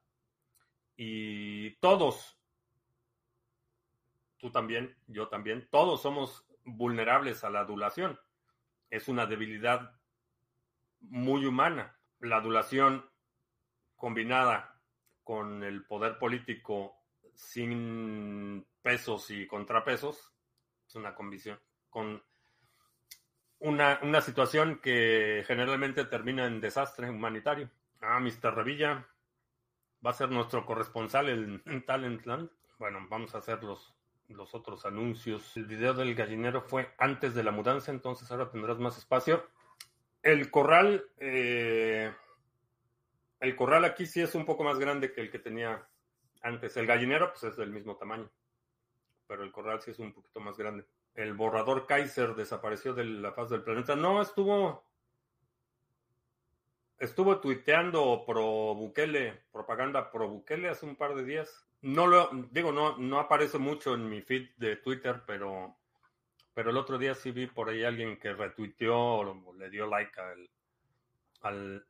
y 0.95 1.71
todos, 1.81 2.39
tú 4.37 4.49
también, 4.49 4.95
yo 5.07 5.27
también, 5.27 5.67
todos 5.69 6.01
somos 6.01 6.47
vulnerables 6.63 7.43
a 7.43 7.49
la 7.49 7.59
adulación. 7.59 8.17
Es 8.89 9.09
una 9.09 9.25
debilidad 9.25 9.91
muy 11.01 11.45
humana. 11.45 11.97
La 12.21 12.37
adulación 12.37 13.05
combinada 13.97 14.72
con 15.23 15.63
el 15.63 15.85
poder 15.85 16.17
político 16.17 16.95
sin 17.33 18.65
pesos 18.81 19.29
y 19.31 19.47
contrapesos. 19.47 20.33
Es 20.87 20.95
una 20.95 21.15
convicción, 21.15 21.59
con 21.89 22.21
una, 23.59 23.99
una 24.03 24.21
situación 24.21 24.79
que 24.79 25.43
generalmente 25.47 26.05
termina 26.05 26.45
en 26.45 26.61
desastre 26.61 27.09
humanitario. 27.09 27.69
Ah, 28.01 28.19
Mr. 28.19 28.53
Revilla 28.53 29.07
va 30.05 30.09
a 30.09 30.13
ser 30.13 30.29
nuestro 30.29 30.65
corresponsal 30.65 31.29
en, 31.29 31.85
Talentland. 31.85 32.49
Bueno, 32.77 33.07
vamos 33.09 33.33
a 33.33 33.37
hacer 33.37 33.63
los, 33.63 33.95
los 34.27 34.53
otros 34.53 34.85
anuncios. 34.85 35.55
El 35.55 35.65
video 35.65 35.93
del 35.93 36.13
gallinero 36.13 36.61
fue 36.61 36.93
antes 36.97 37.33
de 37.33 37.43
la 37.43 37.51
mudanza, 37.51 37.91
entonces 37.91 38.29
ahora 38.29 38.51
tendrás 38.51 38.79
más 38.79 38.97
espacio. 38.97 39.47
El 40.21 40.51
corral 40.51 41.05
eh, 41.17 42.13
el 43.43 43.57
corral 43.57 43.83
aquí 43.83 44.05
sí 44.05 44.21
es 44.21 44.35
un 44.35 44.45
poco 44.45 44.63
más 44.63 44.79
grande 44.79 45.11
que 45.11 45.19
el 45.19 45.29
que 45.29 45.37
tenía 45.37 45.85
antes. 46.41 46.77
El 46.77 46.87
gallinero, 46.87 47.29
pues 47.31 47.43
es 47.43 47.57
del 47.57 47.71
mismo 47.71 47.97
tamaño. 47.97 48.31
Pero 49.27 49.43
el 49.43 49.51
corral 49.51 49.81
sí 49.81 49.91
es 49.91 49.99
un 49.99 50.13
poquito 50.13 50.39
más 50.39 50.57
grande. 50.57 50.85
El 51.13 51.33
borrador 51.33 51.85
Kaiser 51.85 52.35
desapareció 52.35 52.93
de 52.93 53.03
la 53.03 53.33
faz 53.33 53.49
del 53.49 53.61
planeta. 53.61 53.97
No, 53.97 54.21
estuvo. 54.21 54.85
Estuvo 56.97 57.41
tuiteando 57.41 58.23
pro 58.25 58.75
Bukele, 58.75 59.43
propaganda 59.51 60.09
pro 60.09 60.29
Bukele 60.29 60.69
hace 60.69 60.85
un 60.85 60.95
par 60.95 61.13
de 61.13 61.25
días. 61.25 61.67
No 61.81 62.07
lo 62.07 62.29
digo, 62.49 62.71
no, 62.71 62.97
no 62.97 63.19
aparece 63.19 63.57
mucho 63.57 63.93
en 63.93 64.07
mi 64.07 64.21
feed 64.21 64.51
de 64.55 64.77
Twitter, 64.77 65.21
pero, 65.27 65.75
pero 66.53 66.69
el 66.69 66.77
otro 66.77 66.97
día 66.97 67.13
sí 67.13 67.31
vi 67.31 67.47
por 67.47 67.67
ahí 67.67 67.83
alguien 67.83 68.17
que 68.17 68.31
retuiteó 68.31 68.97
o 68.97 69.53
le 69.53 69.69
dio 69.69 69.85
like 69.85 70.17
al, 70.21 70.49
al, 71.41 71.85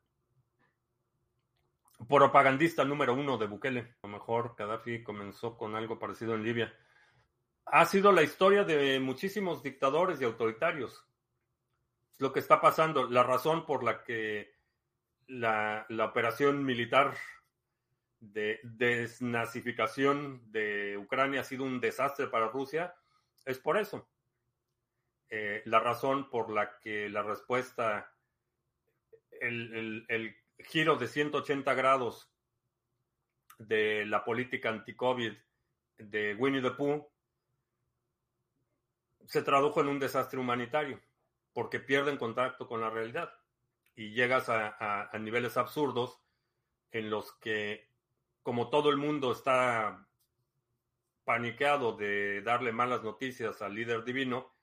propagandista 2.07 2.83
número 2.83 3.13
uno 3.13 3.37
de 3.37 3.47
Bukele. 3.47 3.95
A 4.01 4.07
lo 4.07 4.13
mejor 4.13 4.55
Gaddafi 4.57 5.03
comenzó 5.03 5.57
con 5.57 5.75
algo 5.75 5.99
parecido 5.99 6.35
en 6.35 6.43
Libia. 6.43 6.73
Ha 7.65 7.85
sido 7.85 8.11
la 8.11 8.23
historia 8.23 8.63
de 8.63 8.99
muchísimos 8.99 9.63
dictadores 9.63 10.19
y 10.19 10.25
autoritarios. 10.25 11.05
Es 12.11 12.19
lo 12.19 12.33
que 12.33 12.39
está 12.39 12.59
pasando. 12.59 13.09
La 13.09 13.23
razón 13.23 13.65
por 13.65 13.83
la 13.83 14.03
que 14.03 14.53
la, 15.27 15.85
operación 16.05 16.63
militar 16.63 17.15
de 18.19 18.59
desnazificación 18.63 20.51
de 20.51 20.97
Ucrania 20.97 21.41
ha 21.41 21.45
sido 21.45 21.63
un 21.63 21.79
desastre 21.79 22.27
para 22.27 22.47
Rusia 22.47 22.95
es 23.45 23.59
por 23.59 23.77
eso. 23.77 24.07
Eh, 25.29 25.61
la 25.65 25.79
razón 25.79 26.29
por 26.29 26.51
la 26.51 26.79
que 26.79 27.09
la 27.09 27.23
respuesta, 27.23 28.13
el, 29.41 30.05
el 30.07 30.42
giro 30.63 30.95
de 30.95 31.07
180 31.07 31.73
grados 31.73 32.29
de 33.57 34.05
la 34.05 34.23
política 34.23 34.69
anti-COVID 34.69 35.33
de 35.97 36.35
Winnie 36.35 36.61
the 36.61 36.71
Pooh 36.71 37.07
se 39.25 39.41
tradujo 39.41 39.81
en 39.81 39.87
un 39.87 39.99
desastre 39.99 40.39
humanitario 40.39 40.99
porque 41.53 41.79
pierden 41.79 42.17
contacto 42.17 42.67
con 42.67 42.81
la 42.81 42.89
realidad 42.89 43.33
y 43.95 44.11
llegas 44.11 44.49
a, 44.49 45.09
niveles 45.19 45.55
absurdos 45.55 46.19
en 46.91 47.09
los 47.09 47.33
que 47.33 47.89
como 48.41 48.69
todo 48.69 48.89
el 48.89 48.97
mundo 48.97 49.31
está 49.31 50.07
paniqueado 51.23 51.95
de 51.95 52.41
darle 52.41 52.71
malas 52.71 53.03
noticias 53.03 53.61
al 53.61 53.75
líder 53.75 54.03
divino, 54.03 54.53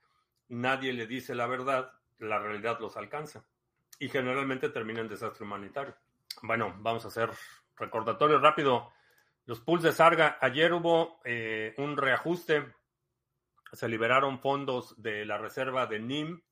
nadie 0.48 0.92
le 0.92 1.06
dice 1.06 1.34
la 1.34 1.46
verdad, 1.46 1.92
la 2.18 2.38
realidad 2.38 2.78
los 2.80 2.96
alcanza 2.96 3.46
y 4.00 4.08
generalmente 4.08 4.70
termina 4.70 5.00
en 5.00 5.08
desastre 5.08 5.44
humanitario. 5.44 5.94
Bueno, 6.42 6.74
vamos 6.78 7.04
a 7.04 7.08
hacer 7.08 7.30
recordatorio 7.76 8.38
rápido. 8.38 8.90
Los 9.44 9.60
pools 9.60 9.82
de 9.82 9.92
Sarga, 9.92 10.38
ayer 10.40 10.72
hubo 10.72 11.20
eh, 11.24 11.74
un 11.76 11.96
reajuste, 11.96 12.74
se 13.72 13.88
liberaron 13.88 14.40
fondos 14.40 15.00
de 15.00 15.26
la 15.26 15.36
reserva 15.36 15.86
de 15.86 16.00
NIM, 16.00 16.42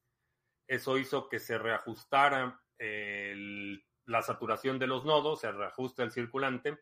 eso 0.67 0.99
hizo 0.99 1.29
que 1.29 1.39
se 1.39 1.59
reajustara 1.59 2.61
la 2.79 4.23
saturación 4.23 4.79
de 4.79 4.87
los 4.87 5.05
nodos, 5.05 5.41
se 5.41 5.51
reajusta 5.51 6.03
el 6.03 6.13
circulante 6.13 6.79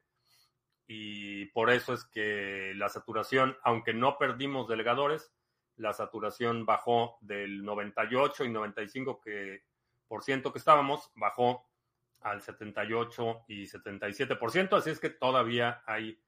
y 0.87 1.47
por 1.47 1.71
eso 1.71 1.95
es 1.95 2.05
que 2.05 2.73
la 2.75 2.89
saturación, 2.89 3.57
aunque 3.63 3.95
no 3.95 4.19
perdimos 4.19 4.69
delegadores, 4.69 5.33
la 5.77 5.93
saturación 5.93 6.67
bajó 6.67 7.19
del 7.21 7.65
98 7.65 8.45
y 8.45 8.51
95 8.51 9.21
que 9.21 9.63
que 10.09 10.59
estábamos, 10.59 11.11
bajó 11.15 11.67
al 12.21 12.43
78 12.43 13.45
y 13.49 13.65
77%, 13.65 14.77
así 14.77 14.91
es 14.91 15.01
que 15.01 15.11
todavía 15.11 15.83
hay 15.87 16.21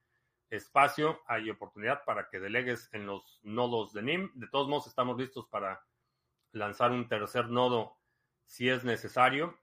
espacio, 0.50 1.20
hay 1.26 1.50
oportunidad 1.50 2.04
para 2.04 2.28
que 2.28 2.40
delegues 2.40 2.88
en 2.92 3.06
los 3.06 3.40
nodos 3.42 3.92
de 3.92 4.02
NIM. 4.02 4.30
De 4.34 4.48
todos 4.48 4.68
modos, 4.68 4.86
estamos 4.86 5.18
listos 5.18 5.46
para 5.46 5.84
lanzar 6.52 6.92
un 6.92 7.08
tercer 7.08 7.48
nodo 7.48 7.96
si 8.46 8.68
es 8.68 8.84
necesario. 8.84 9.58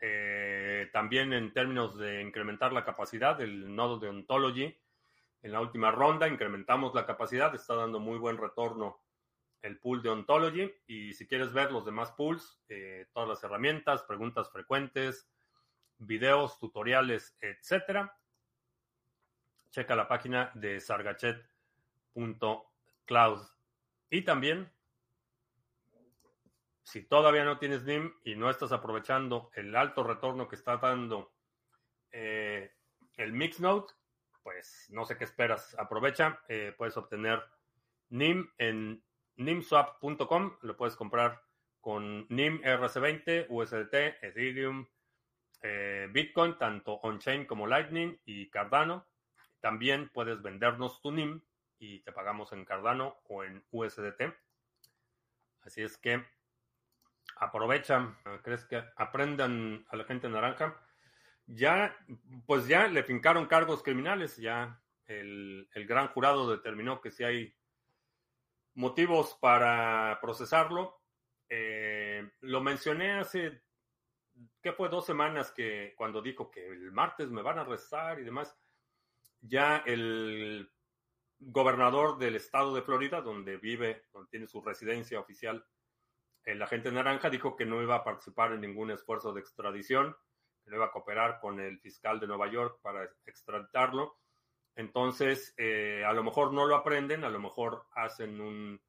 Eh, 0.00 0.90
también 0.92 1.32
en 1.32 1.52
términos 1.52 1.96
de 1.96 2.22
incrementar 2.22 2.72
la 2.72 2.84
capacidad 2.84 3.36
del 3.36 3.74
nodo 3.74 3.98
de 3.98 4.08
Ontology, 4.08 4.76
en 5.42 5.52
la 5.52 5.60
última 5.60 5.90
ronda 5.90 6.26
incrementamos 6.26 6.94
la 6.94 7.04
capacidad, 7.06 7.54
está 7.54 7.74
dando 7.74 8.00
muy 8.00 8.18
buen 8.18 8.38
retorno 8.38 9.03
el 9.64 9.78
pool 9.78 10.02
de 10.02 10.10
Ontology 10.10 10.70
y 10.86 11.14
si 11.14 11.26
quieres 11.26 11.54
ver 11.54 11.72
los 11.72 11.86
demás 11.86 12.12
pools, 12.12 12.60
eh, 12.68 13.06
todas 13.14 13.30
las 13.30 13.42
herramientas, 13.42 14.02
preguntas 14.02 14.52
frecuentes, 14.52 15.26
videos, 15.96 16.58
tutoriales, 16.58 17.34
etcétera, 17.40 18.14
checa 19.70 19.96
la 19.96 20.06
página 20.06 20.52
de 20.54 20.80
sargachet.cloud. 20.80 23.40
Y 24.10 24.20
también, 24.22 24.70
si 26.82 27.02
todavía 27.02 27.44
no 27.44 27.58
tienes 27.58 27.84
NIM 27.84 28.12
y 28.22 28.36
no 28.36 28.50
estás 28.50 28.70
aprovechando 28.70 29.50
el 29.54 29.74
alto 29.74 30.04
retorno 30.04 30.46
que 30.46 30.56
está 30.56 30.76
dando 30.76 31.32
eh, 32.12 32.70
el 33.16 33.32
Mixnode, 33.32 33.86
pues 34.42 34.88
no 34.90 35.06
sé 35.06 35.16
qué 35.16 35.24
esperas. 35.24 35.74
Aprovecha, 35.78 36.42
eh, 36.48 36.74
puedes 36.76 36.98
obtener 36.98 37.42
NIM 38.10 38.52
en 38.58 39.02
nimswap.com, 39.36 40.56
lo 40.62 40.76
puedes 40.76 40.96
comprar 40.96 41.42
con 41.80 42.26
NIM 42.28 42.62
RC20, 42.62 43.46
USDT, 43.48 44.24
Ethereum, 44.24 44.86
eh, 45.62 46.08
Bitcoin, 46.10 46.56
tanto 46.56 46.94
on-chain 46.94 47.46
como 47.46 47.66
Lightning 47.66 48.18
y 48.24 48.48
Cardano. 48.50 49.06
También 49.60 50.10
puedes 50.10 50.42
vendernos 50.42 51.00
tu 51.00 51.12
NIM 51.12 51.42
y 51.78 52.00
te 52.00 52.12
pagamos 52.12 52.52
en 52.52 52.64
Cardano 52.64 53.16
o 53.28 53.44
en 53.44 53.64
USDT. 53.70 54.34
Así 55.62 55.82
es 55.82 55.96
que 55.98 56.24
aprovechan, 57.36 58.16
¿crees 58.42 58.64
que 58.64 58.82
aprendan 58.96 59.84
a 59.88 59.96
la 59.96 60.04
gente 60.04 60.28
naranja? 60.28 60.80
Ya, 61.46 61.96
pues 62.46 62.66
ya 62.66 62.86
le 62.88 63.02
fincaron 63.02 63.46
cargos 63.46 63.82
criminales, 63.82 64.36
ya 64.36 64.80
el, 65.06 65.68
el 65.74 65.86
gran 65.86 66.08
jurado 66.08 66.50
determinó 66.50 67.00
que 67.00 67.10
si 67.10 67.24
hay 67.24 67.54
motivos 68.74 69.36
para 69.40 70.18
procesarlo. 70.20 71.00
Eh, 71.48 72.28
lo 72.40 72.60
mencioné 72.60 73.12
hace, 73.12 73.62
¿qué 74.62 74.72
fue? 74.72 74.88
Dos 74.88 75.06
semanas 75.06 75.52
que 75.52 75.94
cuando 75.96 76.22
dijo 76.22 76.50
que 76.50 76.66
el 76.66 76.92
martes 76.92 77.30
me 77.30 77.42
van 77.42 77.58
a 77.58 77.62
arrestar 77.62 78.18
y 78.20 78.24
demás, 78.24 78.56
ya 79.40 79.78
el 79.86 80.70
gobernador 81.38 82.18
del 82.18 82.36
estado 82.36 82.74
de 82.74 82.82
Florida, 82.82 83.20
donde 83.20 83.56
vive, 83.58 84.04
donde 84.12 84.30
tiene 84.30 84.46
su 84.46 84.62
residencia 84.62 85.20
oficial, 85.20 85.64
el 86.44 86.62
agente 86.62 86.92
naranja 86.92 87.30
dijo 87.30 87.56
que 87.56 87.64
no 87.64 87.82
iba 87.82 87.96
a 87.96 88.04
participar 88.04 88.52
en 88.52 88.60
ningún 88.60 88.90
esfuerzo 88.90 89.32
de 89.32 89.40
extradición, 89.40 90.16
que 90.62 90.70
no 90.70 90.76
iba 90.76 90.86
a 90.86 90.92
cooperar 90.92 91.40
con 91.40 91.60
el 91.60 91.78
fiscal 91.80 92.20
de 92.20 92.26
Nueva 92.26 92.50
York 92.50 92.80
para 92.82 93.08
extraditarlo. 93.26 94.18
Entonces, 94.76 95.54
eh, 95.56 96.04
a 96.04 96.12
lo 96.12 96.24
mejor 96.24 96.52
no 96.52 96.66
lo 96.66 96.76
aprenden, 96.76 97.24
a 97.24 97.30
lo 97.30 97.38
mejor 97.38 97.86
hacen 97.94 98.40
un 98.40 98.80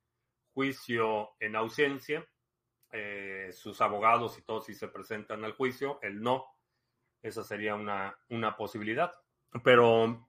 juicio 0.53 1.35
en 1.39 1.55
ausencia, 1.55 2.27
eh, 2.91 3.49
sus 3.51 3.81
abogados 3.81 4.37
y 4.37 4.41
todos 4.41 4.65
si 4.65 4.73
se 4.73 4.87
presentan 4.87 5.43
al 5.43 5.53
juicio, 5.53 5.99
él 6.01 6.21
no, 6.21 6.45
esa 7.21 7.43
sería 7.43 7.75
una, 7.75 8.17
una 8.29 8.55
posibilidad. 8.55 9.13
Pero, 9.63 10.27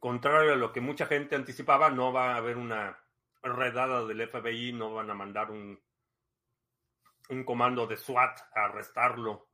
contrario 0.00 0.52
a 0.52 0.56
lo 0.56 0.72
que 0.72 0.80
mucha 0.80 1.06
gente 1.06 1.36
anticipaba, 1.36 1.90
no 1.90 2.12
va 2.12 2.34
a 2.34 2.36
haber 2.36 2.56
una 2.56 2.98
redada 3.42 4.04
del 4.04 4.28
FBI, 4.28 4.72
no 4.72 4.94
van 4.94 5.10
a 5.10 5.14
mandar 5.14 5.50
un, 5.50 5.80
un 7.28 7.44
comando 7.44 7.86
de 7.86 7.96
SWAT 7.96 8.38
a 8.54 8.64
arrestarlo. 8.64 9.48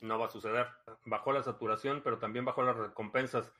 No 0.00 0.18
va 0.18 0.26
a 0.26 0.30
suceder. 0.30 0.68
Bajó 1.04 1.32
la 1.32 1.42
saturación, 1.42 2.02
pero 2.02 2.18
también 2.18 2.44
bajó 2.44 2.62
las 2.62 2.76
recompensas. 2.76 3.52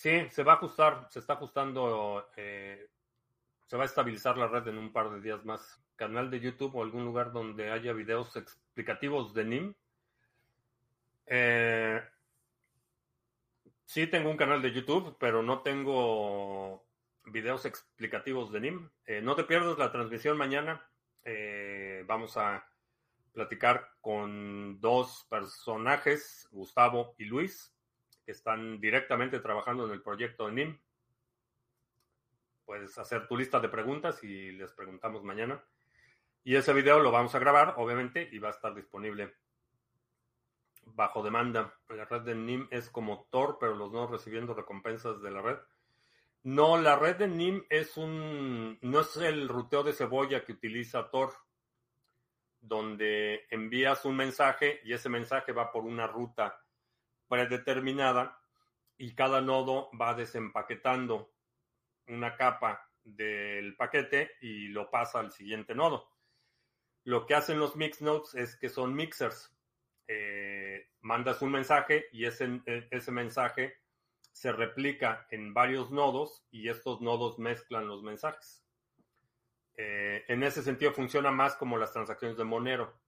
Sí, 0.00 0.26
se 0.30 0.42
va 0.42 0.52
a 0.52 0.56
ajustar, 0.56 1.08
se 1.10 1.18
está 1.18 1.34
ajustando, 1.34 2.30
eh, 2.34 2.88
se 3.66 3.76
va 3.76 3.82
a 3.82 3.86
estabilizar 3.86 4.38
la 4.38 4.48
red 4.48 4.66
en 4.68 4.78
un 4.78 4.94
par 4.94 5.10
de 5.10 5.20
días 5.20 5.44
más. 5.44 5.78
Canal 5.94 6.30
de 6.30 6.40
YouTube 6.40 6.74
o 6.74 6.82
algún 6.82 7.04
lugar 7.04 7.32
donde 7.32 7.70
haya 7.70 7.92
videos 7.92 8.34
explicativos 8.34 9.34
de 9.34 9.44
NIM. 9.44 9.74
Eh, 11.26 12.02
sí 13.84 14.06
tengo 14.06 14.30
un 14.30 14.38
canal 14.38 14.62
de 14.62 14.72
YouTube, 14.72 15.18
pero 15.20 15.42
no 15.42 15.60
tengo 15.60 16.86
videos 17.26 17.66
explicativos 17.66 18.50
de 18.52 18.60
NIM. 18.60 18.90
Eh, 19.04 19.20
no 19.20 19.36
te 19.36 19.44
pierdas 19.44 19.76
la 19.76 19.92
transmisión 19.92 20.38
mañana. 20.38 20.82
vamos 22.06 22.38
a 22.38 22.66
platicar 23.34 23.90
con 24.00 24.80
dos 24.80 25.26
personajes, 25.28 26.48
Gustavo 26.50 27.14
y 27.18 27.26
Luis 27.26 27.74
están 28.30 28.80
directamente 28.80 29.40
trabajando 29.40 29.86
en 29.86 29.92
el 29.92 30.02
proyecto 30.02 30.50
NIM. 30.50 30.78
Puedes 32.64 32.96
hacer 32.98 33.26
tu 33.26 33.36
lista 33.36 33.60
de 33.60 33.68
preguntas 33.68 34.22
y 34.22 34.52
les 34.52 34.72
preguntamos 34.72 35.24
mañana. 35.24 35.62
Y 36.42 36.56
ese 36.56 36.72
video 36.72 37.00
lo 37.00 37.10
vamos 37.10 37.34
a 37.34 37.38
grabar, 37.38 37.74
obviamente, 37.76 38.28
y 38.32 38.38
va 38.38 38.48
a 38.48 38.52
estar 38.52 38.74
disponible 38.74 39.34
bajo 40.84 41.22
demanda. 41.22 41.74
La 41.88 42.04
red 42.04 42.22
de 42.22 42.34
NIM 42.34 42.68
es 42.70 42.90
como 42.90 43.26
Tor, 43.30 43.58
pero 43.60 43.74
los 43.74 43.92
no 43.92 44.06
recibiendo 44.06 44.54
recompensas 44.54 45.20
de 45.20 45.30
la 45.30 45.42
red. 45.42 45.58
No, 46.42 46.78
la 46.78 46.96
red 46.96 47.16
de 47.16 47.28
NIM 47.28 47.64
es 47.68 47.96
un. 47.96 48.78
no 48.80 49.00
es 49.00 49.16
el 49.16 49.48
ruteo 49.48 49.82
de 49.82 49.92
cebolla 49.92 50.44
que 50.44 50.52
utiliza 50.52 51.10
Tor, 51.10 51.34
donde 52.60 53.46
envías 53.50 54.04
un 54.04 54.16
mensaje 54.16 54.80
y 54.84 54.92
ese 54.92 55.08
mensaje 55.08 55.52
va 55.52 55.70
por 55.70 55.84
una 55.84 56.06
ruta 56.06 56.59
predeterminada 57.30 58.38
y 58.98 59.14
cada 59.14 59.40
nodo 59.40 59.88
va 59.98 60.14
desempaquetando 60.14 61.32
una 62.08 62.36
capa 62.36 62.90
del 63.04 63.76
paquete 63.76 64.32
y 64.42 64.68
lo 64.68 64.90
pasa 64.90 65.20
al 65.20 65.30
siguiente 65.30 65.74
nodo. 65.74 66.10
Lo 67.04 67.24
que 67.24 67.34
hacen 67.34 67.58
los 67.58 67.76
mix 67.76 68.02
nodes 68.02 68.34
es 68.34 68.56
que 68.56 68.68
son 68.68 68.94
mixers. 68.94 69.56
Eh, 70.08 70.90
mandas 71.00 71.40
un 71.40 71.52
mensaje 71.52 72.08
y 72.12 72.24
ese, 72.24 72.60
ese 72.90 73.12
mensaje 73.12 73.78
se 74.32 74.52
replica 74.52 75.26
en 75.30 75.54
varios 75.54 75.90
nodos 75.92 76.44
y 76.50 76.68
estos 76.68 77.00
nodos 77.00 77.38
mezclan 77.38 77.86
los 77.86 78.02
mensajes. 78.02 78.64
Eh, 79.76 80.24
en 80.28 80.42
ese 80.42 80.62
sentido 80.62 80.92
funciona 80.92 81.30
más 81.30 81.54
como 81.54 81.78
las 81.78 81.92
transacciones 81.92 82.36
de 82.36 82.44
Monero, 82.44 83.00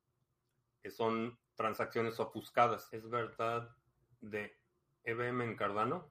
que 0.80 0.90
son 0.90 1.38
transacciones 1.54 2.18
ofuscadas. 2.20 2.90
Es 2.92 3.10
verdad 3.10 3.76
de 4.22 4.56
EBM 5.04 5.44
en 5.44 5.56
Cardano? 5.56 6.10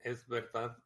Es 0.00 0.28
verdad. 0.28 0.78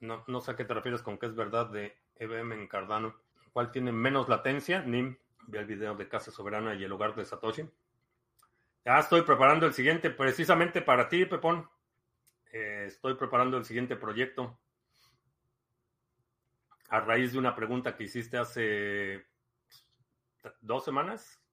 No, 0.00 0.24
no 0.26 0.40
sé 0.40 0.50
a 0.50 0.56
qué 0.56 0.64
te 0.64 0.74
refieres 0.74 1.02
con 1.02 1.18
que 1.18 1.26
es 1.26 1.34
verdad 1.36 1.70
de 1.70 1.96
EBM 2.16 2.52
en 2.54 2.66
Cardano. 2.66 3.14
¿Cuál 3.52 3.70
tiene 3.70 3.92
menos 3.92 4.28
latencia? 4.28 4.82
NIM. 4.82 5.16
Ve 5.46 5.60
el 5.60 5.66
video 5.66 5.94
de 5.94 6.08
Casa 6.08 6.30
Soberana 6.30 6.74
y 6.74 6.82
el 6.82 6.92
hogar 6.92 7.14
de 7.14 7.24
Satoshi. 7.24 7.70
Ya 8.84 8.98
estoy 8.98 9.22
preparando 9.22 9.66
el 9.66 9.74
siguiente, 9.74 10.10
precisamente 10.10 10.82
para 10.82 11.08
ti, 11.08 11.24
Pepón. 11.24 11.68
Eh, 12.52 12.84
estoy 12.86 13.14
preparando 13.14 13.56
el 13.56 13.64
siguiente 13.64 13.96
proyecto. 13.96 14.58
A 16.88 17.00
raíz 17.00 17.32
de 17.32 17.38
una 17.38 17.54
pregunta 17.54 17.96
que 17.96 18.04
hiciste 18.04 18.36
hace 18.36 19.26
dos 20.60 20.84
semanas, 20.84 21.43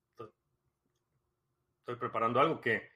Estoy 1.91 2.07
preparando 2.07 2.39
algo 2.39 2.61
que 2.61 2.89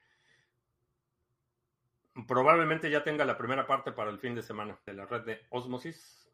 probablemente 2.26 2.90
ya 2.90 3.04
tenga 3.04 3.26
la 3.26 3.36
primera 3.36 3.66
parte 3.66 3.92
para 3.92 4.08
el 4.08 4.18
fin 4.18 4.34
de 4.34 4.42
semana 4.42 4.80
de 4.86 4.94
la 4.94 5.04
red 5.04 5.20
de 5.26 5.46
Osmosis. 5.50 6.26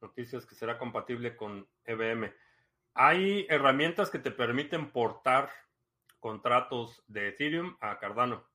Noticias 0.00 0.46
que 0.46 0.54
será 0.54 0.78
compatible 0.78 1.34
con 1.34 1.68
EVM. 1.86 2.32
Hay 2.94 3.48
herramientas 3.50 4.10
que 4.10 4.20
te 4.20 4.30
permiten 4.30 4.92
portar 4.92 5.50
contratos 6.20 7.02
de 7.08 7.30
Ethereum 7.30 7.76
a 7.80 7.98
Cardano. 7.98 8.46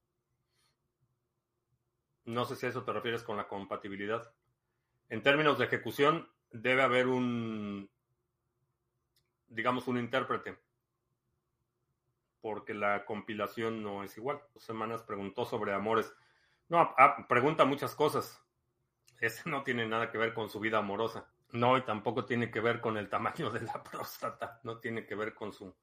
No 2.23 2.45
sé 2.45 2.55
si 2.55 2.65
a 2.65 2.69
eso 2.69 2.85
te 2.85 2.93
refieres 2.93 3.23
con 3.23 3.35
la 3.35 3.49
compatibilidad. 3.49 4.33
En 5.09 5.21
términos 5.21 5.59
de 5.59 5.65
ejecución, 5.65 6.31
debe 6.49 6.81
haber 6.81 7.07
un, 7.07 7.91
digamos, 9.49 9.89
un 9.89 9.97
intérprete 9.97 10.57
porque 12.41 12.73
la 12.73 13.05
compilación 13.05 13.83
no 13.83 14.03
es 14.03 14.17
igual. 14.17 14.41
Dos 14.53 14.63
semanas 14.63 15.03
preguntó 15.03 15.45
sobre 15.45 15.73
amores. 15.73 16.13
No, 16.69 16.93
pregunta 17.29 17.65
muchas 17.65 17.95
cosas. 17.95 18.41
Ese 19.19 19.49
no 19.49 19.63
tiene 19.63 19.87
nada 19.87 20.09
que 20.09 20.17
ver 20.17 20.33
con 20.33 20.49
su 20.49 20.59
vida 20.59 20.79
amorosa. 20.79 21.31
No, 21.51 21.77
y 21.77 21.83
tampoco 21.83 22.25
tiene 22.25 22.49
que 22.49 22.59
ver 22.59 22.81
con 22.81 22.97
el 22.97 23.09
tamaño 23.09 23.49
de 23.51 23.61
la 23.61 23.83
próstata. 23.83 24.59
No 24.63 24.79
tiene 24.79 25.05
que 25.05 25.15
ver 25.15 25.33
con 25.33 25.53
su, 25.53 25.73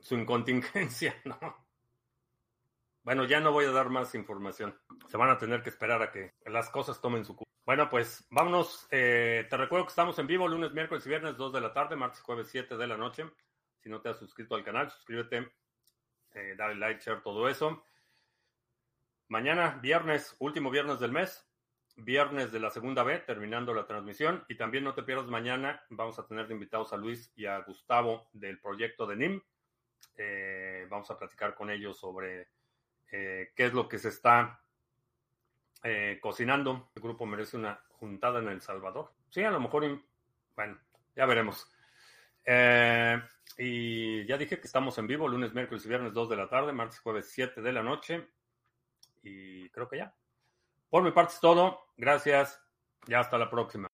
su 0.00 0.16
incontingencia, 0.16 1.14
no. 1.24 1.38
Bueno, 3.04 3.24
ya 3.24 3.40
no 3.40 3.52
voy 3.52 3.64
a 3.64 3.72
dar 3.72 3.90
más 3.90 4.14
información. 4.14 4.78
Se 5.08 5.16
van 5.16 5.30
a 5.30 5.38
tener 5.38 5.62
que 5.62 5.70
esperar 5.70 6.02
a 6.02 6.12
que 6.12 6.34
las 6.46 6.70
cosas 6.70 7.00
tomen 7.00 7.24
su 7.24 7.34
curso. 7.34 7.50
Bueno, 7.64 7.88
pues 7.88 8.26
vámonos. 8.30 8.86
Eh, 8.90 9.46
te 9.48 9.56
recuerdo 9.56 9.86
que 9.86 9.90
estamos 9.90 10.18
en 10.18 10.26
vivo 10.26 10.48
lunes, 10.48 10.72
miércoles 10.72 11.04
y 11.06 11.08
viernes, 11.08 11.36
2 11.36 11.52
de 11.52 11.60
la 11.60 11.72
tarde, 11.72 11.96
martes, 11.96 12.20
jueves, 12.20 12.48
7 12.50 12.76
de 12.76 12.86
la 12.86 12.96
noche. 12.96 13.24
Si 13.82 13.88
no 13.90 14.00
te 14.00 14.10
has 14.10 14.18
suscrito 14.18 14.54
al 14.54 14.62
canal, 14.62 14.90
suscríbete, 14.90 15.50
eh, 16.34 16.54
dale 16.56 16.76
like, 16.76 17.00
share, 17.00 17.20
todo 17.20 17.48
eso. 17.48 17.84
Mañana, 19.26 19.80
viernes, 19.82 20.36
último 20.38 20.70
viernes 20.70 21.00
del 21.00 21.10
mes, 21.10 21.44
viernes 21.96 22.52
de 22.52 22.60
la 22.60 22.70
segunda 22.70 23.02
B, 23.02 23.18
terminando 23.18 23.74
la 23.74 23.84
transmisión. 23.84 24.44
Y 24.48 24.56
también 24.56 24.84
no 24.84 24.94
te 24.94 25.02
pierdas 25.02 25.26
mañana, 25.26 25.82
vamos 25.90 26.16
a 26.20 26.26
tener 26.26 26.46
de 26.46 26.54
invitados 26.54 26.92
a 26.92 26.96
Luis 26.96 27.32
y 27.34 27.46
a 27.46 27.58
Gustavo 27.62 28.28
del 28.32 28.60
proyecto 28.60 29.04
de 29.04 29.16
NIM. 29.16 29.42
Eh, 30.16 30.86
vamos 30.88 31.10
a 31.10 31.18
platicar 31.18 31.56
con 31.56 31.68
ellos 31.68 31.98
sobre 31.98 32.50
eh, 33.10 33.50
qué 33.56 33.66
es 33.66 33.72
lo 33.72 33.88
que 33.88 33.98
se 33.98 34.08
está 34.08 34.60
cocinando. 36.20 36.92
El 36.94 37.02
grupo 37.02 37.26
merece 37.26 37.56
una 37.56 37.82
juntada 37.88 38.38
en 38.38 38.46
El 38.46 38.60
Salvador. 38.60 39.12
Sí, 39.30 39.42
a 39.42 39.50
lo 39.50 39.58
mejor, 39.58 40.00
bueno, 40.54 40.78
ya 41.16 41.26
veremos. 41.26 41.71
Eh, 42.44 43.22
y 43.58 44.26
ya 44.26 44.36
dije 44.36 44.58
que 44.58 44.66
estamos 44.66 44.96
en 44.98 45.06
vivo 45.06 45.28
lunes, 45.28 45.54
miércoles 45.54 45.84
y 45.84 45.88
viernes 45.88 46.12
2 46.12 46.30
de 46.30 46.36
la 46.36 46.48
tarde, 46.48 46.72
martes, 46.72 47.00
jueves 47.00 47.30
7 47.30 47.60
de 47.60 47.72
la 47.72 47.82
noche. 47.82 48.28
Y 49.22 49.68
creo 49.70 49.88
que 49.88 49.98
ya. 49.98 50.14
Por 50.88 51.02
mi 51.02 51.12
parte 51.12 51.34
es 51.34 51.40
todo. 51.40 51.78
Gracias. 51.96 52.60
Ya 53.06 53.20
hasta 53.20 53.38
la 53.38 53.50
próxima. 53.50 53.91